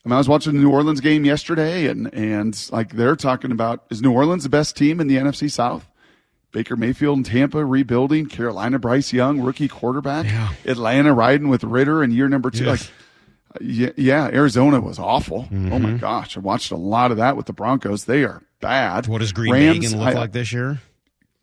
I, 0.06 0.10
mean, 0.10 0.14
I 0.14 0.18
was 0.18 0.28
watching 0.28 0.54
the 0.54 0.60
New 0.60 0.70
Orleans 0.70 1.00
game 1.00 1.24
yesterday, 1.24 1.88
and 1.88 2.14
and 2.14 2.70
like 2.72 2.94
they're 2.94 3.16
talking 3.16 3.52
about 3.52 3.86
is 3.90 4.02
New 4.02 4.12
Orleans 4.12 4.44
the 4.44 4.50
best 4.50 4.76
team 4.76 5.00
in 5.00 5.08
the 5.08 5.16
NFC 5.16 5.50
South? 5.50 5.90
Baker 6.54 6.78
Mayfield 6.78 7.18
and 7.18 7.26
Tampa 7.26 7.66
rebuilding, 7.66 8.28
Carolina 8.28 8.80
Bryce 8.80 9.12
Young, 9.12 9.42
rookie 9.42 9.68
quarterback, 9.68 10.28
Atlanta 10.66 11.14
riding 11.14 11.50
with 11.50 11.64
Ridder 11.66 12.02
in 12.04 12.12
year 12.12 12.30
number 12.30 12.50
two. 12.52 12.66
Like, 12.66 12.80
yeah, 13.60 13.90
yeah, 13.98 14.28
Arizona 14.28 14.80
was 14.80 14.98
awful. 15.00 15.48
Oh 15.52 15.54
Mm-hmm. 15.54 15.82
my 15.84 15.92
gosh, 15.98 16.38
I 16.38 16.40
watched 16.40 16.72
a 16.72 16.76
lot 16.78 17.12
of 17.12 17.18
that 17.18 17.36
with 17.36 17.48
the 17.48 17.54
Broncos. 17.54 18.06
They 18.06 18.24
are 18.24 18.42
bad. 18.62 19.08
What 19.08 19.20
does 19.20 19.32
Green 19.34 19.52
Rams, 19.52 19.92
Bay 19.94 19.98
look 20.00 20.08
I- 20.08 20.14
like 20.14 20.32
this 20.32 20.54
year? 20.54 20.80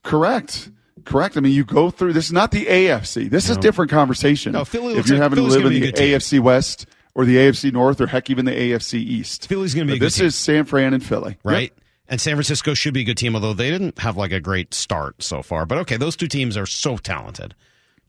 Correct. 0.03 0.71
Correct. 1.05 1.37
I 1.37 1.41
mean, 1.41 1.53
you 1.53 1.65
go 1.65 1.91
through. 1.91 2.13
This 2.13 2.27
is 2.27 2.33
not 2.33 2.51
the 2.51 2.67
AFC. 2.67 3.29
This 3.31 3.49
is 3.51 3.57
a 3.57 3.61
different 3.61 3.91
conversation. 3.91 4.53
No, 4.53 4.65
Philly 4.65 4.95
if 4.95 5.07
you're 5.09 5.17
like- 5.19 5.23
having 5.23 5.37
Philly's 5.37 5.55
to 5.55 5.59
live 5.61 5.67
in 5.67 5.73
the 5.81 5.89
a 5.89 5.91
good 5.93 5.97
team. 5.97 6.15
AFC 6.19 6.41
West 6.41 6.87
or 7.15 7.25
the 7.25 7.37
AFC 7.37 7.73
North 7.73 8.01
or 8.01 8.07
heck 8.07 8.29
even 8.31 8.45
the 8.45 8.53
AFC 8.53 8.95
East, 8.99 9.49
Philly's 9.49 9.75
be 9.75 9.81
a 9.81 9.85
But 9.85 9.93
good 9.95 10.01
this 10.03 10.17
team. 10.19 10.27
is 10.27 10.35
San 10.37 10.65
Fran 10.67 10.95
and 10.95 11.05
Philly, 11.05 11.37
right? 11.43 11.73
And 12.11 12.21
San 12.21 12.35
Francisco 12.35 12.75
should 12.75 12.93
be 12.93 13.03
a 13.03 13.05
good 13.05 13.17
team, 13.17 13.35
although 13.37 13.55
they 13.55 13.71
didn't 13.71 14.01
have 14.01 14.17
like 14.17 14.33
a 14.33 14.41
great 14.41 14.75
start 14.75 15.23
so 15.23 15.43
far. 15.43 15.65
But 15.65 15.79
okay, 15.79 15.97
those 15.97 16.17
two 16.17 16.27
teams 16.27 16.57
are 16.57 16.67
so 16.67 16.97
talented. 16.97 17.55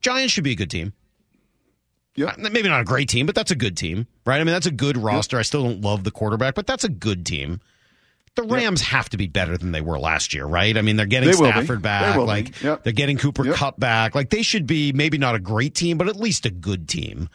Giants 0.00 0.32
should 0.32 0.42
be 0.44 0.52
a 0.52 0.56
good 0.56 0.70
team. 0.70 0.92
Yep. 2.16 2.28
Uh, 2.44 2.50
Maybe 2.50 2.68
not 2.68 2.80
a 2.80 2.84
great 2.84 3.08
team, 3.08 3.26
but 3.26 3.34
that's 3.36 3.52
a 3.52 3.56
good 3.56 3.76
team, 3.76 4.06
right? 4.26 4.40
I 4.40 4.44
mean, 4.44 4.52
that's 4.52 4.66
a 4.66 4.70
good 4.72 4.96
roster. 4.96 5.38
I 5.38 5.42
still 5.42 5.62
don't 5.62 5.80
love 5.80 6.02
the 6.04 6.10
quarterback, 6.10 6.54
but 6.56 6.66
that's 6.66 6.82
a 6.84 6.88
good 6.88 7.24
team. 7.24 7.60
The 8.34 8.42
Rams 8.42 8.80
have 8.82 9.08
to 9.10 9.16
be 9.16 9.28
better 9.28 9.56
than 9.56 9.72
they 9.72 9.80
were 9.82 9.98
last 9.98 10.34
year, 10.34 10.46
right? 10.46 10.76
I 10.76 10.82
mean, 10.82 10.96
they're 10.96 11.06
getting 11.06 11.28
They. 11.30 11.36
Stafford 11.36 11.80
back, 11.82 12.16
be. 12.16 12.22
like 12.22 12.60
Yep. 12.62 12.82
they're 12.82 12.92
getting 12.92 13.18
Cooper 13.18 13.44
Yep. 13.46 13.54
Kupp 13.54 13.78
back. 13.80 14.14
Like 14.14 14.30
they 14.30 14.42
should 14.42 14.66
be 14.66 14.92
maybe 14.92 15.16
not 15.16 15.34
a 15.36 15.38
great 15.38 15.74
team, 15.74 15.96
but 15.96 16.08
at 16.08 16.16
least 16.16 16.44
a 16.44 16.50
good 16.50 16.88
team. 16.88 17.28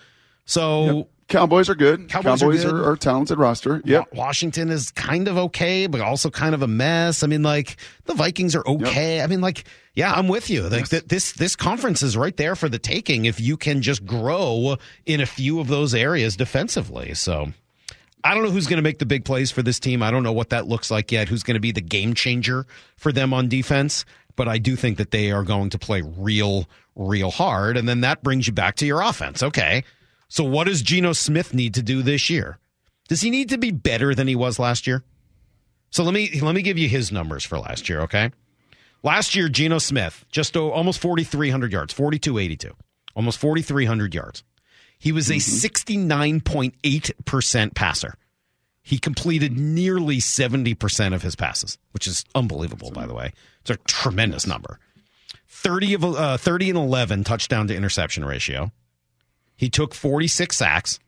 So 0.45 1.08
Cowboys 1.27 1.69
are 1.69 1.75
good. 1.75 2.07
Cowboys 2.07 2.39
Cowboys, 2.39 2.63
are 2.63 2.69
are, 2.69 2.71
good. 2.71 2.85
are, 2.85 2.93
a 2.93 2.97
talented 2.97 3.37
roster. 3.37 3.81
Yeah, 3.83 4.03
Washington 4.13 4.69
is 4.69 4.91
kind 4.91 5.27
of 5.27 5.37
okay, 5.37 5.87
but 5.87 5.99
also 5.99 6.29
kind 6.29 6.55
of 6.55 6.61
a 6.61 6.67
mess. 6.67 7.21
I 7.21 7.27
mean, 7.27 7.43
like 7.43 7.75
the 8.05 8.13
Vikings 8.13 8.55
are 8.55 8.65
okay. 8.65 9.21
I 9.21 9.27
mean, 9.27 9.41
like, 9.41 9.65
yeah, 9.93 10.13
I'm 10.13 10.29
with 10.29 10.49
you. 10.49 10.69
Like 10.69 10.87
th- 10.87 11.05
this 11.05 11.33
this 11.33 11.55
conference 11.55 12.01
is 12.01 12.15
right 12.15 12.35
there 12.37 12.55
for 12.55 12.69
the 12.69 12.79
taking 12.79 13.25
if 13.25 13.41
you 13.41 13.57
can 13.57 13.81
just 13.81 14.05
grow 14.05 14.77
in 15.05 15.19
a 15.19 15.25
few 15.25 15.59
of 15.59 15.67
those 15.67 15.93
areas 15.93 16.35
defensively. 16.37 17.13
So. 17.13 17.51
I 18.23 18.33
don't 18.33 18.43
know 18.43 18.49
who's 18.49 18.67
going 18.67 18.77
to 18.77 18.83
make 18.83 18.97
the 18.97 19.05
big 19.05 19.23
plays 19.23 19.51
for 19.51 19.61
this 19.61 19.79
team. 19.79 20.03
I 20.03 20.11
don't 20.11 20.23
know 20.23 20.33
what 20.33 20.49
that 20.49 20.67
looks 20.67 20.91
like 20.91 21.13
yet. 21.13 21.29
Who's 21.29 21.43
going 21.43 21.53
to 21.53 21.61
be 21.61 21.71
the 21.71 21.81
game 21.81 22.13
changer 22.13 22.65
for 22.97 23.13
them 23.13 23.33
on 23.33 23.47
defense? 23.47 24.05
But 24.35 24.49
I 24.49 24.57
do 24.57 24.75
think 24.75 24.97
that 24.97 25.11
they 25.11 25.31
are 25.31 25.43
going 25.43 25.69
to 25.69 25.77
play 25.77 26.01
real, 26.01 26.67
real 26.95 27.31
hard. 27.31 27.77
And 27.77 27.87
then 27.87 28.01
that 28.01 28.23
brings 28.23 28.45
you 28.45 28.53
back 28.53 28.75
to 28.77 28.85
your 28.85 29.01
offense. 29.01 29.43
Okay. 29.43 29.83
So 30.27 30.43
what 30.43 30.67
does 30.67 30.81
Geno 30.81 31.13
Smith 31.13 31.53
need 31.53 31.73
to 31.75 31.81
do 31.81 32.01
this 32.01 32.29
year? 32.29 32.59
Does 33.07 33.21
he 33.21 33.29
need 33.29 33.49
to 33.49 33.57
be 33.57 33.71
better 33.71 34.13
than 34.13 34.27
he 34.27 34.35
was 34.35 34.59
last 34.59 34.87
year? 34.87 35.03
So 35.89 36.03
let 36.03 36.13
me 36.13 36.39
let 36.41 36.53
me 36.53 36.61
give 36.61 36.77
you 36.77 36.89
his 36.89 37.11
numbers 37.11 37.45
for 37.45 37.57
last 37.57 37.87
year, 37.87 38.01
okay? 38.01 38.31
Last 39.03 39.35
year, 39.35 39.47
Geno 39.47 39.77
Smith 39.77 40.25
just 40.29 40.57
almost 40.57 40.99
forty 40.99 41.23
three 41.23 41.49
hundred 41.49 41.71
yards, 41.71 41.93
forty 41.93 42.19
two 42.19 42.37
eighty 42.37 42.57
two, 42.57 42.75
almost 43.15 43.39
forty 43.39 43.61
three 43.61 43.85
hundred 43.85 44.13
yards. 44.13 44.43
He 44.99 45.11
was 45.13 45.31
a 45.31 45.39
sixty 45.39 45.95
nine 45.95 46.41
point 46.41 46.75
eight 46.83 47.11
percent 47.25 47.73
passer. 47.73 48.15
He 48.87 48.99
completed 48.99 49.59
nearly 49.59 50.19
70% 50.19 51.13
of 51.13 51.21
his 51.21 51.35
passes, 51.35 51.77
which 51.91 52.07
is 52.07 52.23
unbelievable, 52.33 52.89
by 52.89 53.05
the 53.05 53.13
way. 53.13 53.33
It's 53.59 53.69
a 53.69 53.75
tremendous 53.75 54.47
number. 54.47 54.79
30 55.49 55.93
of 55.95 56.05
uh, 56.05 56.37
30 56.37 56.69
and 56.69 56.79
11 56.79 57.25
touchdown 57.25 57.67
to 57.67 57.75
interception 57.75 58.23
ratio. 58.23 58.71
He 59.57 59.69
took 59.69 59.93
46 59.93 60.55
sacks. 60.55 60.99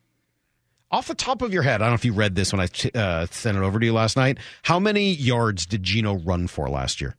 Off 0.91 1.07
the 1.07 1.13
top 1.13 1.43
of 1.43 1.53
your 1.53 1.61
head, 1.61 1.75
I 1.75 1.85
don't 1.85 1.89
know 1.89 1.95
if 1.95 2.05
you 2.05 2.13
read 2.13 2.33
this 2.33 2.51
when 2.51 2.59
I 2.59 2.97
uh, 2.97 3.27
sent 3.27 3.55
it 3.55 3.61
over 3.61 3.79
to 3.79 3.85
you 3.85 3.93
last 3.93 4.17
night. 4.17 4.39
How 4.63 4.79
many 4.79 5.13
yards 5.13 5.67
did 5.67 5.83
Geno 5.83 6.15
run 6.15 6.47
for 6.47 6.67
last 6.67 6.99
year? 6.99 7.15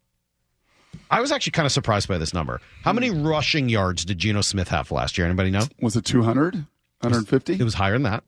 I 1.09 1.21
was 1.21 1.31
actually 1.31 1.53
kind 1.53 1.67
of 1.67 1.73
surprised 1.73 2.09
by 2.09 2.19
this 2.19 2.35
number. 2.35 2.61
How 2.83 2.93
many 2.93 3.11
rushing 3.11 3.69
yards 3.69 4.05
did 4.05 4.19
Geno 4.19 4.41
Smith 4.41 4.69
have 4.69 4.91
last 4.91 5.17
year? 5.17 5.27
Anybody 5.27 5.51
know? 5.53 5.67
Was 5.81 5.95
it 5.95 6.05
200? 6.05 6.55
150? 6.55 7.53
It 7.55 7.63
was 7.63 7.75
higher 7.75 7.93
than 7.93 8.03
that. 8.03 8.25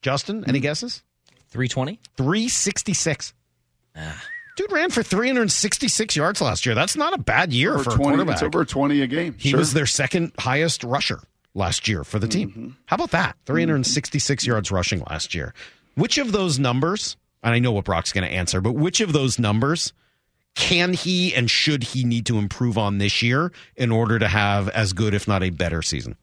Justin, 0.00 0.44
any 0.48 0.58
guesses? 0.60 1.02
320? 1.50 2.00
366. 2.16 3.34
Dude 4.56 4.72
ran 4.72 4.90
for 4.90 5.02
366 5.02 6.16
yards 6.16 6.40
last 6.40 6.64
year. 6.64 6.74
That's 6.74 6.96
not 6.96 7.12
a 7.12 7.18
bad 7.18 7.52
year 7.52 7.74
over 7.74 7.84
for 7.84 7.90
a 7.90 7.96
quarterback. 7.96 8.34
It's 8.34 8.42
over 8.42 8.64
20 8.64 9.02
a 9.02 9.06
game. 9.06 9.34
He 9.38 9.50
sure. 9.50 9.58
was 9.58 9.74
their 9.74 9.86
second 9.86 10.32
highest 10.38 10.82
rusher 10.82 11.20
last 11.54 11.88
year 11.88 12.04
for 12.04 12.18
the 12.18 12.28
team. 12.28 12.50
Mm-hmm. 12.50 12.68
How 12.86 12.96
about 12.96 13.10
that? 13.10 13.36
366 13.46 14.46
yards 14.46 14.70
rushing 14.70 15.00
last 15.10 15.34
year. 15.34 15.54
Which 15.94 16.18
of 16.18 16.32
those 16.32 16.58
numbers, 16.58 17.16
and 17.42 17.54
I 17.54 17.58
know 17.58 17.72
what 17.72 17.84
Brock's 17.84 18.12
going 18.12 18.26
to 18.26 18.32
answer, 18.32 18.60
but 18.60 18.72
which 18.72 19.00
of 19.00 19.12
those 19.12 19.38
numbers 19.38 19.92
can 20.54 20.92
he 20.92 21.34
and 21.34 21.50
should 21.50 21.82
he 21.82 22.04
need 22.04 22.26
to 22.26 22.38
improve 22.38 22.76
on 22.76 22.98
this 22.98 23.22
year 23.22 23.52
in 23.76 23.90
order 23.90 24.18
to 24.18 24.28
have 24.28 24.68
as 24.70 24.92
good, 24.92 25.14
if 25.14 25.26
not 25.26 25.42
a 25.42 25.50
better 25.50 25.82
season? 25.82 26.16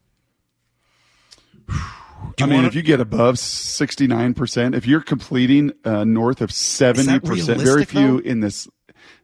I 2.41 2.45
mean, 2.45 2.65
if 2.65 2.75
you 2.75 2.81
get 2.81 2.99
above 2.99 3.35
69%, 3.35 4.75
if 4.75 4.87
you're 4.87 5.01
completing 5.01 5.71
uh, 5.85 6.03
north 6.03 6.41
of 6.41 6.49
70%, 6.49 7.57
very 7.57 7.85
few 7.85 8.21
though? 8.21 8.29
in 8.29 8.39
this 8.39 8.67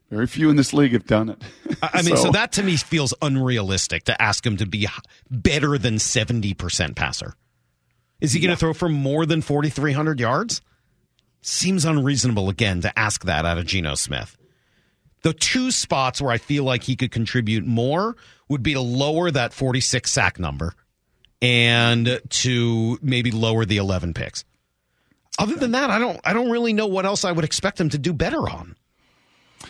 very 0.10 0.28
few 0.28 0.50
in 0.50 0.56
this 0.56 0.74
league 0.74 0.94
have 0.94 1.06
done 1.06 1.30
it. 1.30 1.42
I 1.82 2.02
mean, 2.02 2.18
so, 2.18 2.32
that 2.32 2.54
to 2.54 2.64
me 2.64 2.78
feels 2.78 3.14
unrealistic 3.22 4.06
to 4.06 4.22
ask 4.22 4.46
him 4.46 4.58
to 4.58 4.66
be 4.66 4.88
better 5.30 5.78
than 5.78 5.96
70% 5.96 6.96
passer. 6.96 7.34
Is 8.22 8.32
he 8.34 8.40
going 8.40 8.52
to 8.52 8.58
throw 8.58 8.74
for 8.74 8.90
more 8.90 9.26
than 9.26 9.42
4,300 9.42 10.20
yards? 10.20 10.62
Seems 11.42 11.86
unreasonable 11.86 12.50
again 12.50 12.82
to 12.82 12.98
ask 12.98 13.26
that 13.26 13.46
out 13.46 13.58
of 13.58 13.66
Geno 13.66 13.96
Smith. 13.96 14.38
The 15.24 15.34
two 15.34 15.72
spots 15.72 16.22
where 16.22 16.32
I 16.32 16.38
feel 16.38 16.64
like 16.64 16.84
he 16.84 16.96
could 16.96 17.12
contribute 17.12 17.66
more 17.66 18.16
would 18.48 18.64
be 18.64 18.74
to 18.74 18.82
lower 18.82 19.32
that 19.32 19.54
46 19.54 20.12
sack 20.12 20.40
number 20.40 20.74
and 21.42 22.22
to 22.30 23.00
maybe 23.02 23.32
lower 23.32 23.66
the 23.66 23.78
11 23.78 24.14
picks. 24.14 24.46
Other 25.38 25.56
than 25.56 25.72
that, 25.72 25.90
I 25.90 26.00
don't 26.00 26.20
I 26.24 26.34
don't 26.34 26.50
really 26.50 26.74
know 26.74 26.88
what 26.88 27.06
else 27.06 27.26
I 27.26 27.32
would 27.32 27.44
expect 27.44 27.80
him 27.80 27.90
to 27.90 27.98
do 27.98 28.14
better 28.14 28.48
on. 28.50 28.76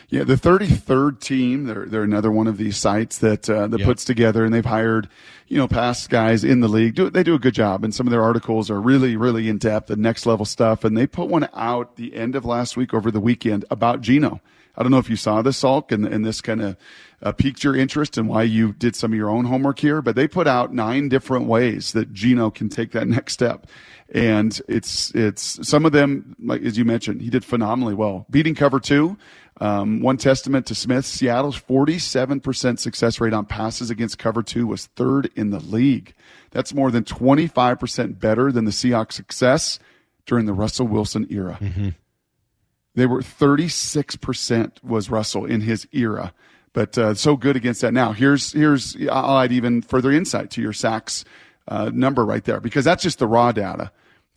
Yeah, 0.10 0.24
the 0.24 0.36
33rd 0.36 1.20
team, 1.20 1.66
they're, 1.66 1.86
they're 1.86 2.04
another 2.04 2.32
one 2.32 2.48
of 2.48 2.58
these 2.58 2.78
sites 2.78 3.18
that 3.20 3.50
uh, 3.50 3.68
that 3.68 3.80
Yep. 3.80 3.88
puts 3.88 4.06
together, 4.06 4.46
and 4.46 4.54
they've 4.54 4.66
hired, 4.66 5.10
you 5.48 5.58
know, 5.58 5.68
past 5.68 6.10
guys 6.10 6.44
in 6.44 6.60
the 6.62 6.68
league. 6.68 6.96
Do, 6.96 7.10
they 7.10 7.24
do 7.24 7.36
a 7.36 7.40
good 7.40 7.54
job, 7.54 7.84
and 7.84 7.94
some 7.94 8.08
of 8.08 8.12
their 8.12 8.24
articles 8.24 8.70
are 8.72 8.80
really, 8.82 9.16
really 9.16 9.50
in 9.50 9.58
depth 9.58 9.90
and 9.90 10.02
next 10.02 10.26
level 10.26 10.46
stuff. 10.46 10.84
And 10.84 10.98
they 10.98 11.08
put 11.08 11.30
one 11.30 11.50
out 11.54 11.96
the 11.96 12.16
end 12.16 12.36
of 12.36 12.46
last 12.46 12.78
week 12.78 12.94
over 12.94 13.12
the 13.12 13.20
weekend 13.20 13.66
about 13.70 14.02
Geno. 14.02 14.42
I 14.78 14.84
don't 14.84 14.92
know 14.92 14.98
if 14.98 15.10
you 15.10 15.16
saw 15.16 15.42
this, 15.42 15.62
Salk, 15.62 15.94
and, 15.94 16.06
and 16.06 16.26
this 16.26 16.42
kind 16.42 16.62
of 16.62 16.76
uh, 17.24 17.32
piqued 17.32 17.64
your 17.64 17.78
interest 17.78 18.18
and 18.18 18.28
why 18.28 18.44
you 18.44 18.74
did 18.74 18.94
some 18.94 19.14
of 19.14 19.18
your 19.18 19.30
own 19.30 19.46
homework 19.46 19.80
here. 19.80 20.02
But 20.02 20.16
they 20.18 20.28
put 20.28 20.48
out 20.48 20.74
nine 20.74 21.08
different 21.08 21.46
ways 21.46 21.94
that 21.94 22.12
Geno 22.12 22.52
can 22.52 22.68
take 22.68 22.92
that 22.92 23.08
next 23.08 23.32
step. 23.34 23.68
And 24.14 24.60
it's, 24.68 25.12
it's 25.16 25.66
some 25.68 25.86
of 25.86 25.94
them, 25.94 26.36
like 26.44 26.62
as 26.62 26.78
you 26.78 26.84
mentioned, 26.84 27.22
he 27.22 27.30
did 27.30 27.46
phenomenally 27.46 27.94
well. 27.94 28.26
Beating 28.30 28.54
cover 28.54 28.80
two, 28.82 29.18
um, 29.62 30.02
one 30.02 30.18
testament 30.18 30.66
to 30.68 30.76
Smith, 30.76 31.06
Seattle's 31.06 31.60
47% 31.60 32.78
success 32.80 33.22
rate 33.22 33.34
on 33.34 33.46
passes 33.46 33.90
against 33.90 34.18
cover 34.18 34.44
two 34.44 34.68
was 34.68 34.88
third 34.88 35.32
in 35.36 35.52
the 35.52 35.60
league. 35.60 36.14
That's 36.52 36.74
more 36.74 36.92
than 36.92 37.04
25% 37.06 38.20
better 38.20 38.52
than 38.52 38.66
the 38.66 38.72
Seahawks 38.72 39.14
success 39.14 39.80
during 40.26 40.46
the 40.46 40.54
Russell 40.54 40.88
Wilson 40.88 41.28
era. 41.30 41.58
They 42.96 43.06
were 43.06 43.22
36% 43.22 44.84
was 44.84 45.10
Russell 45.10 45.46
in 45.46 45.62
his 45.62 45.88
era, 45.92 46.34
but 46.74 46.98
uh, 46.98 47.14
so 47.14 47.36
good 47.36 47.56
against 47.56 47.82
that. 47.82 47.94
Now 47.94 48.14
here's 48.14 48.54
here's 48.54 48.96
I'll 49.12 49.40
add 49.40 49.52
even 49.52 49.82
further 49.82 50.12
insight 50.12 50.50
to 50.52 50.62
your 50.62 50.72
sacks 50.74 51.26
uh, 51.68 51.92
number 51.94 52.26
right 52.26 52.44
there 52.44 52.60
because 52.62 52.86
that's 52.86 53.04
just 53.04 53.20
the 53.20 53.28
raw 53.28 53.52
data. 53.52 53.92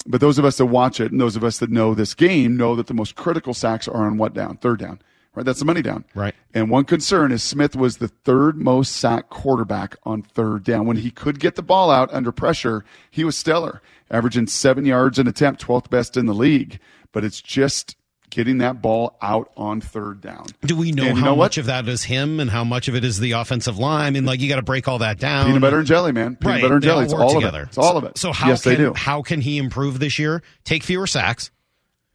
But 0.08 0.22
those 0.22 0.38
of 0.38 0.44
us 0.46 0.56
that 0.56 0.66
watch 0.66 1.00
it 1.00 1.12
and 1.12 1.20
those 1.20 1.36
of 1.36 1.44
us 1.44 1.58
that 1.58 1.70
know 1.70 1.94
this 1.94 2.14
game 2.14 2.56
know 2.56 2.74
that 2.74 2.86
the 2.86 2.94
most 2.94 3.14
critical 3.14 3.52
sacks 3.52 3.86
are 3.86 4.06
on 4.06 4.16
what 4.16 4.32
down? 4.32 4.56
Third 4.56 4.78
down. 4.78 5.00
Right? 5.34 5.44
That's 5.44 5.58
the 5.58 5.66
money 5.66 5.82
down. 5.82 6.06
Right. 6.14 6.34
And 6.54 6.70
one 6.70 6.84
concern 6.84 7.30
is 7.30 7.42
Smith 7.42 7.76
was 7.76 7.98
the 7.98 8.08
third 8.08 8.56
most 8.56 8.96
sacked 8.96 9.28
quarterback 9.28 9.96
on 10.04 10.22
third 10.22 10.64
down. 10.64 10.86
When 10.86 10.96
he 10.96 11.10
could 11.10 11.38
get 11.38 11.54
the 11.54 11.62
ball 11.62 11.90
out 11.90 12.12
under 12.12 12.32
pressure, 12.32 12.84
he 13.10 13.22
was 13.22 13.36
stellar, 13.36 13.82
averaging 14.10 14.46
seven 14.46 14.86
yards 14.86 15.18
an 15.18 15.28
attempt, 15.28 15.64
12th 15.64 15.90
best 15.90 16.16
in 16.16 16.24
the 16.24 16.34
league. 16.34 16.80
But 17.12 17.22
it's 17.22 17.42
just 17.42 17.94
getting 18.30 18.58
that 18.58 18.80
ball 18.82 19.16
out 19.22 19.50
on 19.56 19.80
third 19.80 20.20
down. 20.20 20.46
Do 20.62 20.76
we 20.76 20.92
know 20.92 21.04
And 21.04 21.16
you 21.16 21.20
how 21.20 21.26
know 21.30 21.34
what? 21.34 21.44
much 21.46 21.58
of 21.58 21.66
that 21.66 21.88
is 21.88 22.04
him 22.04 22.40
and 22.40 22.50
how 22.50 22.64
much 22.64 22.88
of 22.88 22.94
it 22.94 23.04
is 23.04 23.18
the 23.20 23.32
offensive 23.32 23.78
line? 23.78 24.06
I 24.06 24.10
mean, 24.10 24.24
like 24.24 24.40
you 24.40 24.48
got 24.48 24.56
to 24.56 24.62
break 24.62 24.86
all 24.88 24.98
that 24.98 25.18
down. 25.18 25.46
Peanut 25.46 25.60
butter 25.62 25.78
and 25.78 25.86
jelly, 25.86 26.12
man. 26.12 26.36
Peanut 26.36 26.54
right, 26.54 26.62
butter 26.62 26.74
and 26.74 26.82
they 26.82 26.86
jelly. 26.86 27.04
It's 27.04 27.12
all 27.14 27.34
together. 27.34 27.62
of 27.62 27.64
it. 27.64 27.68
It's 27.68 27.78
all 27.78 27.96
of 27.96 28.04
it. 28.04 28.18
So 28.18 28.32
how 28.32 28.48
yes, 28.48 28.62
can 28.62 28.72
they 28.72 28.76
do. 28.76 28.92
how 28.94 29.22
can 29.22 29.40
he 29.40 29.58
improve 29.58 29.98
this 29.98 30.18
year? 30.18 30.42
Take 30.64 30.82
fewer 30.82 31.06
sacks 31.06 31.50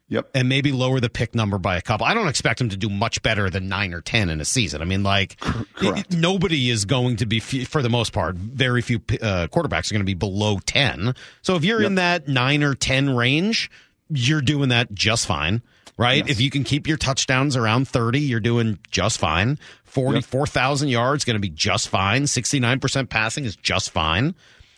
Yep. 0.08 0.30
and 0.34 0.48
maybe 0.50 0.70
lower 0.70 1.00
the 1.00 1.08
pick 1.08 1.34
number 1.34 1.56
by 1.58 1.76
a 1.78 1.80
couple. 1.80 2.06
I 2.06 2.12
don't 2.12 2.28
expect 2.28 2.60
him 2.60 2.68
to 2.68 2.76
do 2.76 2.90
much 2.90 3.22
better 3.22 3.48
than 3.48 3.68
nine 3.68 3.94
or 3.94 4.02
ten 4.02 4.28
in 4.28 4.38
a 4.40 4.44
season. 4.44 4.82
I 4.82 4.84
mean, 4.84 5.02
like 5.02 5.36
it- 5.80 6.12
nobody 6.12 6.68
is 6.70 6.84
going 6.84 7.16
to 7.16 7.26
be, 7.26 7.40
for 7.40 7.80
the 7.80 7.88
most 7.88 8.12
part, 8.12 8.36
very 8.36 8.82
few 8.82 8.98
uh, 8.98 9.48
quarterbacks 9.48 9.90
are 9.90 9.94
going 9.94 10.00
to 10.00 10.04
be 10.04 10.14
below 10.14 10.58
ten. 10.66 11.14
So 11.40 11.56
if 11.56 11.64
you're 11.64 11.82
in 11.82 11.94
that 11.94 12.28
nine 12.28 12.62
or 12.62 12.74
ten 12.74 13.16
range, 13.16 13.70
you're 14.10 14.42
doing 14.42 14.68
that 14.68 14.92
just 14.94 15.26
fine. 15.26 15.62
Right. 15.96 16.26
Yes. 16.26 16.30
If 16.30 16.40
you 16.40 16.50
can 16.50 16.64
keep 16.64 16.88
your 16.88 16.96
touchdowns 16.96 17.56
around 17.56 17.86
30, 17.86 18.20
you're 18.20 18.40
doing 18.40 18.78
just 18.90 19.18
fine. 19.18 19.58
44,000 19.84 20.88
yards 20.88 21.24
going 21.24 21.36
to 21.36 21.40
be 21.40 21.50
just 21.50 21.88
fine. 21.88 22.24
69% 22.24 23.08
passing 23.08 23.44
is 23.44 23.54
just 23.54 23.90
fine. 23.90 24.34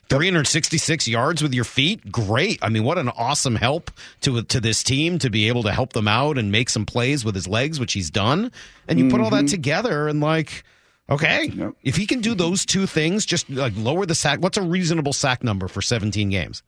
366 0.08 1.08
yards 1.08 1.42
with 1.42 1.52
your 1.52 1.64
feet, 1.64 2.12
great. 2.12 2.58
I 2.62 2.68
mean, 2.68 2.84
what 2.84 2.98
an 2.98 3.08
awesome 3.08 3.56
help 3.56 3.90
to 4.20 4.42
to 4.42 4.60
this 4.60 4.82
team 4.84 5.18
to 5.18 5.30
be 5.30 5.48
able 5.48 5.64
to 5.64 5.72
help 5.72 5.94
them 5.94 6.06
out 6.06 6.38
and 6.38 6.52
make 6.52 6.70
some 6.70 6.86
plays 6.86 7.24
with 7.24 7.34
his 7.34 7.48
legs, 7.48 7.80
which 7.80 7.92
he's 7.92 8.10
done. 8.10 8.52
And 8.86 8.98
you 8.98 9.10
put 9.10 9.20
all 9.20 9.30
that 9.30 9.46
mm-hmm. 9.46 9.46
together 9.46 10.06
and 10.06 10.20
like, 10.20 10.62
okay, 11.10 11.46
Yep. 11.52 11.74
if 11.82 11.96
he 11.96 12.06
can 12.06 12.20
do 12.20 12.34
those 12.34 12.64
two 12.64 12.86
things, 12.86 13.26
just 13.26 13.50
like 13.50 13.72
lower 13.76 14.06
the 14.06 14.14
sack. 14.14 14.40
What's 14.40 14.58
a 14.58 14.62
reasonable 14.62 15.12
sack 15.12 15.42
number 15.42 15.66
for 15.66 15.82
17 15.82 16.30
games? 16.30 16.62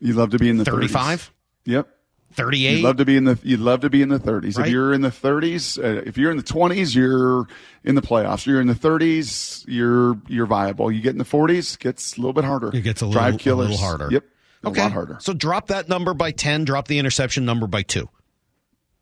You'd 0.00 0.16
love 0.16 0.30
to 0.30 0.38
be 0.38 0.48
in 0.48 0.56
the 0.56 0.64
35, 0.64 1.20
30s. 1.20 1.30
Yep. 1.66 1.88
38. 2.38 2.76
You'd 2.76 2.84
love 2.84 2.96
to 2.96 3.04
be 3.04 3.16
in 3.16 3.24
the. 3.24 3.38
You'd 3.42 3.60
love 3.60 3.80
to 3.80 3.90
be 3.90 4.00
in 4.02 4.08
the 4.08 4.18
30s. 4.18 4.56
Right. 4.56 4.66
If 4.66 4.72
you're 4.72 4.92
in 4.94 5.02
the 5.02 5.10
30s, 5.10 5.78
uh, 5.78 6.02
if 6.06 6.16
you're 6.16 6.30
in 6.30 6.36
the 6.36 6.42
20s, 6.42 6.94
you're 6.94 7.46
in 7.84 7.94
the 7.94 8.02
playoffs. 8.02 8.46
You're 8.46 8.60
in 8.60 8.66
the 8.66 8.74
30s, 8.74 9.64
you're 9.68 10.16
you're 10.28 10.46
viable. 10.46 10.90
You 10.90 11.00
get 11.02 11.10
in 11.12 11.18
the 11.18 11.24
40s, 11.24 11.74
it 11.74 11.80
gets 11.80 12.16
a 12.16 12.20
little 12.20 12.32
bit 12.32 12.44
harder. 12.44 12.74
It 12.74 12.82
gets 12.82 13.02
a 13.02 13.10
Drive 13.10 13.34
little- 13.34 13.60
a 13.60 13.60
little 13.60 13.76
harder. 13.76 14.08
Yep. 14.10 14.24
Okay. 14.64 14.80
A 14.80 14.84
lot 14.84 14.92
harder. 14.92 15.18
So 15.20 15.32
drop 15.34 15.68
that 15.68 15.88
number 15.88 16.14
by 16.14 16.30
10, 16.32 16.64
drop 16.64 16.88
the 16.88 16.98
interception 16.98 17.44
number 17.44 17.66
by 17.66 17.82
two. 17.82 18.08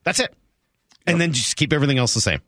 That's 0.05 0.21
it. 0.21 0.35
And 1.07 1.21
then 1.21 1.33
just 1.33 1.57
keep 1.57 1.73
everything 1.73 1.99
else 1.99 2.15
the 2.15 2.21
same. 2.21 2.41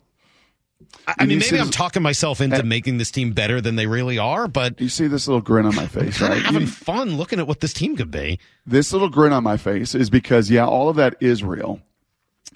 I, 1.07 1.15
I 1.21 1.27
mean, 1.27 1.39
maybe 1.41 1.59
I'm 1.59 1.71
talking 1.71 2.03
myself 2.03 2.41
into 2.41 2.61
Uh, 2.61 2.63
making 2.63 2.99
this 2.99 3.11
team 3.11 3.33
better 3.33 3.61
than 3.61 3.77
they 3.77 3.87
really 3.87 4.17
are, 4.19 4.47
but 4.47 4.81
You 4.81 4.89
see 4.89 5.07
this 5.09 5.27
little 5.27 5.41
grin 5.41 5.67
on 5.67 5.75
my 5.75 5.87
face, 5.87 6.21
right? 6.21 6.41
having 6.43 6.63
You- 6.63 6.67
fun 6.67 7.17
looking 7.17 7.39
at 7.41 7.47
what 7.47 7.61
this 7.61 7.73
team 7.73 7.97
could 7.97 8.11
be. 8.11 8.39
this 8.67 8.93
little 8.93 9.09
grin 9.09 9.33
on 9.33 9.43
my 9.43 9.57
face 9.57 9.95
is 9.95 10.09
because 10.11 10.51
yeah, 10.51 10.67
all 10.67 10.89
of 10.89 10.97
that 10.97 11.17
is 11.21 11.43
real. 11.43 11.81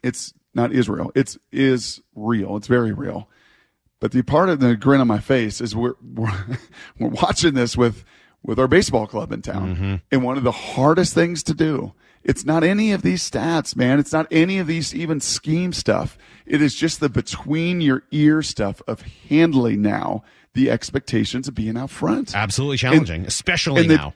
It's 0.03 0.33
not 0.55 0.73
Israel. 0.73 1.11
It's 1.15 1.39
is 1.51 2.01
real. 2.15 2.57
It's 2.57 2.69
very 2.69 2.93
real. 2.93 3.29
But 4.01 4.13
the 4.13 4.23
part 4.23 4.49
of 4.49 4.61
the 4.61 4.77
grin 4.77 5.01
on 5.01 5.07
my 5.09 5.21
face 5.21 5.61
is 5.61 5.75
we're 5.77 5.95
we're, 6.03 6.59
we're 6.99 7.09
watching 7.09 7.55
this 7.55 7.77
with 7.77 8.05
with 8.45 8.59
our 8.59 8.67
baseball 8.69 9.07
club 9.07 9.31
in 9.33 9.41
town, 9.43 10.03
and 10.11 10.25
one 10.25 10.37
of 10.37 10.43
the 10.43 10.51
hardest 10.53 11.15
things 11.15 11.43
to 11.45 11.55
do. 11.55 11.93
It's 12.25 12.45
not 12.45 12.63
any 12.65 12.93
of 12.93 13.03
these 13.03 13.29
stats, 13.29 13.75
man. 13.77 13.99
It's 14.01 14.13
not 14.13 14.27
any 14.31 14.59
of 14.59 14.67
these 14.69 14.95
even 14.95 15.21
scheme 15.21 15.73
stuff. 15.73 16.17
It 16.47 16.61
is 16.63 16.75
just 16.75 17.01
the 17.01 17.09
between 17.09 17.81
your 17.81 18.03
ear 18.11 18.43
stuff 18.43 18.83
of 18.87 19.03
handling 19.29 19.83
now 19.83 20.25
the 20.55 20.71
expectations 20.71 21.49
of 21.49 21.55
being 21.55 21.77
out 21.77 21.91
front. 21.91 22.35
Absolutely 22.35 22.77
challenging, 22.77 23.25
especially 23.27 23.83
and 23.83 23.91
the, 23.91 23.97
now. 23.97 24.15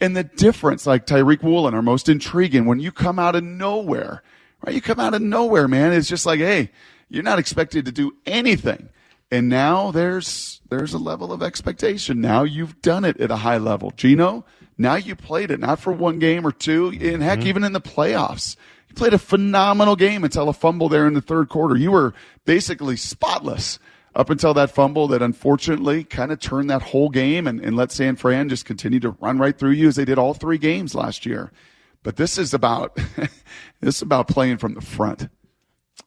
And 0.00 0.16
the 0.16 0.24
difference, 0.24 0.86
like 0.86 1.06
Tariq 1.06 1.42
Woolen, 1.42 1.74
are 1.74 1.82
most 1.82 2.08
intriguing, 2.08 2.66
when 2.66 2.80
you 2.80 2.90
come 2.90 3.18
out 3.18 3.36
of 3.36 3.44
nowhere, 3.44 4.22
right? 4.64 4.74
You 4.74 4.80
come 4.80 5.00
out 5.00 5.14
of 5.14 5.22
nowhere, 5.22 5.68
man. 5.68 5.92
It's 5.92 6.08
just 6.08 6.26
like, 6.26 6.40
hey, 6.40 6.70
you're 7.08 7.22
not 7.22 7.38
expected 7.38 7.84
to 7.84 7.92
do 7.92 8.14
anything. 8.26 8.88
And 9.30 9.48
now 9.48 9.90
there's 9.90 10.60
there's 10.68 10.94
a 10.94 10.98
level 10.98 11.32
of 11.32 11.42
expectation. 11.42 12.20
Now 12.20 12.44
you've 12.44 12.80
done 12.82 13.04
it 13.04 13.20
at 13.20 13.30
a 13.30 13.36
high 13.36 13.58
level. 13.58 13.92
Geno, 13.96 14.44
now 14.78 14.94
you 14.94 15.16
played 15.16 15.50
it, 15.50 15.60
not 15.60 15.80
for 15.80 15.92
one 15.92 16.18
game 16.18 16.46
or 16.46 16.52
two, 16.52 16.88
and 17.00 17.22
heck, 17.22 17.40
mm-hmm. 17.40 17.48
even 17.48 17.64
in 17.64 17.72
the 17.72 17.80
playoffs. 17.80 18.56
You 18.94 18.96
played 18.96 19.14
a 19.14 19.18
phenomenal 19.18 19.96
game 19.96 20.22
until 20.22 20.48
a 20.48 20.52
fumble 20.52 20.88
there 20.88 21.08
in 21.08 21.14
the 21.14 21.20
third 21.20 21.48
quarter. 21.48 21.74
You 21.74 21.90
were 21.90 22.14
basically 22.44 22.94
spotless 22.94 23.80
up 24.14 24.30
until 24.30 24.54
that 24.54 24.70
fumble 24.70 25.08
that 25.08 25.20
unfortunately 25.20 26.04
kind 26.04 26.30
of 26.30 26.38
turned 26.38 26.70
that 26.70 26.80
whole 26.80 27.08
game 27.08 27.48
and, 27.48 27.58
and 27.58 27.74
let 27.74 27.90
San 27.90 28.14
Fran 28.14 28.48
just 28.48 28.64
continue 28.64 29.00
to 29.00 29.10
run 29.18 29.38
right 29.38 29.58
through 29.58 29.72
you 29.72 29.88
as 29.88 29.96
they 29.96 30.04
did 30.04 30.16
all 30.16 30.32
three 30.32 30.58
games 30.58 30.94
last 30.94 31.26
year. 31.26 31.50
But 32.04 32.14
this 32.14 32.38
is 32.38 32.54
about 32.54 32.94
this 33.80 33.96
is 33.96 34.02
about 34.02 34.28
playing 34.28 34.58
from 34.58 34.74
the 34.74 34.80
front. 34.80 35.28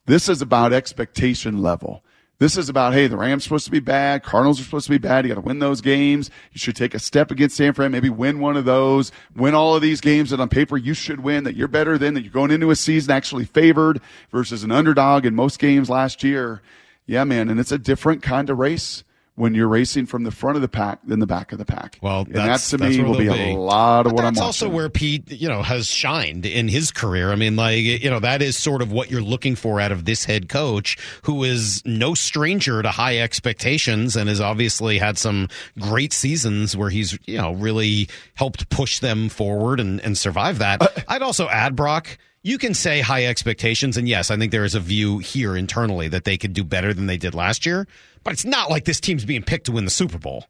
This 0.06 0.30
is 0.30 0.40
about 0.40 0.72
expectation 0.72 1.60
level. 1.60 2.02
This 2.40 2.56
is 2.56 2.68
about, 2.68 2.92
hey, 2.92 3.08
the 3.08 3.16
Rams 3.16 3.42
supposed 3.42 3.64
to 3.64 3.72
be 3.72 3.80
bad. 3.80 4.22
Cardinals 4.22 4.60
are 4.60 4.64
supposed 4.64 4.86
to 4.86 4.92
be 4.92 4.98
bad. 4.98 5.24
You 5.24 5.30
got 5.34 5.40
to 5.40 5.46
win 5.46 5.58
those 5.58 5.80
games. 5.80 6.30
You 6.52 6.60
should 6.60 6.76
take 6.76 6.94
a 6.94 7.00
step 7.00 7.32
against 7.32 7.56
San 7.56 7.72
Fran, 7.72 7.90
maybe 7.90 8.10
win 8.10 8.38
one 8.38 8.56
of 8.56 8.64
those, 8.64 9.10
win 9.34 9.56
all 9.56 9.74
of 9.74 9.82
these 9.82 10.00
games 10.00 10.30
that 10.30 10.38
on 10.38 10.48
paper 10.48 10.76
you 10.76 10.94
should 10.94 11.18
win, 11.20 11.42
that 11.42 11.56
you're 11.56 11.66
better 11.66 11.98
than, 11.98 12.14
that 12.14 12.22
you're 12.22 12.32
going 12.32 12.52
into 12.52 12.70
a 12.70 12.76
season 12.76 13.10
actually 13.10 13.44
favored 13.44 14.00
versus 14.30 14.62
an 14.62 14.70
underdog 14.70 15.26
in 15.26 15.34
most 15.34 15.58
games 15.58 15.90
last 15.90 16.22
year. 16.22 16.62
Yeah, 17.06 17.24
man. 17.24 17.48
And 17.48 17.58
it's 17.58 17.72
a 17.72 17.78
different 17.78 18.22
kind 18.22 18.48
of 18.50 18.58
race 18.58 19.02
when 19.38 19.54
you're 19.54 19.68
racing 19.68 20.06
from 20.06 20.24
the 20.24 20.30
front 20.30 20.56
of 20.56 20.62
the 20.62 20.68
pack 20.68 20.98
than 21.04 21.20
the 21.20 21.26
back 21.26 21.52
of 21.52 21.58
the 21.58 21.64
pack. 21.64 21.98
Well, 22.02 22.22
and 22.22 22.34
that 22.34 22.46
that's, 22.46 22.70
to 22.70 22.76
that's 22.76 22.96
me 22.96 23.04
will 23.04 23.16
be, 23.16 23.28
they'll 23.28 23.56
a 23.56 23.58
lot 23.58 24.00
of 24.00 24.10
But 24.10 24.14
what 24.14 24.24
I'm 24.24 24.34
that's 24.34 24.40
watching. 24.40 24.66
also 24.66 24.68
where 24.68 24.88
Pete, 24.88 25.30
you 25.30 25.48
know, 25.48 25.62
has 25.62 25.86
shined 25.86 26.44
in 26.44 26.68
his 26.68 26.90
career. 26.90 27.30
I 27.30 27.36
mean, 27.36 27.56
like, 27.56 27.78
you 27.78 28.10
know, 28.10 28.20
that 28.20 28.42
is 28.42 28.58
sort 28.58 28.82
of 28.82 28.90
what 28.90 29.10
you're 29.10 29.22
looking 29.22 29.54
for 29.54 29.80
out 29.80 29.92
of 29.92 30.04
this 30.04 30.24
head 30.24 30.48
coach, 30.48 30.98
who 31.22 31.44
is 31.44 31.82
no 31.84 32.14
stranger 32.14 32.82
to 32.82 32.90
high 32.90 33.18
expectations 33.18 34.16
and 34.16 34.28
has 34.28 34.40
obviously 34.40 34.98
had 34.98 35.16
some 35.16 35.48
great 35.78 36.12
seasons 36.12 36.76
where 36.76 36.90
he's, 36.90 37.18
you 37.26 37.38
know, 37.38 37.52
really 37.52 38.08
helped 38.34 38.68
push 38.70 38.98
them 38.98 39.28
forward 39.28 39.78
and, 39.78 40.00
and 40.00 40.18
survive 40.18 40.58
that. 40.58 40.82
Uh, 40.82 40.88
I'd 41.06 41.22
also 41.22 41.48
add, 41.48 41.76
Brock, 41.76 42.18
you 42.42 42.56
can 42.56 42.72
say 42.72 43.00
high 43.00 43.26
expectations, 43.26 43.96
and 43.96 44.08
yes, 44.08 44.30
I 44.30 44.36
think 44.36 44.52
there 44.52 44.64
is 44.64 44.74
a 44.74 44.80
view 44.80 45.18
here 45.18 45.56
internally 45.56 46.08
that 46.08 46.24
they 46.24 46.38
could 46.38 46.52
do 46.52 46.64
better 46.64 46.94
than 46.94 47.06
they 47.06 47.16
did 47.16 47.34
last 47.34 47.66
year. 47.66 47.86
But 48.24 48.32
it's 48.32 48.44
not 48.44 48.70
like 48.70 48.84
this 48.84 49.00
team's 49.00 49.24
being 49.24 49.42
picked 49.42 49.66
to 49.66 49.72
win 49.72 49.84
the 49.84 49.90
Super 49.90 50.18
Bowl. 50.18 50.44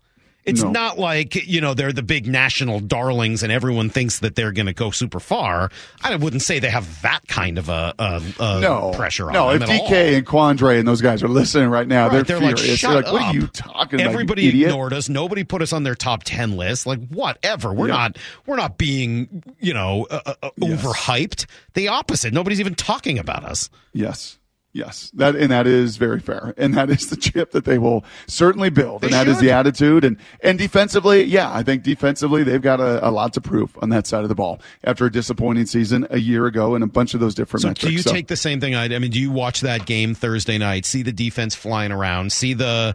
It's 0.44 0.62
No. 0.62 0.70
not 0.70 0.98
like, 0.98 1.34
you 1.46 1.60
know, 1.60 1.74
they're 1.74 1.92
the 1.92 2.02
big 2.02 2.26
national 2.26 2.80
darlings 2.80 3.42
and 3.42 3.52
everyone 3.52 3.90
thinks 3.90 4.20
that 4.20 4.34
they're 4.34 4.52
going 4.52 4.64
to 4.64 4.72
go 4.72 4.90
super 4.90 5.20
far. 5.20 5.70
I 6.00 6.16
wouldn't 6.16 6.40
say 6.40 6.58
they 6.58 6.70
have 6.70 7.02
that 7.02 7.20
kind 7.28 7.58
of 7.58 7.68
a, 7.68 7.92
a, 7.98 8.22
a 8.40 8.60
no 8.60 8.92
pressure 8.96 9.26
on 9.26 9.34
no, 9.34 9.52
them 9.52 9.64
if 9.64 9.68
at 9.68 9.80
DK 9.82 9.84
all. 9.90 10.14
and 10.14 10.26
Quandre 10.58 10.78
and 10.78 10.88
those 10.88 11.02
guys 11.02 11.22
are 11.22 11.28
listening 11.28 11.68
right 11.68 11.86
now, 11.86 12.08
Right, 12.08 12.26
they're, 12.26 12.40
like, 12.40 12.56
furious. 12.56 12.78
shut 12.80 12.90
they're 12.92 12.96
like, 13.02 13.06
up. 13.08 13.12
what 13.12 13.22
are 13.24 13.34
you 13.34 13.46
talking 13.48 14.00
about? 14.00 14.10
Everybody 14.10 14.48
ignored 14.62 14.94
us. 14.94 15.10
Nobody 15.10 15.44
put 15.44 15.60
us 15.60 15.74
on 15.74 15.82
their 15.82 15.96
top 15.96 16.22
ten 16.24 16.56
list. 16.56 16.86
Like 16.86 17.06
whatever. 17.08 17.74
We're 17.74 17.88
Yeah. 17.88 17.94
not. 17.94 18.18
We're 18.46 18.56
not 18.56 18.78
being 18.78 19.42
you 19.60 19.74
know 19.74 20.06
uh, 20.10 20.20
uh, 20.24 20.34
uh, 20.44 20.50
Yes. 20.56 20.82
overhyped. 20.82 21.44
The 21.74 21.88
opposite. 21.88 22.32
Nobody's 22.32 22.60
even 22.60 22.74
talking 22.74 23.18
about 23.18 23.44
us. 23.44 23.68
Yes. 23.92 24.38
Yes. 24.78 25.10
That 25.14 25.34
and 25.34 25.50
that 25.50 25.66
is 25.66 25.96
very 25.96 26.20
fair. 26.20 26.54
And 26.56 26.72
that 26.74 26.88
is 26.88 27.10
the 27.10 27.16
chip 27.16 27.50
that 27.50 27.64
they 27.64 27.78
will 27.78 28.04
certainly 28.28 28.70
build. 28.70 29.02
and 29.02 29.12
They 29.12 29.16
that 29.16 29.26
is 29.28 29.36
should. 29.38 29.44
the 29.46 29.50
attitude. 29.50 30.04
And 30.04 30.16
and 30.40 30.56
defensively, 30.58 31.24
yeah, 31.24 31.52
I 31.52 31.64
think 31.64 31.82
defensively 31.82 32.44
they've 32.44 32.62
got 32.62 32.78
a, 32.80 33.06
a 33.06 33.10
lot 33.10 33.32
to 33.34 33.40
prove 33.40 33.76
on 33.82 33.88
that 33.88 34.06
side 34.06 34.22
of 34.22 34.28
the 34.28 34.36
ball 34.36 34.60
after 34.84 35.04
a 35.06 35.10
disappointing 35.10 35.66
season 35.66 36.06
a 36.10 36.18
year 36.18 36.46
ago 36.46 36.76
and 36.76 36.84
a 36.84 36.86
bunch 36.86 37.12
of 37.14 37.20
those 37.20 37.34
different 37.34 37.62
So 37.62 37.68
metrics. 37.68 37.90
do 37.90 37.92
you 37.92 38.02
take 38.04 38.28
the 38.28 38.36
same 38.36 38.60
thing? 38.60 38.74
I, 38.76 38.84
I 38.94 38.98
mean, 39.00 39.10
do 39.10 39.18
you 39.20 39.32
watch 39.32 39.62
that 39.62 39.84
game 39.84 40.14
Thursday 40.14 40.58
night? 40.58 40.86
See 40.86 41.02
the 41.02 41.12
defense 41.12 41.54
flying 41.56 41.90
around. 41.92 42.32
See 42.32 42.54
the. 42.54 42.94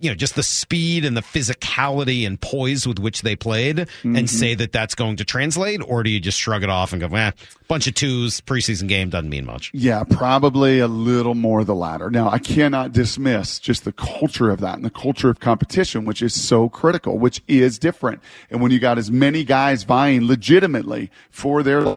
You 0.00 0.10
know, 0.10 0.14
just 0.14 0.34
the 0.34 0.42
speed 0.42 1.04
and 1.04 1.16
the 1.16 1.22
physicality 1.22 2.26
and 2.26 2.40
poise 2.40 2.86
with 2.86 2.98
which 2.98 3.22
they 3.22 3.36
played, 3.36 3.76
Mm-hmm. 3.76 4.16
and 4.16 4.28
say 4.30 4.54
that 4.54 4.72
that's 4.72 4.94
going 4.94 5.16
to 5.16 5.24
translate, 5.24 5.80
or 5.86 6.02
do 6.02 6.10
you 6.10 6.20
just 6.20 6.38
shrug 6.38 6.62
it 6.62 6.68
off 6.70 6.92
and 6.92 7.00
go, 7.00 7.08
"Eh, 7.16 7.30
bunch 7.68 7.86
of 7.86 7.94
twos, 7.94 8.40
preseason 8.40 8.88
game 8.88 9.10
doesn't 9.10 9.28
mean 9.30 9.44
much." 9.46 9.70
Yeah, 9.72 10.02
probably 10.04 10.78
a 10.80 10.88
little 10.88 11.34
more 11.34 11.64
the 11.64 11.74
latter. 11.74 12.10
Now, 12.10 12.28
I 12.30 12.38
cannot 12.38 12.92
dismiss 12.92 13.58
just 13.58 13.84
the 13.84 13.92
culture 13.92 14.50
of 14.50 14.60
that 14.60 14.74
and 14.76 14.84
the 14.84 14.90
culture 14.90 15.30
of 15.30 15.40
competition, 15.40 16.04
which 16.04 16.22
is 16.22 16.34
so 16.34 16.68
critical, 16.68 17.18
which 17.18 17.42
is 17.48 17.78
different. 17.78 18.20
And 18.50 18.60
when 18.60 18.70
you 18.72 18.78
got 18.78 18.98
as 18.98 19.10
many 19.10 19.44
guys 19.44 19.84
vying 19.84 20.26
legitimately 20.26 21.10
for 21.30 21.62
their 21.62 21.94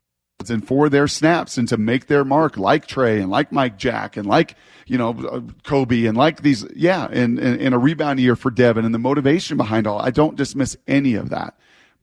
and 0.47 0.65
for 0.65 0.87
their 0.87 1.07
snaps 1.07 1.57
and 1.57 1.67
to 1.67 1.77
make 1.77 2.07
their 2.07 2.23
mark, 2.23 2.55
like 2.57 2.87
Trey 2.87 3.19
and 3.19 3.29
like 3.29 3.51
Mike 3.51 3.77
Jack 3.77 4.15
and 4.15 4.25
like 4.25 4.55
you 4.87 4.97
know 4.97 5.09
uh, 5.09 5.41
Coby 5.63 6.07
and 6.07 6.17
like 6.17 6.41
these, 6.41 6.65
yeah, 6.73 7.07
and, 7.11 7.37
and, 7.39 7.59
and 7.59 7.75
a 7.75 7.77
rebound 7.77 8.21
year 8.21 8.37
for 8.37 8.49
Devon 8.49 8.85
and 8.85 8.93
the 8.93 8.99
motivation 8.99 9.57
behind 9.57 9.85
all. 9.85 9.99
I 9.99 10.11
don't 10.11 10.37
dismiss 10.37 10.77
any 10.87 11.15
of 11.15 11.29
that, 11.29 11.55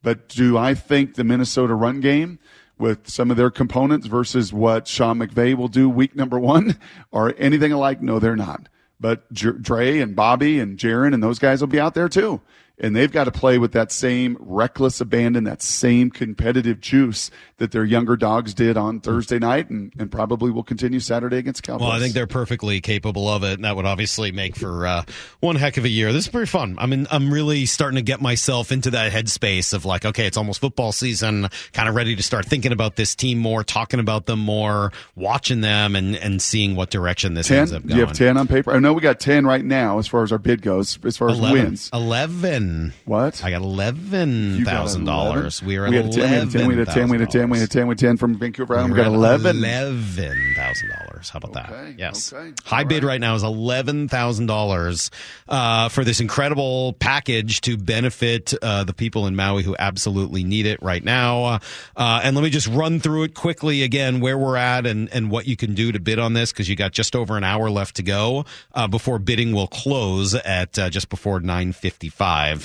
but 0.02 0.28
do 0.28 0.58
I 0.58 0.74
think 0.74 1.14
the 1.14 1.24
Minnesota 1.24 1.74
run 1.74 2.00
game? 2.00 2.38
with 2.78 3.08
some 3.08 3.30
of 3.30 3.38
their 3.38 3.50
components 3.50 4.06
versus 4.06 4.52
what 4.52 4.86
Sean 4.86 5.18
McVay 5.18 5.54
will 5.54 5.68
do 5.68 5.88
week 5.88 6.14
number 6.14 6.38
one 6.38 6.78
or 7.10 7.34
anything 7.38 7.72
alike? 7.72 8.02
No, 8.02 8.18
they're 8.18 8.36
not. 8.36 8.68
But 9.00 9.32
Dre 9.32 9.98
and 10.00 10.14
Bobby 10.14 10.60
and 10.60 10.78
Jarran 10.78 11.14
and 11.14 11.22
those 11.22 11.38
guys 11.38 11.62
will 11.62 11.68
be 11.68 11.80
out 11.80 11.94
there 11.94 12.10
too. 12.10 12.42
And 12.78 12.94
they've 12.94 13.10
got 13.10 13.24
to 13.24 13.32
play 13.32 13.56
with 13.56 13.72
that 13.72 13.90
same 13.90 14.36
reckless 14.38 15.00
abandon, 15.00 15.44
that 15.44 15.62
same 15.62 16.10
competitive 16.10 16.80
juice 16.80 17.30
that 17.56 17.72
their 17.72 17.84
younger 17.84 18.16
dogs 18.16 18.52
did 18.52 18.76
on 18.76 19.00
Thursday 19.00 19.38
night 19.38 19.70
and, 19.70 19.92
and 19.98 20.12
probably 20.12 20.50
will 20.50 20.62
continue 20.62 21.00
Saturday 21.00 21.38
against 21.38 21.62
Cowboys. 21.62 21.86
Well, 21.86 21.90
I 21.90 21.98
think 21.98 22.12
they're 22.12 22.26
perfectly 22.26 22.82
capable 22.82 23.28
of 23.28 23.44
it, 23.44 23.54
and 23.54 23.64
that 23.64 23.76
would 23.76 23.86
obviously 23.86 24.30
make 24.30 24.56
for 24.56 24.86
uh, 24.86 25.04
one 25.40 25.56
heck 25.56 25.78
of 25.78 25.86
a 25.86 25.88
year. 25.88 26.12
This 26.12 26.26
is 26.26 26.30
pretty 26.30 26.50
fun. 26.50 26.76
I 26.78 26.84
mean, 26.84 27.06
I'm 27.10 27.32
really 27.32 27.64
starting 27.64 27.96
to 27.96 28.02
get 28.02 28.20
myself 28.20 28.70
into 28.70 28.90
that 28.90 29.10
headspace 29.10 29.72
of 29.72 29.86
like, 29.86 30.04
okay, 30.04 30.26
it's 30.26 30.36
almost 30.36 30.60
football 30.60 30.92
season, 30.92 31.48
kind 31.72 31.88
of 31.88 31.94
ready 31.94 32.14
to 32.14 32.22
start 32.22 32.44
thinking 32.44 32.72
about 32.72 32.96
this 32.96 33.14
team 33.14 33.38
more, 33.38 33.64
talking 33.64 34.00
about 34.00 34.26
them 34.26 34.40
more, 34.40 34.92
watching 35.14 35.62
them, 35.62 35.96
and 35.96 36.14
and 36.16 36.42
seeing 36.42 36.76
what 36.76 36.90
direction 36.90 37.34
this 37.34 37.48
10. 37.48 37.58
ends 37.58 37.72
up 37.72 37.86
Do 37.86 37.94
you 37.94 38.00
have 38.00 38.12
10 38.12 38.36
on 38.36 38.46
paper? 38.48 38.72
I 38.72 38.78
know 38.80 38.92
we 38.92 39.00
got 39.00 39.18
10 39.18 39.46
right 39.46 39.64
now 39.64 39.98
as 39.98 40.06
far 40.06 40.22
as 40.22 40.32
our 40.32 40.38
bid 40.38 40.60
goes, 40.60 40.98
as 41.04 41.16
far 41.16 41.30
as 41.30 41.38
11. 41.38 41.62
wins. 41.62 41.90
11. 41.92 42.65
What? 43.04 43.44
I 43.44 43.50
got 43.50 43.62
eleven 43.62 44.64
thousand 44.64 45.02
11? 45.02 45.04
dollars. 45.04 45.62
We 45.62 45.76
are 45.76 45.86
at 45.86 45.90
we 45.90 45.96
had 45.96 46.12
10, 46.12 46.20
we 46.20 46.28
had 46.28 46.48
a 46.48 46.50
10, 46.50 46.66
we 46.68 46.74
had 46.76 46.88
a 46.88 46.92
10, 46.92 47.08
we 47.10 47.18
had 47.18 47.28
a 47.28 47.30
10, 47.30 47.50
we 47.50 47.58
had 47.58 47.70
10, 47.70 47.86
we 47.86 47.92
had 47.92 47.98
a 47.98 48.00
10 48.00 48.16
from 48.16 48.38
Vancouver 48.38 48.76
Island. 48.76 48.92
We 48.94 48.96
got 48.96 49.06
11. 49.06 49.56
Eleven 49.56 50.54
thousand 50.56 50.88
dollars. 50.90 51.28
How 51.30 51.38
about 51.38 51.56
Okay, 51.56 51.74
that? 51.92 51.98
Yes. 51.98 52.32
okay. 52.32 52.52
High 52.64 52.82
All 52.82 52.84
bid 52.88 53.02
right. 53.04 53.12
right 53.12 53.20
now 53.20 53.34
is 53.34 53.42
eleven 53.42 54.08
thousand 54.08 54.46
dollars 54.46 55.10
uh, 55.48 55.88
for 55.88 56.04
this 56.04 56.20
incredible 56.20 56.92
package 56.94 57.60
to 57.62 57.76
benefit 57.76 58.54
uh, 58.62 58.84
the 58.84 58.94
people 58.94 59.26
in 59.26 59.36
Maui 59.36 59.62
who 59.62 59.74
absolutely 59.78 60.44
need 60.44 60.66
it 60.66 60.82
right 60.82 61.02
now. 61.04 61.60
Uh, 61.96 62.20
and 62.22 62.34
let 62.36 62.42
me 62.42 62.50
just 62.50 62.66
run 62.68 63.00
through 63.00 63.24
it 63.24 63.34
quickly 63.34 63.82
again, 63.82 64.20
where 64.20 64.36
we're 64.38 64.56
at 64.56 64.86
and 64.86 65.08
and 65.12 65.30
what 65.30 65.46
you 65.46 65.56
can 65.56 65.74
do 65.74 65.92
to 65.92 66.00
bid 66.00 66.18
on 66.18 66.32
this 66.32 66.52
because 66.52 66.68
you 66.68 66.76
got 66.76 66.92
just 66.92 67.14
over 67.16 67.36
an 67.36 67.44
hour 67.44 67.70
left 67.70 67.96
to 67.96 68.02
go 68.02 68.44
uh, 68.74 68.86
before 68.86 69.18
bidding 69.18 69.52
will 69.52 69.66
close 69.68 70.34
at 70.34 70.78
uh, 70.78 70.90
just 70.90 71.08
before 71.08 71.40
nine 71.40 71.72
fifty 71.72 72.08
five. 72.08 72.55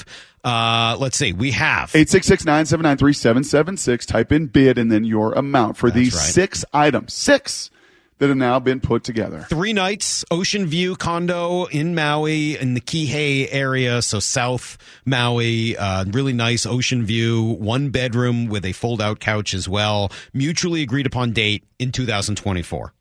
Uh, 0.43 0.97
let's 0.99 1.17
see. 1.17 1.33
We 1.33 1.51
have 1.51 1.91
866-979-3776. 1.91 4.05
Type 4.07 4.31
in 4.31 4.47
bid 4.47 4.77
and 4.77 4.91
then 4.91 5.03
your 5.03 5.33
amount 5.33 5.77
for 5.77 5.91
these 5.91 6.13
right. 6.13 6.21
six 6.21 6.65
items. 6.73 7.13
Six 7.13 7.69
that 8.17 8.29
have 8.29 8.37
now 8.37 8.59
been 8.59 8.79
put 8.79 9.03
together. 9.03 9.45
three 9.49 9.73
nights 9.73 10.23
ocean 10.29 10.67
view 10.67 10.95
condo 10.95 11.65
in 11.65 11.95
maui 11.95 12.55
in 12.55 12.75
the 12.75 12.81
kihei 12.81 13.47
area 13.49 13.99
so 14.03 14.19
south 14.19 14.77
maui 15.05 15.75
uh, 15.75 16.05
really 16.05 16.31
nice 16.31 16.67
ocean 16.67 17.03
view 17.03 17.41
one 17.41 17.89
bedroom 17.89 18.45
with 18.45 18.63
a 18.63 18.73
fold 18.73 19.01
out 19.01 19.19
couch 19.19 19.55
as 19.55 19.67
well 19.67 20.11
mutually 20.33 20.83
agreed 20.83 21.07
upon 21.07 21.31
date 21.31 21.63
in 21.79 21.91
2024 21.91 22.93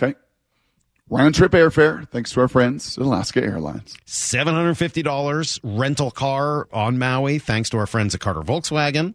Okay. 0.00 0.14
Round 1.12 1.34
trip 1.34 1.50
airfare, 1.50 2.08
thanks 2.10 2.30
to 2.30 2.40
our 2.40 2.46
friends 2.46 2.96
at 2.96 3.02
Alaska 3.02 3.42
Airlines. 3.42 3.96
$750 4.06 5.58
rental 5.64 6.12
car 6.12 6.68
on 6.72 7.00
maui 7.00 7.40
thanks 7.40 7.68
to 7.70 7.78
our 7.78 7.88
friends 7.88 8.14
at 8.14 8.20
carter 8.20 8.42
volkswagen 8.42 9.14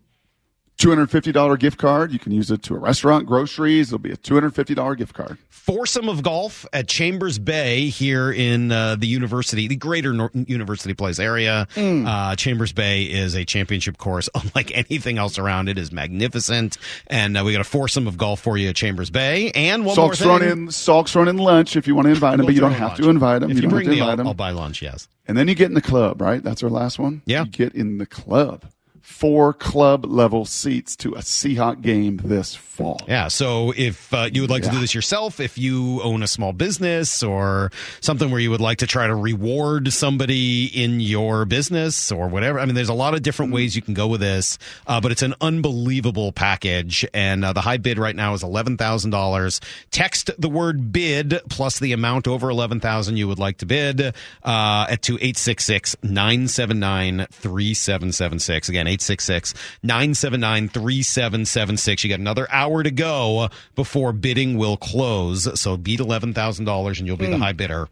$250 0.78 1.57
gift 1.59 1.78
card. 1.78 2.11
You 2.11 2.19
can 2.19 2.32
use 2.32 2.51
it 2.51 2.61
to 2.63 2.76
a 2.76 2.80
restaurant, 2.80 3.26
groceries. 3.26 3.89
It'll 3.89 3.99
be 3.99 4.11
a 4.11 4.17
$250 4.17 4.97
gift 4.97 5.13
card. 5.13 5.38
foursome 5.49 6.09
of 6.09 6.21
golf 6.21 6.65
at 6.73 6.88
Chambers 6.88 7.39
Bay 7.39 7.88
here 7.88 8.32
in 8.32 8.71
uh, 8.71 8.95
the 8.95 9.07
university, 9.07 9.67
the 9.67 9.76
greater 9.78 10.13
Nor- 10.13 10.32
University 10.34 10.93
Place 10.93 11.17
area. 11.17 11.67
Uh, 11.76 12.36
Chambers 12.36 12.71
Bay 12.73 13.03
is 13.03 13.36
a 13.36 13.45
championship 13.45 13.97
course 13.97 14.30
unlike 14.36 14.71
anything 14.76 15.17
else 15.17 15.39
around. 15.39 15.69
It 15.69 15.78
is 15.78 15.91
magnificent, 15.91 16.78
and 17.07 17.38
uh, 17.38 17.43
we 17.45 17.51
got 17.53 17.61
a 17.61 17.65
foursome 17.65 18.05
of 18.07 18.17
golf 18.17 18.41
for 18.41 18.57
you 18.57 18.69
at 18.69 18.76
Chambers 18.76 19.09
Bay. 19.09 19.51
And 19.55 19.86
one 19.86 19.95
Salk's 19.95 20.19
more 20.21 20.39
thrown 20.39 20.49
thing. 20.49 20.65
in, 20.65 20.71
Salk's 20.71 21.13
thrown 21.13 21.28
in 21.28 21.38
lunch 21.38 21.76
if 21.76 21.88
you 21.88 21.95
want 21.95 22.05
to 22.07 22.11
invite 22.11 22.34
him, 22.36 22.39
We'll 22.39 22.47
but 22.47 22.55
you 22.55 22.61
don't 22.61 22.73
have 22.73 22.89
lunch. 22.89 23.01
to 23.01 23.09
invite 23.09 23.43
him. 23.43 23.49
If 23.51 23.57
you, 23.57 23.63
you 23.63 23.69
bring 23.69 23.88
me, 23.89 23.99
invite 23.99 24.19
I'll. 24.19 24.28
I'll 24.28 24.34
buy 24.34 24.51
lunch. 24.51 24.82
Yes. 24.82 25.07
And 25.28 25.36
then 25.38 25.47
you 25.47 25.55
get 25.55 25.67
in 25.69 25.73
the 25.73 25.82
club, 25.82 26.21
right? 26.21 26.43
That's 26.43 26.61
our 26.61 26.69
last 26.69 26.99
one. 26.99 27.23
Yeah. 27.26 27.45
You 27.45 27.49
get 27.49 27.73
in 27.73 27.97
the 27.97 28.05
club 28.05 28.65
four 29.06 29.53
club 29.53 30.03
level 30.06 30.43
seats 30.45 30.95
to 30.97 31.14
a 31.14 31.20
Seahawk 31.20 31.82
game 31.82 32.18
this 32.24 32.53
fall. 32.56 32.99
Yeah. 33.08 33.30
So 33.30 33.72
if 33.78 34.14
uh, 34.14 34.30
you 34.34 34.41
would 34.41 34.49
like 34.49 34.64
to 34.64 34.70
do 34.70 34.80
this 34.80 34.93
yourself, 34.93 35.39
if 35.39 35.58
you 35.58 36.01
own 36.01 36.24
a 36.24 36.28
small 36.28 36.51
business 36.51 37.24
or 37.24 37.72
something 38.01 38.30
where 38.32 38.39
you 38.41 38.49
would 38.51 38.60
like 38.60 38.80
to 38.80 38.88
try 38.88 39.08
to 39.08 39.16
reward 39.16 39.93
somebody 39.93 40.66
in 40.66 40.99
your 40.99 41.45
business 41.45 42.12
or 42.12 42.28
whatever, 42.28 42.60
I 42.60 42.66
mean, 42.66 42.76
there's 42.76 42.89
a 42.89 42.93
lot 42.93 43.14
of 43.14 43.22
different 43.22 43.45
Mm-hmm. 43.45 43.56
ways 43.56 43.76
you 43.76 43.82
can 43.84 43.93
go 43.93 44.08
with 44.08 44.22
this, 44.22 44.58
uh, 44.88 44.99
but 44.99 45.12
it's 45.12 45.22
an 45.22 45.36
unbelievable 45.39 46.32
package. 46.32 47.06
And 47.14 47.45
uh, 47.45 47.53
the 47.53 47.62
high 47.62 47.78
bid 47.78 47.99
right 47.99 48.16
now 48.16 48.34
is 48.34 48.43
$11,000. 48.43 49.62
Text 49.91 50.32
the 50.39 50.49
word 50.49 50.91
bid 50.91 51.39
plus 51.49 51.78
the 51.78 51.93
amount 51.93 52.28
over 52.28 52.49
11000 52.49 53.18
you 53.18 53.28
would 53.28 53.38
like 53.38 53.58
to 53.58 53.68
bid 53.68 54.01
uh, 54.01 54.88
at 54.89 55.03
to 55.03 55.14
866 55.16 55.95
979 56.01 57.28
3776. 57.30 58.70
Again, 58.70 58.88
866 58.95 59.53
979 59.83 60.69
3776. 60.69 62.03
You 62.03 62.09
got 62.09 62.19
another 62.19 62.47
hour 62.51 62.83
to 62.83 62.91
go 62.91 63.49
before 63.75 64.13
bidding 64.13 64.57
will 64.57 64.77
close. 64.77 65.59
So 65.59 65.77
beat 65.77 65.99
$11,000 65.99 66.97
and 66.97 67.07
you'll 67.07 67.17
be 67.17 67.27
the 67.27 67.37
high 67.37 67.53
bidder 67.53 67.89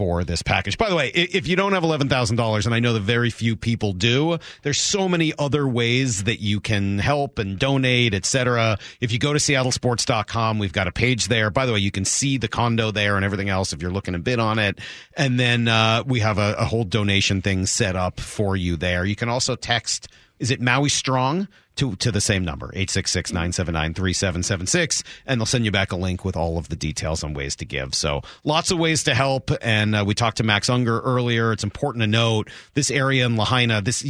for 0.00 0.24
this 0.24 0.40
package. 0.40 0.78
By 0.78 0.88
the 0.88 0.96
way, 0.96 1.08
if 1.08 1.46
you 1.46 1.56
don't 1.56 1.74
have 1.74 1.82
$11,000, 1.82 2.64
and 2.64 2.74
I 2.74 2.80
know 2.80 2.94
that 2.94 3.00
very 3.00 3.28
few 3.28 3.54
people 3.54 3.92
do, 3.92 4.38
there's 4.62 4.80
so 4.80 5.10
many 5.10 5.34
other 5.38 5.68
ways 5.68 6.24
that 6.24 6.40
you 6.40 6.58
can 6.58 6.98
help 6.98 7.38
and 7.38 7.58
donate, 7.58 8.14
etc. 8.14 8.78
If 9.02 9.12
you 9.12 9.18
go 9.18 9.34
to 9.34 9.38
seattlesports.com, 9.38 10.58
we've 10.58 10.72
got 10.72 10.86
a 10.86 10.90
page 10.90 11.28
there. 11.28 11.50
By 11.50 11.66
the 11.66 11.74
way, 11.74 11.80
you 11.80 11.90
can 11.90 12.06
see 12.06 12.38
the 12.38 12.48
condo 12.48 12.90
there 12.90 13.16
and 13.16 13.26
everything 13.26 13.50
else 13.50 13.74
if 13.74 13.82
you're 13.82 13.90
looking 13.90 14.14
to 14.14 14.18
bid 14.18 14.38
on 14.38 14.58
it. 14.58 14.78
And 15.18 15.38
then 15.38 15.68
uh, 15.68 16.02
we 16.06 16.20
have 16.20 16.38
a, 16.38 16.54
a 16.54 16.64
whole 16.64 16.84
donation 16.84 17.42
thing 17.42 17.66
set 17.66 17.94
up 17.94 18.20
for 18.20 18.56
you 18.56 18.76
there. 18.76 19.04
You 19.04 19.16
can 19.16 19.28
also 19.28 19.54
text, 19.54 20.08
is 20.40 20.50
it 20.50 20.60
Maui 20.60 20.88
Strong? 20.88 21.46
To, 21.76 21.94
to 21.96 22.10
the 22.12 22.20
same 22.20 22.44
number, 22.44 22.70
866-979-3776, 22.72 25.02
and 25.24 25.40
they'll 25.40 25.46
send 25.46 25.64
you 25.64 25.70
back 25.70 25.92
a 25.92 25.96
link 25.96 26.26
with 26.26 26.36
all 26.36 26.58
of 26.58 26.68
the 26.68 26.76
details 26.76 27.24
on 27.24 27.32
ways 27.32 27.56
to 27.56 27.64
give. 27.64 27.94
So 27.94 28.20
lots 28.44 28.70
of 28.70 28.78
ways 28.78 29.04
to 29.04 29.14
help. 29.14 29.50
And 29.62 29.96
uh, 29.96 30.04
we 30.06 30.14
talked 30.14 30.36
to 30.38 30.42
Max 30.42 30.68
Unger 30.68 31.00
earlier. 31.00 31.52
It's 31.52 31.64
important 31.64 32.02
to 32.02 32.06
note 32.06 32.50
this 32.74 32.90
area 32.90 33.24
in 33.24 33.38
Lahaina, 33.38 33.80
this 33.80 34.04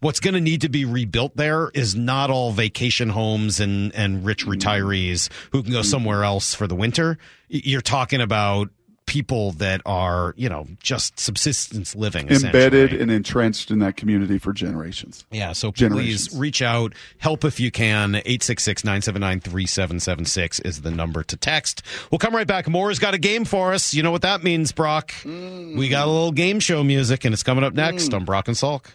what's 0.00 0.20
going 0.20 0.34
to 0.34 0.40
need 0.40 0.62
to 0.62 0.68
be 0.68 0.84
rebuilt 0.84 1.36
there 1.36 1.70
is 1.72 1.94
not 1.94 2.30
all 2.30 2.52
vacation 2.52 3.08
homes 3.08 3.60
and, 3.60 3.94
and 3.94 4.26
rich 4.26 4.44
retirees 4.44 5.30
who 5.52 5.62
can 5.62 5.72
go 5.72 5.82
somewhere 5.82 6.24
else 6.24 6.54
for 6.54 6.66
the 6.66 6.74
winter. 6.74 7.16
You're 7.48 7.80
talking 7.80 8.20
about 8.20 8.68
people 9.10 9.50
that 9.50 9.82
are, 9.84 10.34
you 10.36 10.48
know, 10.48 10.68
just 10.80 11.18
subsistence 11.18 11.96
living. 11.96 12.28
Embedded 12.28 12.92
and 12.92 13.10
entrenched 13.10 13.72
in 13.72 13.80
that 13.80 13.96
community 13.96 14.38
for 14.38 14.52
generations. 14.52 15.24
Yeah, 15.32 15.50
so 15.50 15.72
please 15.72 16.32
reach 16.32 16.62
out, 16.62 16.94
help 17.18 17.44
if 17.44 17.58
you 17.58 17.72
can. 17.72 18.14
866 18.14 18.84
979 18.84 19.40
3776 19.40 20.60
is 20.60 20.82
the 20.82 20.92
number 20.92 21.24
to 21.24 21.36
text. 21.36 21.82
We'll 22.12 22.20
come 22.20 22.36
right 22.36 22.46
back. 22.46 22.68
Moore's 22.68 23.00
got 23.00 23.14
a 23.14 23.18
game 23.18 23.44
for 23.44 23.72
us. 23.72 23.92
You 23.92 24.04
know 24.04 24.12
what 24.12 24.22
that 24.22 24.44
means, 24.44 24.70
Brock. 24.70 25.12
We 25.24 25.88
got 25.88 26.06
a 26.06 26.10
little 26.10 26.30
game 26.30 26.60
show 26.60 26.84
music, 26.84 27.24
and 27.24 27.32
it's 27.32 27.42
coming 27.42 27.64
up 27.64 27.74
next 27.74 28.10
mm. 28.10 28.14
on 28.14 28.24
Brock 28.24 28.46
and 28.46 28.56
Salk. 28.56 28.92